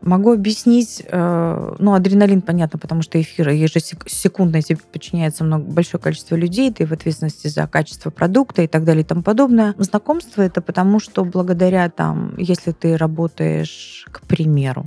Могу 0.00 0.32
объяснить, 0.32 1.02
э, 1.04 1.74
ну, 1.78 1.92
адреналин, 1.92 2.40
понятно, 2.40 2.78
потому 2.78 3.02
что 3.02 3.20
эфир 3.20 3.48
ежесекундно 3.48 4.62
тебе 4.62 4.78
подчиняется 4.92 5.42
много, 5.42 5.64
большое 5.64 6.00
количество 6.00 6.36
людей, 6.36 6.72
ты 6.72 6.86
в 6.86 6.92
ответственности 6.92 7.48
за 7.48 7.66
качество 7.66 8.10
продукта 8.10 8.62
и 8.62 8.68
так 8.68 8.84
далее 8.84 9.02
и 9.02 9.06
тому 9.06 9.22
подобное. 9.22 9.74
Знакомство 9.76 10.42
это 10.42 10.62
потому, 10.62 11.00
что 11.00 11.24
благодаря 11.24 11.90
там, 11.90 12.36
если 12.38 12.70
ты 12.70 12.96
работаешь, 12.96 14.06
к 14.12 14.20
примеру, 14.20 14.86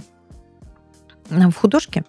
в 1.30 1.54
художке, 1.54 2.06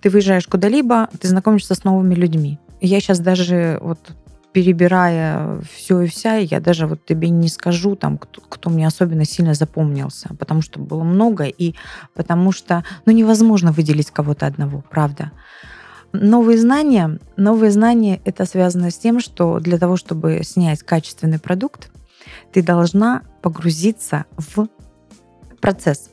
ты 0.00 0.10
выезжаешь 0.10 0.46
куда-либо, 0.46 1.08
ты 1.18 1.28
знакомишься 1.28 1.74
с 1.74 1.84
новыми 1.84 2.14
людьми. 2.14 2.58
Я 2.80 3.00
сейчас 3.00 3.20
даже 3.20 3.78
вот 3.80 3.98
перебирая 4.54 5.60
все 5.74 6.02
и 6.02 6.06
вся, 6.06 6.36
я 6.36 6.60
даже 6.60 6.86
вот 6.86 7.04
тебе 7.04 7.28
не 7.28 7.48
скажу, 7.48 7.96
там, 7.96 8.16
кто, 8.16 8.40
кто 8.40 8.70
мне 8.70 8.86
особенно 8.86 9.24
сильно 9.24 9.52
запомнился, 9.52 10.30
потому 10.38 10.62
что 10.62 10.78
было 10.78 11.02
много, 11.02 11.44
и 11.44 11.74
потому 12.14 12.52
что, 12.52 12.84
ну, 13.04 13.12
невозможно 13.12 13.72
выделить 13.72 14.12
кого-то 14.12 14.46
одного, 14.46 14.84
правда. 14.88 15.32
Новые 16.12 16.56
знания, 16.56 17.18
новые 17.36 17.72
знания 17.72 18.20
это 18.24 18.46
связано 18.46 18.92
с 18.92 18.96
тем, 18.96 19.18
что 19.18 19.58
для 19.58 19.76
того, 19.76 19.96
чтобы 19.96 20.42
снять 20.44 20.84
качественный 20.84 21.40
продукт, 21.40 21.90
ты 22.52 22.62
должна 22.62 23.22
погрузиться 23.42 24.24
в 24.38 24.68
процесс. 25.60 26.10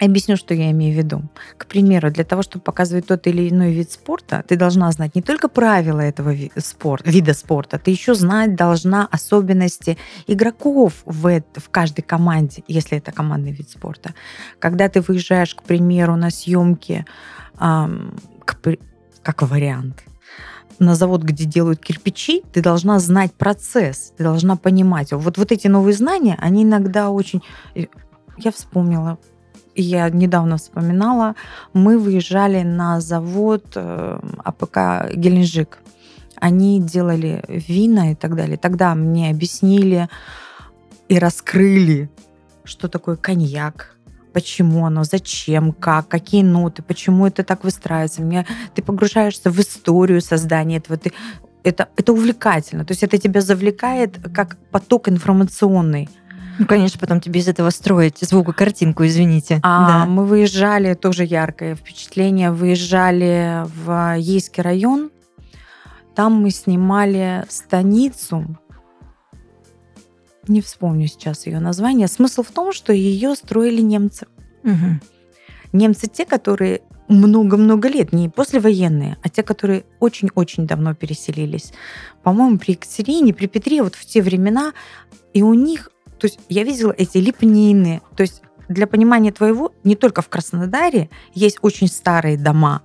Объясню, 0.00 0.36
что 0.36 0.54
я 0.54 0.70
имею 0.70 0.94
в 0.94 0.96
виду. 0.96 1.22
К 1.58 1.66
примеру, 1.66 2.10
для 2.10 2.24
того, 2.24 2.42
чтобы 2.42 2.62
показывать 2.62 3.06
тот 3.06 3.26
или 3.26 3.50
иной 3.50 3.72
вид 3.72 3.92
спорта, 3.92 4.42
ты 4.48 4.56
должна 4.56 4.90
знать 4.92 5.14
не 5.14 5.20
только 5.20 5.48
правила 5.48 6.00
этого 6.00 6.34
спорт, 6.56 7.06
вида 7.06 7.34
спорта, 7.34 7.78
ты 7.78 7.90
еще 7.90 8.14
знать 8.14 8.56
должна 8.56 9.06
особенности 9.10 9.98
игроков 10.26 11.02
в, 11.04 11.42
в 11.54 11.68
каждой 11.70 12.00
команде, 12.00 12.64
если 12.66 12.96
это 12.96 13.12
командный 13.12 13.52
вид 13.52 13.68
спорта. 13.68 14.14
Когда 14.58 14.88
ты 14.88 15.02
выезжаешь, 15.02 15.54
к 15.54 15.62
примеру, 15.62 16.16
на 16.16 16.30
съемки, 16.30 17.04
эм, 17.60 18.16
к, 18.46 18.56
как 19.22 19.42
вариант, 19.42 20.02
на 20.78 20.94
завод, 20.94 21.22
где 21.24 21.44
делают 21.44 21.80
кирпичи, 21.80 22.42
ты 22.54 22.62
должна 22.62 22.98
знать 23.00 23.34
процесс, 23.34 24.14
ты 24.16 24.24
должна 24.24 24.56
понимать. 24.56 25.12
Вот, 25.12 25.36
вот 25.36 25.52
эти 25.52 25.68
новые 25.68 25.92
знания, 25.92 26.38
они 26.40 26.62
иногда 26.62 27.10
очень... 27.10 27.42
Я 28.38 28.50
вспомнила, 28.50 29.18
я 29.80 30.08
недавно 30.10 30.56
вспоминала, 30.56 31.34
мы 31.72 31.98
выезжали 31.98 32.62
на 32.62 33.00
завод 33.00 33.64
э, 33.74 34.20
АПК 34.44 35.14
Геленджик. 35.14 35.78
Они 36.36 36.80
делали 36.80 37.44
вина 37.48 38.12
и 38.12 38.14
так 38.14 38.34
далее. 38.34 38.56
Тогда 38.56 38.94
мне 38.94 39.30
объяснили 39.30 40.08
и 41.08 41.18
раскрыли, 41.18 42.10
что 42.64 42.88
такое 42.88 43.16
коньяк, 43.16 43.96
почему 44.32 44.86
оно, 44.86 45.04
зачем, 45.04 45.72
как, 45.72 46.08
какие 46.08 46.42
ноты, 46.42 46.82
почему 46.82 47.26
это 47.26 47.42
так 47.44 47.64
выстраивается. 47.64 48.22
Мне, 48.22 48.46
ты 48.74 48.82
погружаешься 48.82 49.50
в 49.50 49.58
историю 49.58 50.20
создания 50.20 50.76
этого, 50.76 50.96
ты, 50.96 51.12
это, 51.64 51.88
это 51.96 52.12
увлекательно. 52.12 52.84
То 52.84 52.92
есть 52.92 53.02
это 53.02 53.18
тебя 53.18 53.40
завлекает 53.40 54.18
как 54.32 54.56
поток 54.70 55.08
информационный. 55.08 56.08
Ну, 56.60 56.66
конечно, 56.66 57.00
потом 57.00 57.22
тебе 57.22 57.40
из 57.40 57.48
этого 57.48 57.70
строить 57.70 58.18
звукокартинку, 58.18 59.06
извините. 59.06 59.60
А 59.62 59.86
да. 59.86 60.04
мы 60.06 60.26
выезжали, 60.26 60.92
тоже 60.92 61.24
яркое 61.24 61.74
впечатление, 61.74 62.50
выезжали 62.52 63.64
в 63.82 64.18
Ейский 64.18 64.62
район. 64.62 65.10
Там 66.14 66.34
мы 66.34 66.50
снимали 66.50 67.46
станицу. 67.48 68.44
Не 70.48 70.60
вспомню 70.60 71.06
сейчас 71.06 71.46
ее 71.46 71.60
название. 71.60 72.08
Смысл 72.08 72.42
в 72.42 72.50
том, 72.50 72.74
что 72.74 72.92
ее 72.92 73.34
строили 73.36 73.80
немцы. 73.80 74.26
Угу. 74.62 75.00
Немцы 75.72 76.08
те, 76.08 76.26
которые 76.26 76.82
много-много 77.08 77.88
лет, 77.88 78.12
не 78.12 78.28
послевоенные, 78.28 79.16
а 79.22 79.30
те, 79.30 79.42
которые 79.42 79.84
очень-очень 79.98 80.66
давно 80.66 80.94
переселились. 80.94 81.72
По-моему, 82.22 82.58
при 82.58 82.72
Екатерине, 82.72 83.32
при 83.32 83.46
Петре, 83.46 83.82
вот 83.82 83.94
в 83.94 84.04
те 84.04 84.20
времена, 84.20 84.74
и 85.32 85.42
у 85.42 85.54
них 85.54 85.90
то 86.20 86.26
есть 86.26 86.38
я 86.48 86.64
видела 86.64 86.94
эти 86.96 87.18
лепнины. 87.18 88.02
То 88.14 88.22
есть 88.22 88.42
для 88.68 88.86
понимания 88.86 89.32
твоего, 89.32 89.72
не 89.82 89.96
только 89.96 90.22
в 90.22 90.28
Краснодаре 90.28 91.10
есть 91.34 91.58
очень 91.62 91.88
старые 91.88 92.36
дома, 92.36 92.82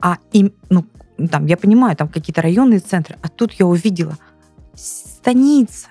а 0.00 0.18
им, 0.32 0.52
ну, 0.70 0.84
там, 1.30 1.46
я 1.46 1.56
понимаю, 1.56 1.96
там 1.96 2.08
какие-то 2.08 2.42
районные 2.42 2.80
центры, 2.80 3.16
а 3.22 3.28
тут 3.28 3.52
я 3.52 3.66
увидела 3.66 4.16
станица, 4.74 5.88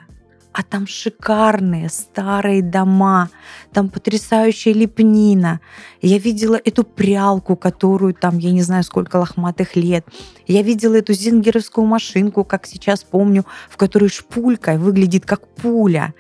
а 0.58 0.64
там 0.64 0.88
шикарные 0.88 1.90
старые 1.90 2.62
дома, 2.62 3.30
там 3.74 3.90
потрясающая 3.90 4.74
лепнина. 4.74 5.60
Я 6.02 6.18
видела 6.18 6.56
эту 6.56 6.86
прялку, 6.86 7.58
которую 7.58 8.14
там, 8.14 8.38
я 8.38 8.54
не 8.54 8.62
знаю, 8.62 8.84
сколько 8.84 9.18
лохматых 9.18 9.76
лет. 9.76 10.06
Я 10.48 10.62
видела 10.62 10.96
эту 10.96 11.12
зингеровскую 11.12 11.86
машинку, 11.86 12.46
как 12.46 12.68
сейчас 12.68 13.04
помню, 13.04 13.46
в 13.70 13.76
которой 13.76 14.08
шпулька 14.08 14.78
выглядит 14.78 15.26
как 15.26 15.46
пуля. 15.46 16.14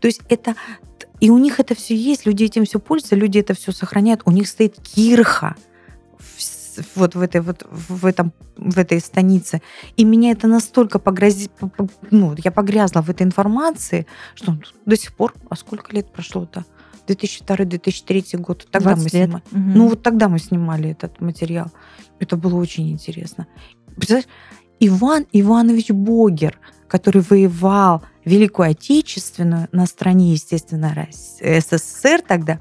То 0.00 0.06
есть 0.06 0.22
это 0.30 0.54
и 1.20 1.28
у 1.28 1.36
них 1.36 1.60
это 1.60 1.74
все 1.74 1.94
есть, 1.94 2.24
люди 2.24 2.44
этим 2.44 2.64
все 2.64 2.80
пользуются, 2.80 3.14
люди 3.14 3.40
это 3.40 3.52
все 3.52 3.72
сохраняют. 3.72 4.22
У 4.24 4.30
них 4.30 4.48
стоит 4.48 4.76
кирха 4.80 5.54
вот 6.94 7.14
в 7.14 7.20
этой 7.20 7.40
вот 7.40 7.66
в 7.70 8.06
этом 8.06 8.32
в 8.56 8.78
этой 8.78 9.00
станице. 9.00 9.62
И 9.96 10.04
меня 10.04 10.30
это 10.32 10.46
настолько 10.46 10.98
погрози, 10.98 11.50
ну, 12.10 12.34
я 12.44 12.50
погрязла 12.50 13.02
в 13.02 13.10
этой 13.10 13.22
информации, 13.22 14.06
что 14.34 14.58
до 14.86 14.96
сих 14.96 15.14
пор, 15.14 15.34
а 15.48 15.56
сколько 15.56 15.94
лет 15.94 16.12
прошло-то? 16.12 16.64
2002-2003 17.06 18.38
год. 18.38 18.66
Тогда 18.70 18.96
мы 18.96 19.08
снимали. 19.08 19.42
Угу. 19.50 19.60
Ну, 19.60 19.88
вот 19.88 20.02
тогда 20.02 20.28
мы 20.28 20.38
снимали 20.38 20.90
этот 20.90 21.20
материал. 21.20 21.66
Это 22.20 22.36
было 22.36 22.54
очень 22.54 22.90
интересно. 22.90 23.46
Представляешь, 23.96 24.28
Иван 24.78 25.26
Иванович 25.32 25.90
Богер, 25.90 26.58
который 26.88 27.22
воевал 27.22 28.02
Великую 28.24 28.70
Отечественную 28.70 29.68
на 29.72 29.86
стороне, 29.86 30.32
естественно, 30.32 31.08
СССР 31.10 32.22
тогда, 32.26 32.60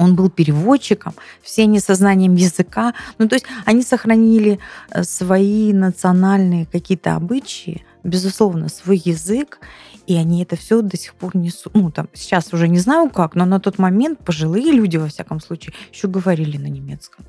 он 0.00 0.16
был 0.16 0.30
переводчиком, 0.30 1.12
все 1.42 1.64
они 1.64 1.78
со 1.78 1.94
знанием 1.94 2.34
языка. 2.34 2.94
Ну, 3.18 3.28
то 3.28 3.34
есть 3.34 3.44
они 3.66 3.82
сохранили 3.82 4.58
э, 4.90 5.04
свои 5.04 5.74
национальные 5.74 6.64
какие-то 6.64 7.16
обычаи, 7.16 7.84
безусловно, 8.02 8.70
свой 8.70 8.96
язык, 9.04 9.60
и 10.06 10.16
они 10.16 10.42
это 10.42 10.56
все 10.56 10.80
до 10.80 10.96
сих 10.96 11.14
пор 11.14 11.36
несут. 11.36 11.74
Ну, 11.74 11.90
там, 11.90 12.08
сейчас 12.14 12.54
уже 12.54 12.66
не 12.66 12.78
знаю 12.78 13.10
как, 13.10 13.34
но 13.34 13.44
на 13.44 13.60
тот 13.60 13.78
момент 13.78 14.20
пожилые 14.24 14.72
люди, 14.72 14.96
во 14.96 15.08
всяком 15.08 15.38
случае, 15.38 15.74
еще 15.92 16.08
говорили 16.08 16.56
на 16.56 16.68
немецком. 16.68 17.26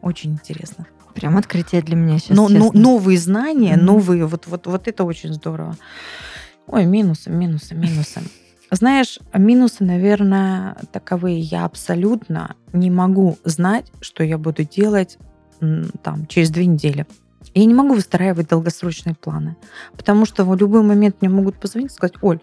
Очень 0.00 0.34
интересно. 0.34 0.86
Прям 1.14 1.36
открытие 1.36 1.82
для 1.82 1.96
меня 1.96 2.20
сейчас. 2.20 2.36
Но, 2.36 2.48
но 2.48 2.70
новые 2.72 3.18
знания, 3.18 3.74
mm-hmm. 3.74 3.82
новые, 3.82 4.26
вот, 4.26 4.46
вот, 4.46 4.66
вот 4.68 4.86
это 4.86 5.02
очень 5.02 5.34
здорово. 5.34 5.76
Ой, 6.68 6.86
минусы, 6.86 7.30
минусы, 7.30 7.74
минусы. 7.74 8.20
Знаешь, 8.70 9.18
минусы, 9.34 9.84
наверное, 9.84 10.76
таковые. 10.92 11.40
Я 11.40 11.64
абсолютно 11.64 12.54
не 12.72 12.90
могу 12.90 13.36
знать, 13.44 13.90
что 14.00 14.22
я 14.22 14.38
буду 14.38 14.64
делать 14.64 15.18
там 16.02 16.26
через 16.26 16.50
две 16.50 16.66
недели. 16.66 17.06
Я 17.54 17.64
не 17.64 17.74
могу 17.74 17.94
выстраивать 17.94 18.48
долгосрочные 18.48 19.14
планы, 19.14 19.56
потому 19.96 20.24
что 20.24 20.44
в 20.44 20.54
любой 20.56 20.82
момент 20.82 21.16
мне 21.20 21.28
могут 21.28 21.58
позвонить 21.58 21.90
и 21.90 21.94
сказать, 21.94 22.14
Оль, 22.22 22.40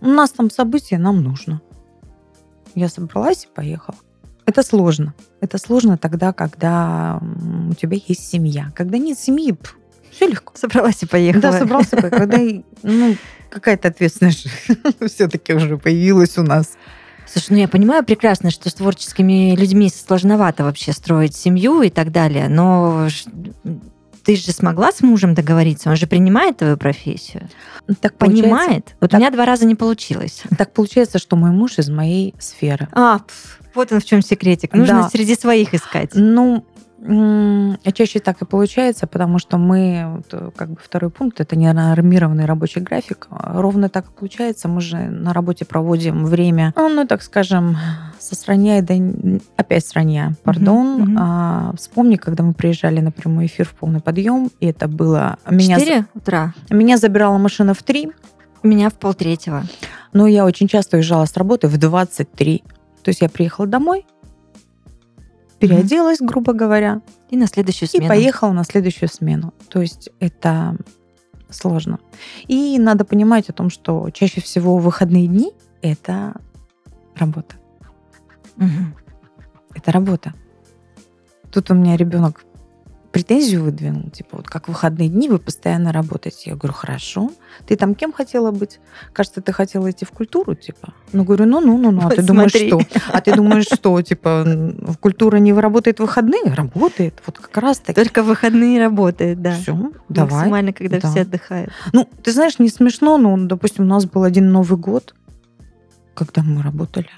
у 0.00 0.06
нас 0.06 0.30
там 0.30 0.50
событие, 0.50 0.98
нам 0.98 1.22
нужно. 1.22 1.60
Я 2.74 2.88
собралась 2.88 3.44
и 3.44 3.48
поехала. 3.54 3.96
Это 4.46 4.62
сложно. 4.62 5.14
Это 5.40 5.58
сложно 5.58 5.98
тогда, 5.98 6.32
когда 6.32 7.20
у 7.70 7.74
тебя 7.74 7.98
есть 8.06 8.28
семья. 8.28 8.70
Когда 8.74 8.98
нет 8.98 9.18
семьи, 9.18 9.56
все 10.12 10.28
легко. 10.28 10.52
Собралась 10.56 11.02
и 11.02 11.06
поехала. 11.06 11.42
Да, 11.42 11.58
собрался, 11.58 11.96
когда 11.96 12.38
ну, 12.82 13.16
какая-то 13.50 13.88
ответственность 13.88 14.46
все-таки 15.06 15.54
уже 15.54 15.78
появилась 15.78 16.38
у 16.38 16.42
нас. 16.42 16.76
Слушай, 17.26 17.48
ну 17.50 17.56
я 17.58 17.68
понимаю 17.68 18.04
прекрасно, 18.04 18.50
что 18.50 18.68
с 18.68 18.74
творческими 18.74 19.56
людьми 19.56 19.88
сложновато 19.88 20.64
вообще 20.64 20.92
строить 20.92 21.34
семью 21.34 21.82
и 21.82 21.88
так 21.88 22.12
далее, 22.12 22.48
но 22.48 23.08
ты 24.24 24.36
же 24.36 24.52
смогла 24.52 24.92
с 24.92 25.00
мужем 25.00 25.34
договориться, 25.34 25.90
он 25.90 25.96
же 25.96 26.06
принимает 26.06 26.58
твою 26.58 26.76
профессию. 26.76 27.48
Так 28.00 28.16
понимает. 28.16 28.94
Вот 29.00 29.10
так, 29.10 29.18
у 29.18 29.22
меня 29.22 29.30
два 29.30 29.46
раза 29.46 29.66
не 29.66 29.74
получилось. 29.74 30.42
Так 30.56 30.72
получается, 30.72 31.18
что 31.18 31.36
мой 31.36 31.50
муж 31.50 31.78
из 31.78 31.88
моей 31.88 32.34
сферы. 32.38 32.88
А, 32.92 33.20
вот 33.74 33.92
он 33.92 34.00
в 34.00 34.04
чем 34.04 34.22
секретик. 34.22 34.74
Нужно 34.74 35.02
да. 35.02 35.08
среди 35.08 35.34
своих 35.34 35.74
искать. 35.74 36.10
Ну, 36.14 36.64
Чаще 37.02 38.20
так 38.20 38.42
и 38.42 38.44
получается, 38.44 39.06
потому 39.06 39.38
что 39.38 39.58
мы, 39.58 40.22
э, 40.30 40.50
как 40.54 40.70
бы 40.70 40.76
второй 40.80 41.10
пункт, 41.10 41.40
это 41.40 41.56
не 41.56 41.72
нормированный 41.72 42.44
рабочий 42.44 42.80
график. 42.80 43.26
Ровно 43.30 43.88
так 43.88 44.06
и 44.06 44.18
получается. 44.18 44.68
Мы 44.68 44.80
же 44.80 44.96
на 44.96 45.32
работе 45.32 45.64
проводим 45.64 46.24
время, 46.24 46.72
ну, 46.76 46.88
ну 46.88 47.06
так 47.06 47.22
скажем, 47.22 47.76
со 48.20 48.36
сранья 48.36 48.80
до... 48.82 48.94
Опять 49.56 49.86
сранья, 49.86 50.34
пардон. 50.44 51.02
Uh-huh, 51.02 51.16
А, 51.18 51.72
вспомни, 51.76 52.16
когда 52.16 52.44
мы 52.44 52.54
приезжали 52.54 53.00
на 53.00 53.10
прямой 53.10 53.46
эфир 53.46 53.66
в 53.66 53.74
полный 53.74 54.00
подъем, 54.00 54.50
и 54.60 54.66
это 54.66 54.86
было... 54.86 55.38
Меня... 55.50 55.78
4 55.78 56.06
утра? 56.14 56.54
Меня 56.70 56.98
забирала 56.98 57.36
машина 57.38 57.74
в 57.74 57.82
3. 57.82 58.10
Меня 58.62 58.90
в 58.90 58.94
полтретьего. 58.94 59.64
Но 60.12 60.26
я 60.26 60.44
очень 60.44 60.68
часто 60.68 60.98
уезжала 60.98 61.24
с 61.24 61.36
работы 61.36 61.66
в 61.66 61.78
23. 61.78 62.62
То 63.02 63.08
есть 63.08 63.20
я 63.20 63.28
приехала 63.28 63.66
домой, 63.66 64.06
переоделась, 65.68 66.18
грубо 66.20 66.52
говоря. 66.52 67.00
И 67.30 67.36
на 67.36 67.46
следующую 67.46 67.88
смену. 67.88 68.04
И 68.04 68.08
поехала 68.08 68.52
на 68.52 68.64
следующую 68.64 69.08
смену. 69.08 69.54
То 69.68 69.80
есть 69.80 70.10
это 70.20 70.76
сложно. 71.50 71.98
И 72.48 72.78
надо 72.78 73.04
понимать 73.04 73.48
о 73.48 73.52
том, 73.52 73.70
что 73.70 74.10
чаще 74.10 74.40
всего 74.40 74.76
выходные 74.78 75.26
дни– 75.26 75.52
это 75.82 76.34
работа. 77.16 77.56
Угу. 78.56 78.66
Это 79.74 79.92
работа. 79.92 80.34
Тут 81.50 81.70
у 81.70 81.74
меня 81.74 81.96
ребенок 81.96 82.44
претензию 83.12 83.62
выдвинул, 83.62 84.10
типа, 84.10 84.38
вот 84.38 84.48
как 84.48 84.68
выходные 84.68 85.08
дни 85.08 85.28
вы 85.28 85.38
постоянно 85.38 85.92
работаете. 85.92 86.50
Я 86.50 86.56
говорю, 86.56 86.72
хорошо. 86.74 87.30
Ты 87.66 87.76
там 87.76 87.94
кем 87.94 88.12
хотела 88.12 88.50
быть? 88.50 88.80
Кажется, 89.12 89.42
ты 89.42 89.52
хотела 89.52 89.90
идти 89.90 90.04
в 90.04 90.10
культуру, 90.10 90.54
типа. 90.54 90.94
Ну, 91.12 91.24
говорю, 91.24 91.46
ну-ну-ну, 91.46 91.90
ну, 91.90 92.00
а 92.06 92.10
ты 92.14 92.22
думаешь, 92.22 92.52
что? 92.52 92.80
А 93.12 93.20
ты 93.20 93.34
думаешь, 93.36 93.66
что, 93.66 94.00
типа, 94.00 94.46
культура 95.00 95.36
не 95.36 95.52
работает 95.52 95.98
в 95.98 96.02
выходные? 96.02 96.54
Работает, 96.54 97.22
вот 97.26 97.38
как 97.38 97.56
раз 97.58 97.78
таки. 97.78 98.00
Только 98.00 98.22
в 98.22 98.26
выходные 98.26 98.80
работает, 98.80 99.42
да. 99.42 99.54
Все, 99.54 99.92
давай. 100.08 100.38
Максимально, 100.38 100.72
когда 100.72 100.98
да. 100.98 101.10
все 101.10 101.20
отдыхают. 101.20 101.70
Ну, 101.92 102.08
ты 102.22 102.32
знаешь, 102.32 102.58
не 102.58 102.70
смешно, 102.70 103.18
но, 103.18 103.36
допустим, 103.36 103.84
у 103.84 103.88
нас 103.88 104.06
был 104.06 104.22
один 104.22 104.50
Новый 104.50 104.78
год, 104.78 105.14
когда 106.14 106.42
мы 106.42 106.62
работали. 106.62 107.10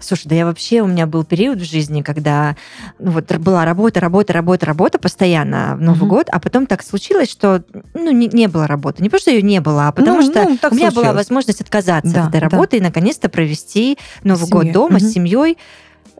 Слушай, 0.00 0.28
да 0.28 0.34
я 0.34 0.46
вообще, 0.46 0.82
у 0.82 0.86
меня 0.86 1.06
был 1.06 1.24
период 1.24 1.58
в 1.58 1.64
жизни, 1.64 2.02
когда 2.02 2.56
ну, 2.98 3.12
вот 3.12 3.32
была 3.38 3.64
работа, 3.64 4.00
работа, 4.00 4.32
работа, 4.32 4.66
работа 4.66 4.98
постоянно 4.98 5.76
в 5.76 5.80
Новый 5.80 6.02
угу. 6.02 6.16
год, 6.16 6.28
а 6.30 6.38
потом 6.40 6.66
так 6.66 6.82
случилось, 6.82 7.30
что 7.30 7.62
ну, 7.94 8.10
не, 8.10 8.28
не 8.28 8.48
было 8.48 8.66
работы. 8.66 9.02
Не 9.02 9.08
потому, 9.08 9.20
что 9.20 9.30
ее 9.30 9.42
не 9.42 9.60
было, 9.60 9.88
а 9.88 9.92
потому 9.92 10.20
ну, 10.20 10.22
что 10.22 10.44
ну, 10.44 10.48
у 10.48 10.50
меня 10.50 10.58
случилось. 10.58 10.94
была 10.94 11.12
возможность 11.12 11.60
отказаться 11.60 12.12
да, 12.12 12.22
от 12.24 12.28
этой 12.28 12.40
работы 12.40 12.72
да. 12.72 12.76
и 12.78 12.80
наконец-то 12.80 13.28
провести 13.28 13.98
Новый 14.22 14.46
Семья. 14.46 14.62
год 14.62 14.72
дома 14.72 14.96
угу. 14.96 15.04
с 15.04 15.12
семьей 15.12 15.56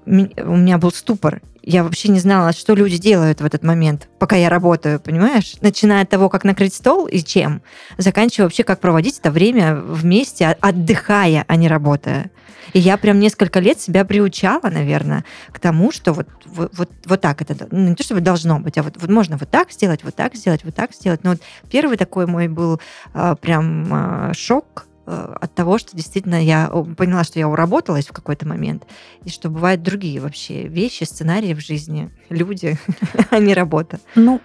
у 0.06 0.56
меня 0.56 0.78
был 0.78 0.92
ступор. 0.92 1.42
Я 1.62 1.82
вообще 1.82 2.08
не 2.10 2.20
знала, 2.20 2.52
что 2.52 2.74
люди 2.74 2.96
делают 2.96 3.40
в 3.40 3.44
этот 3.44 3.64
момент, 3.64 4.08
пока 4.20 4.36
я 4.36 4.48
работаю, 4.48 5.00
понимаешь? 5.00 5.54
Начиная 5.60 6.04
от 6.04 6.08
того, 6.08 6.28
как 6.28 6.44
накрыть 6.44 6.74
стол 6.74 7.06
и 7.06 7.18
чем, 7.18 7.60
заканчивая 7.98 8.46
вообще, 8.46 8.62
как 8.62 8.78
проводить 8.78 9.18
это 9.18 9.32
время 9.32 9.74
вместе, 9.74 10.56
отдыхая, 10.60 11.44
а 11.48 11.56
не 11.56 11.66
работая. 11.66 12.30
И 12.72 12.78
я 12.78 12.96
прям 12.96 13.18
несколько 13.18 13.60
лет 13.60 13.80
себя 13.80 14.04
приучала, 14.04 14.68
наверное, 14.70 15.24
к 15.52 15.58
тому, 15.58 15.92
что 15.92 16.12
вот, 16.12 16.28
вот, 16.44 16.72
вот, 16.76 16.90
вот 17.04 17.20
так 17.20 17.42
это, 17.42 17.68
ну, 17.70 17.88
не 17.88 17.94
то 17.94 18.02
чтобы 18.02 18.20
должно 18.20 18.58
быть, 18.60 18.78
а 18.78 18.82
вот, 18.82 18.96
вот 19.00 19.10
можно 19.10 19.36
вот 19.36 19.50
так 19.50 19.70
сделать, 19.70 20.04
вот 20.04 20.14
так 20.14 20.34
сделать, 20.34 20.64
вот 20.64 20.74
так 20.74 20.94
сделать. 20.94 21.24
Но 21.24 21.30
вот 21.30 21.40
первый 21.70 21.96
такой 21.96 22.26
мой 22.26 22.48
был 22.48 22.80
а, 23.14 23.34
прям 23.34 23.88
а, 23.92 24.34
шок 24.34 24.86
а, 25.06 25.36
от 25.40 25.54
того, 25.54 25.78
что 25.78 25.96
действительно 25.96 26.42
я 26.42 26.68
поняла, 26.96 27.24
что 27.24 27.38
я 27.38 27.48
уработалась 27.48 28.06
в 28.06 28.12
какой-то 28.12 28.46
момент, 28.46 28.84
и 29.24 29.30
что 29.30 29.48
бывают 29.48 29.82
другие 29.82 30.20
вообще 30.20 30.66
вещи, 30.66 31.04
сценарии 31.04 31.54
в 31.54 31.60
жизни, 31.60 32.10
люди, 32.28 32.78
а 33.30 33.38
не 33.38 33.54
работа. 33.54 34.00
Ну, 34.14 34.40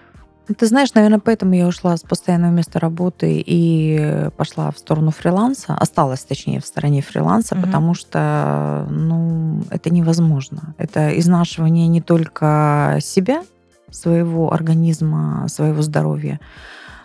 ты 0.46 0.66
знаешь, 0.66 0.92
наверное, 0.94 1.20
поэтому 1.20 1.54
я 1.54 1.66
ушла 1.66 1.96
с 1.96 2.02
постоянного 2.02 2.50
места 2.50 2.78
работы 2.78 3.42
и 3.44 4.28
пошла 4.36 4.70
в 4.70 4.78
сторону 4.78 5.10
фриланса, 5.10 5.74
осталась, 5.74 6.24
точнее, 6.24 6.60
в 6.60 6.66
стороне 6.66 7.00
фриланса, 7.02 7.54
Мгм. 7.54 7.64
потому 7.64 7.94
что, 7.94 8.86
ну, 8.90 9.62
это 9.70 9.90
невозможно. 9.90 10.74
Это 10.78 11.18
изнашивание 11.18 11.86
не 11.86 12.00
только 12.00 12.98
себя, 13.00 13.42
своего 13.90 14.52
организма, 14.52 15.46
своего 15.48 15.82
здоровья, 15.82 16.40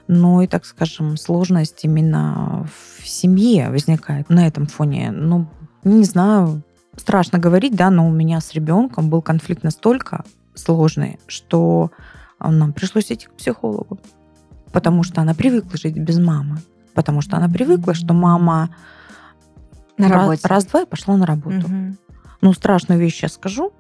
но 0.08 0.42
и, 0.42 0.48
так 0.48 0.66
скажем, 0.66 1.18
сложность 1.18 1.84
именно 1.84 2.66
в 3.02 3.08
семье 3.08 3.70
возникает 3.70 4.30
на 4.30 4.48
этом 4.48 4.68
фоне. 4.68 5.12
Ну, 5.12 5.48
не 5.84 6.06
знаю, 6.06 6.64
страшно 6.96 7.40
говорить, 7.40 7.76
да, 7.76 7.90
но 7.90 8.08
у 8.08 8.12
меня 8.12 8.40
с 8.40 8.54
ребенком 8.54 9.10
был 9.10 9.22
конфликт 9.22 9.64
настолько 9.64 10.24
сложный, 10.56 11.20
что 11.28 11.92
нам 12.40 12.74
пришлось 12.74 13.12
идти 13.12 13.28
к 13.28 13.34
психологу. 13.34 14.00
Потому 14.72 15.04
что 15.04 15.22
она 15.22 15.34
привыкла 15.34 15.78
жить 15.78 15.98
без 15.98 16.20
мамы. 16.20 16.58
Потому 16.94 17.22
что 17.22 17.38
она 17.38 17.48
привыкла, 17.50 17.94
что 17.94 18.14
мама 18.14 18.70
На 19.98 20.08
раз- 20.10 20.22
работе. 20.22 20.48
раз-два 20.48 20.82
и 20.82 20.86
пошла 20.86 21.18
на 21.18 21.26
работу. 21.26 21.68
Мгм. 21.68 21.98
Ну, 22.42 22.54
страшную 22.54 23.00
вещь 23.00 23.16
сейчас 23.16 23.34
скажу. 23.34 23.72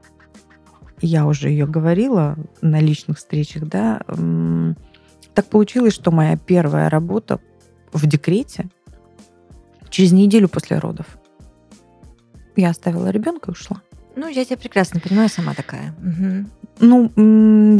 Я 1.01 1.27
уже 1.27 1.49
ее 1.49 1.67
говорила 1.67 2.35
на 2.61 2.79
личных 2.79 3.17
встречах, 3.17 3.65
да. 3.67 4.01
Так 5.35 5.45
получилось, 5.45 5.93
что 5.93 6.09
моя 6.11 6.37
первая 6.37 6.89
работа 6.89 7.39
в 7.93 8.05
декрете 8.07 8.69
через 9.89 10.11
неделю 10.11 10.49
после 10.49 10.79
родов. 10.79 11.05
Я 12.55 12.71
оставила 12.71 13.09
ребенка 13.09 13.51
и 13.51 13.53
ушла. 13.53 13.81
Ну, 14.18 14.28
я 14.28 14.43
тебя 14.45 14.57
прекрасно 14.57 14.99
понимаю, 14.99 15.30
сама 15.30 15.53
такая. 15.53 15.93
Мгм. 15.99 16.49
Ну, 16.80 17.11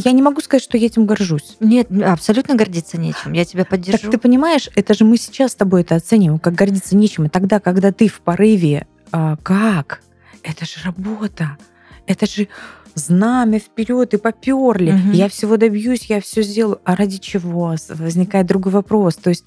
я 0.04 0.12
не 0.12 0.22
могу 0.22 0.40
сказать, 0.42 0.64
что 0.64 0.78
я 0.78 0.86
этим 0.86 1.08
горжусь. 1.08 1.58
Нет, 1.60 1.88
абсолютно 2.04 2.56
гордиться 2.56 3.00
нечем. 3.00 3.34
Я 3.34 3.44
тебя 3.44 3.66
поддержу. 3.66 3.98
Так 3.98 4.12
ты 4.12 4.18
понимаешь, 4.20 4.70
это 4.76 4.94
же 4.94 5.04
мы 5.04 5.18
сейчас 5.18 5.54
с 5.54 5.56
тобой 5.56 5.82
это 5.82 5.96
оцениваем, 5.96 6.40
как 6.40 6.54
гордиться 6.54 6.96
нечем. 6.96 7.26
И 7.26 7.30
тогда, 7.30 7.60
когда 7.60 7.92
ты 7.92 8.08
в 8.08 8.22
порыве, 8.22 8.86
а, 9.12 9.38
как? 9.38 10.02
Это 10.44 10.66
же 10.66 10.76
работа. 10.86 11.58
Это 12.06 12.28
же 12.28 12.48
знамя 12.94 13.60
вперед 13.60 14.14
и 14.14 14.18
поперли. 14.18 14.92
Мгм. 14.92 15.12
Я 15.14 15.30
всего 15.30 15.58
добьюсь, 15.58 16.06
я 16.06 16.22
все 16.22 16.44
сделаю. 16.44 16.80
А 16.84 16.96
ради 16.96 17.18
чего? 17.18 17.76
Возникает 17.90 18.46
другой 18.46 18.72
вопрос. 18.72 19.16
То 19.16 19.30
есть 19.32 19.46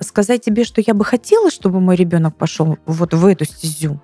сказать 0.00 0.44
тебе, 0.44 0.64
что 0.64 0.82
я 0.86 0.92
бы 0.92 1.06
хотела, 1.06 1.50
чтобы 1.50 1.80
мой 1.80 1.96
ребенок 1.96 2.36
пошел 2.36 2.78
вот 2.84 3.14
в 3.14 3.24
эту 3.24 3.46
стезю, 3.46 4.00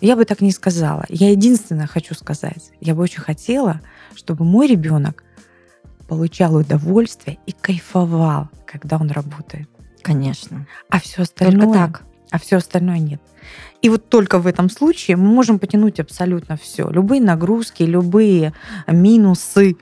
я 0.00 0.16
бы 0.16 0.24
так 0.24 0.40
не 0.40 0.52
сказала. 0.52 1.04
Я 1.08 1.30
единственное 1.30 1.86
хочу 1.86 2.14
сказать. 2.14 2.72
Я 2.80 2.94
бы 2.94 3.02
очень 3.02 3.20
хотела, 3.20 3.80
чтобы 4.14 4.44
мой 4.44 4.66
ребенок 4.66 5.24
получал 6.08 6.56
удовольствие 6.56 7.38
и 7.46 7.52
кайфовал, 7.52 8.48
когда 8.66 8.96
он 8.96 9.10
работает. 9.10 9.68
Конечно. 10.02 10.66
А 10.88 10.98
все 11.00 11.22
остальное, 11.22 11.66
Только 11.66 11.78
так. 11.78 12.02
а 12.30 12.38
все 12.38 12.56
остальное 12.56 12.98
нет. 12.98 13.20
И 13.82 13.88
вот 13.88 14.08
только 14.08 14.38
в 14.38 14.46
этом 14.46 14.70
случае 14.70 15.16
мы 15.16 15.28
можем 15.28 15.58
потянуть 15.58 16.00
абсолютно 16.00 16.56
все. 16.56 16.88
Любые 16.90 17.20
нагрузки, 17.20 17.82
любые 17.82 18.52
минусы, 18.86 19.76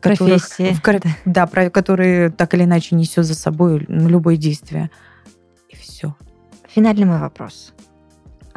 которых- 0.00 0.48
Профессии. 0.48 0.74
в 0.74 0.82
кор- 0.82 1.00
да, 1.24 1.46
про- 1.46 1.70
которые 1.70 2.30
так 2.30 2.54
или 2.54 2.64
иначе 2.64 2.94
несет 2.96 3.24
за 3.24 3.34
собой 3.34 3.84
любое 3.88 4.36
действие. 4.36 4.90
И 5.68 5.76
все. 5.76 6.14
Финальный 6.68 7.04
мой 7.04 7.18
вопрос. 7.18 7.72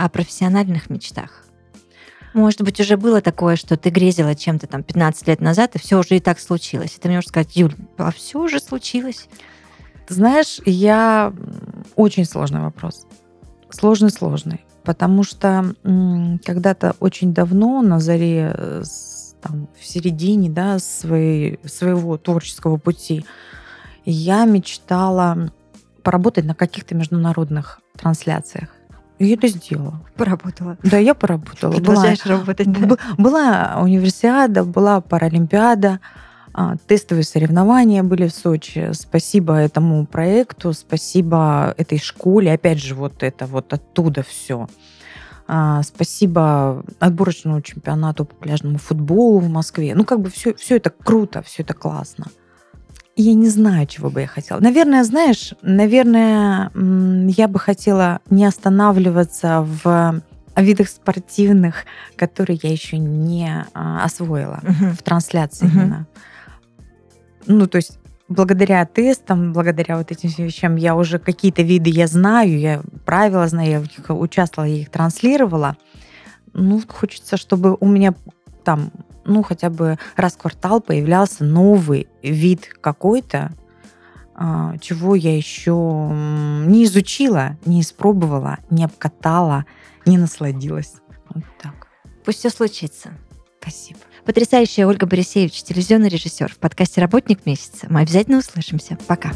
О 0.01 0.09
профессиональных 0.09 0.89
мечтах. 0.89 1.45
Может 2.33 2.63
быть, 2.63 2.79
уже 2.79 2.97
было 2.97 3.21
такое, 3.21 3.55
что 3.55 3.77
ты 3.77 3.91
грезила 3.91 4.33
чем-то 4.33 4.65
там 4.65 4.81
15 4.81 5.27
лет 5.27 5.41
назад, 5.41 5.75
и 5.75 5.79
все 5.79 5.99
уже 5.99 6.15
и 6.15 6.19
так 6.19 6.39
случилось. 6.39 6.95
И 6.95 6.99
ты 6.99 7.07
мне 7.07 7.17
можешь 7.17 7.27
сказать, 7.27 7.55
Юль, 7.55 7.75
а 7.97 8.11
все 8.11 8.39
уже 8.39 8.59
случилось. 8.59 9.27
Знаешь, 10.09 10.59
я... 10.65 11.31
Очень 11.95 12.25
сложный 12.25 12.61
вопрос. 12.61 13.05
Сложный-сложный. 13.69 14.65
Потому 14.83 15.21
что 15.21 15.75
когда-то 15.83 16.95
очень 16.99 17.35
давно, 17.35 17.83
на 17.83 17.99
заре, 17.99 18.55
э, 18.57 18.83
там, 19.39 19.67
в 19.79 19.85
середине 19.85 20.49
да, 20.49 20.79
своей, 20.79 21.59
своего 21.65 22.17
творческого 22.17 22.77
пути, 22.77 23.23
я 24.03 24.45
мечтала 24.45 25.51
поработать 26.01 26.45
на 26.45 26.55
каких-то 26.55 26.95
международных 26.95 27.81
трансляциях. 27.95 28.69
И 29.21 29.27
я 29.27 29.33
это 29.35 29.47
сделала. 29.47 30.01
Поработала. 30.17 30.77
Да, 30.81 30.97
я 30.97 31.13
поработала. 31.13 31.73
Была- 31.73 31.77
Продолжаешь 31.85 32.25
работать. 32.25 32.71
да? 32.71 32.97
Была 33.17 33.77
универсиада, 33.81 34.63
была 34.63 34.99
Паралимпиада, 34.99 35.99
а, 36.53 36.75
тестовые 36.87 37.23
соревнования 37.23 38.01
были 38.01 38.27
в 38.27 38.33
Сочи. 38.33 38.89
Спасибо 38.93 39.53
этому 39.53 40.05
проекту, 40.07 40.73
спасибо 40.73 41.73
этой 41.77 41.99
школе. 41.99 42.51
Опять 42.51 42.79
же, 42.81 42.95
вот 42.95 43.21
это 43.21 43.45
вот 43.45 43.71
оттуда 43.73 44.23
все. 44.23 44.67
Спасибо 45.83 46.83
отборочному 46.99 47.61
чемпионату 47.61 48.25
по 48.25 48.35
пляжному 48.35 48.77
футболу 48.77 49.39
в 49.39 49.49
Москве. 49.49 49.93
Ну, 49.95 50.05
как 50.05 50.21
бы 50.21 50.29
все, 50.29 50.53
все 50.53 50.77
это 50.77 50.89
круто, 50.89 51.41
все 51.41 51.63
это 51.63 51.73
классно. 51.73 52.25
Я 53.23 53.35
не 53.35 53.49
знаю, 53.49 53.85
чего 53.85 54.09
бы 54.09 54.21
я 54.21 54.27
хотела. 54.27 54.59
Наверное, 54.59 55.03
знаешь, 55.03 55.53
наверное, 55.61 56.71
я 57.29 57.47
бы 57.47 57.59
хотела 57.59 58.19
не 58.31 58.45
останавливаться 58.45 59.61
в 59.83 60.21
видах 60.57 60.89
спортивных, 60.89 61.85
которые 62.15 62.59
я 62.63 62.71
еще 62.71 62.97
не 62.97 63.63
а, 63.75 64.03
освоила 64.03 64.59
Мгм. 64.63 64.93
в 64.93 65.03
трансляции 65.03 65.67
Мгм. 65.67 65.79
именно. 65.79 66.07
Ну, 67.45 67.67
то 67.67 67.75
есть 67.75 67.99
благодаря 68.27 68.83
тестам, 68.85 69.53
благодаря 69.53 69.97
вот 69.97 70.11
этим 70.11 70.29
вещам 70.43 70.75
я 70.77 70.95
уже 70.95 71.19
какие-то 71.19 71.61
виды 71.61 71.91
я 71.91 72.07
знаю, 72.07 72.57
я 72.59 72.81
правила 73.05 73.47
знаю, 73.47 73.69
я 73.69 73.79
в 73.79 73.83
них 73.83 74.09
участвовала, 74.09 74.67
я 74.67 74.81
их 74.81 74.89
транслировала. 74.89 75.77
Ну, 76.53 76.81
хочется, 76.87 77.37
чтобы 77.37 77.77
у 77.79 77.87
меня 77.87 78.15
там, 78.63 78.91
ну, 79.25 79.43
хотя 79.43 79.69
бы 79.69 79.97
раз 80.15 80.33
в 80.33 80.37
квартал 80.37 80.81
появлялся 80.81 81.43
новый 81.43 82.07
вид 82.23 82.69
какой-то, 82.81 83.51
а, 84.33 84.77
чего 84.79 85.15
я 85.15 85.35
еще 85.35 85.71
не 85.71 86.85
изучила, 86.85 87.57
не 87.65 87.81
испробовала, 87.81 88.59
не 88.69 88.83
обкатала, 88.83 89.65
не 90.05 90.17
насладилась. 90.17 90.93
Вот 91.33 91.43
так. 91.61 91.87
Пусть 92.25 92.39
все 92.39 92.49
случится. 92.49 93.11
Спасибо. 93.61 93.99
Потрясающая 94.25 94.87
Ольга 94.87 95.05
Борисевич, 95.05 95.63
телевизионный 95.63 96.09
режиссер 96.09 96.51
в 96.51 96.57
подкасте 96.57 97.01
«Работник 97.01 97.45
месяца». 97.45 97.87
Мы 97.89 98.01
обязательно 98.01 98.39
услышимся. 98.39 98.97
Пока. 99.07 99.31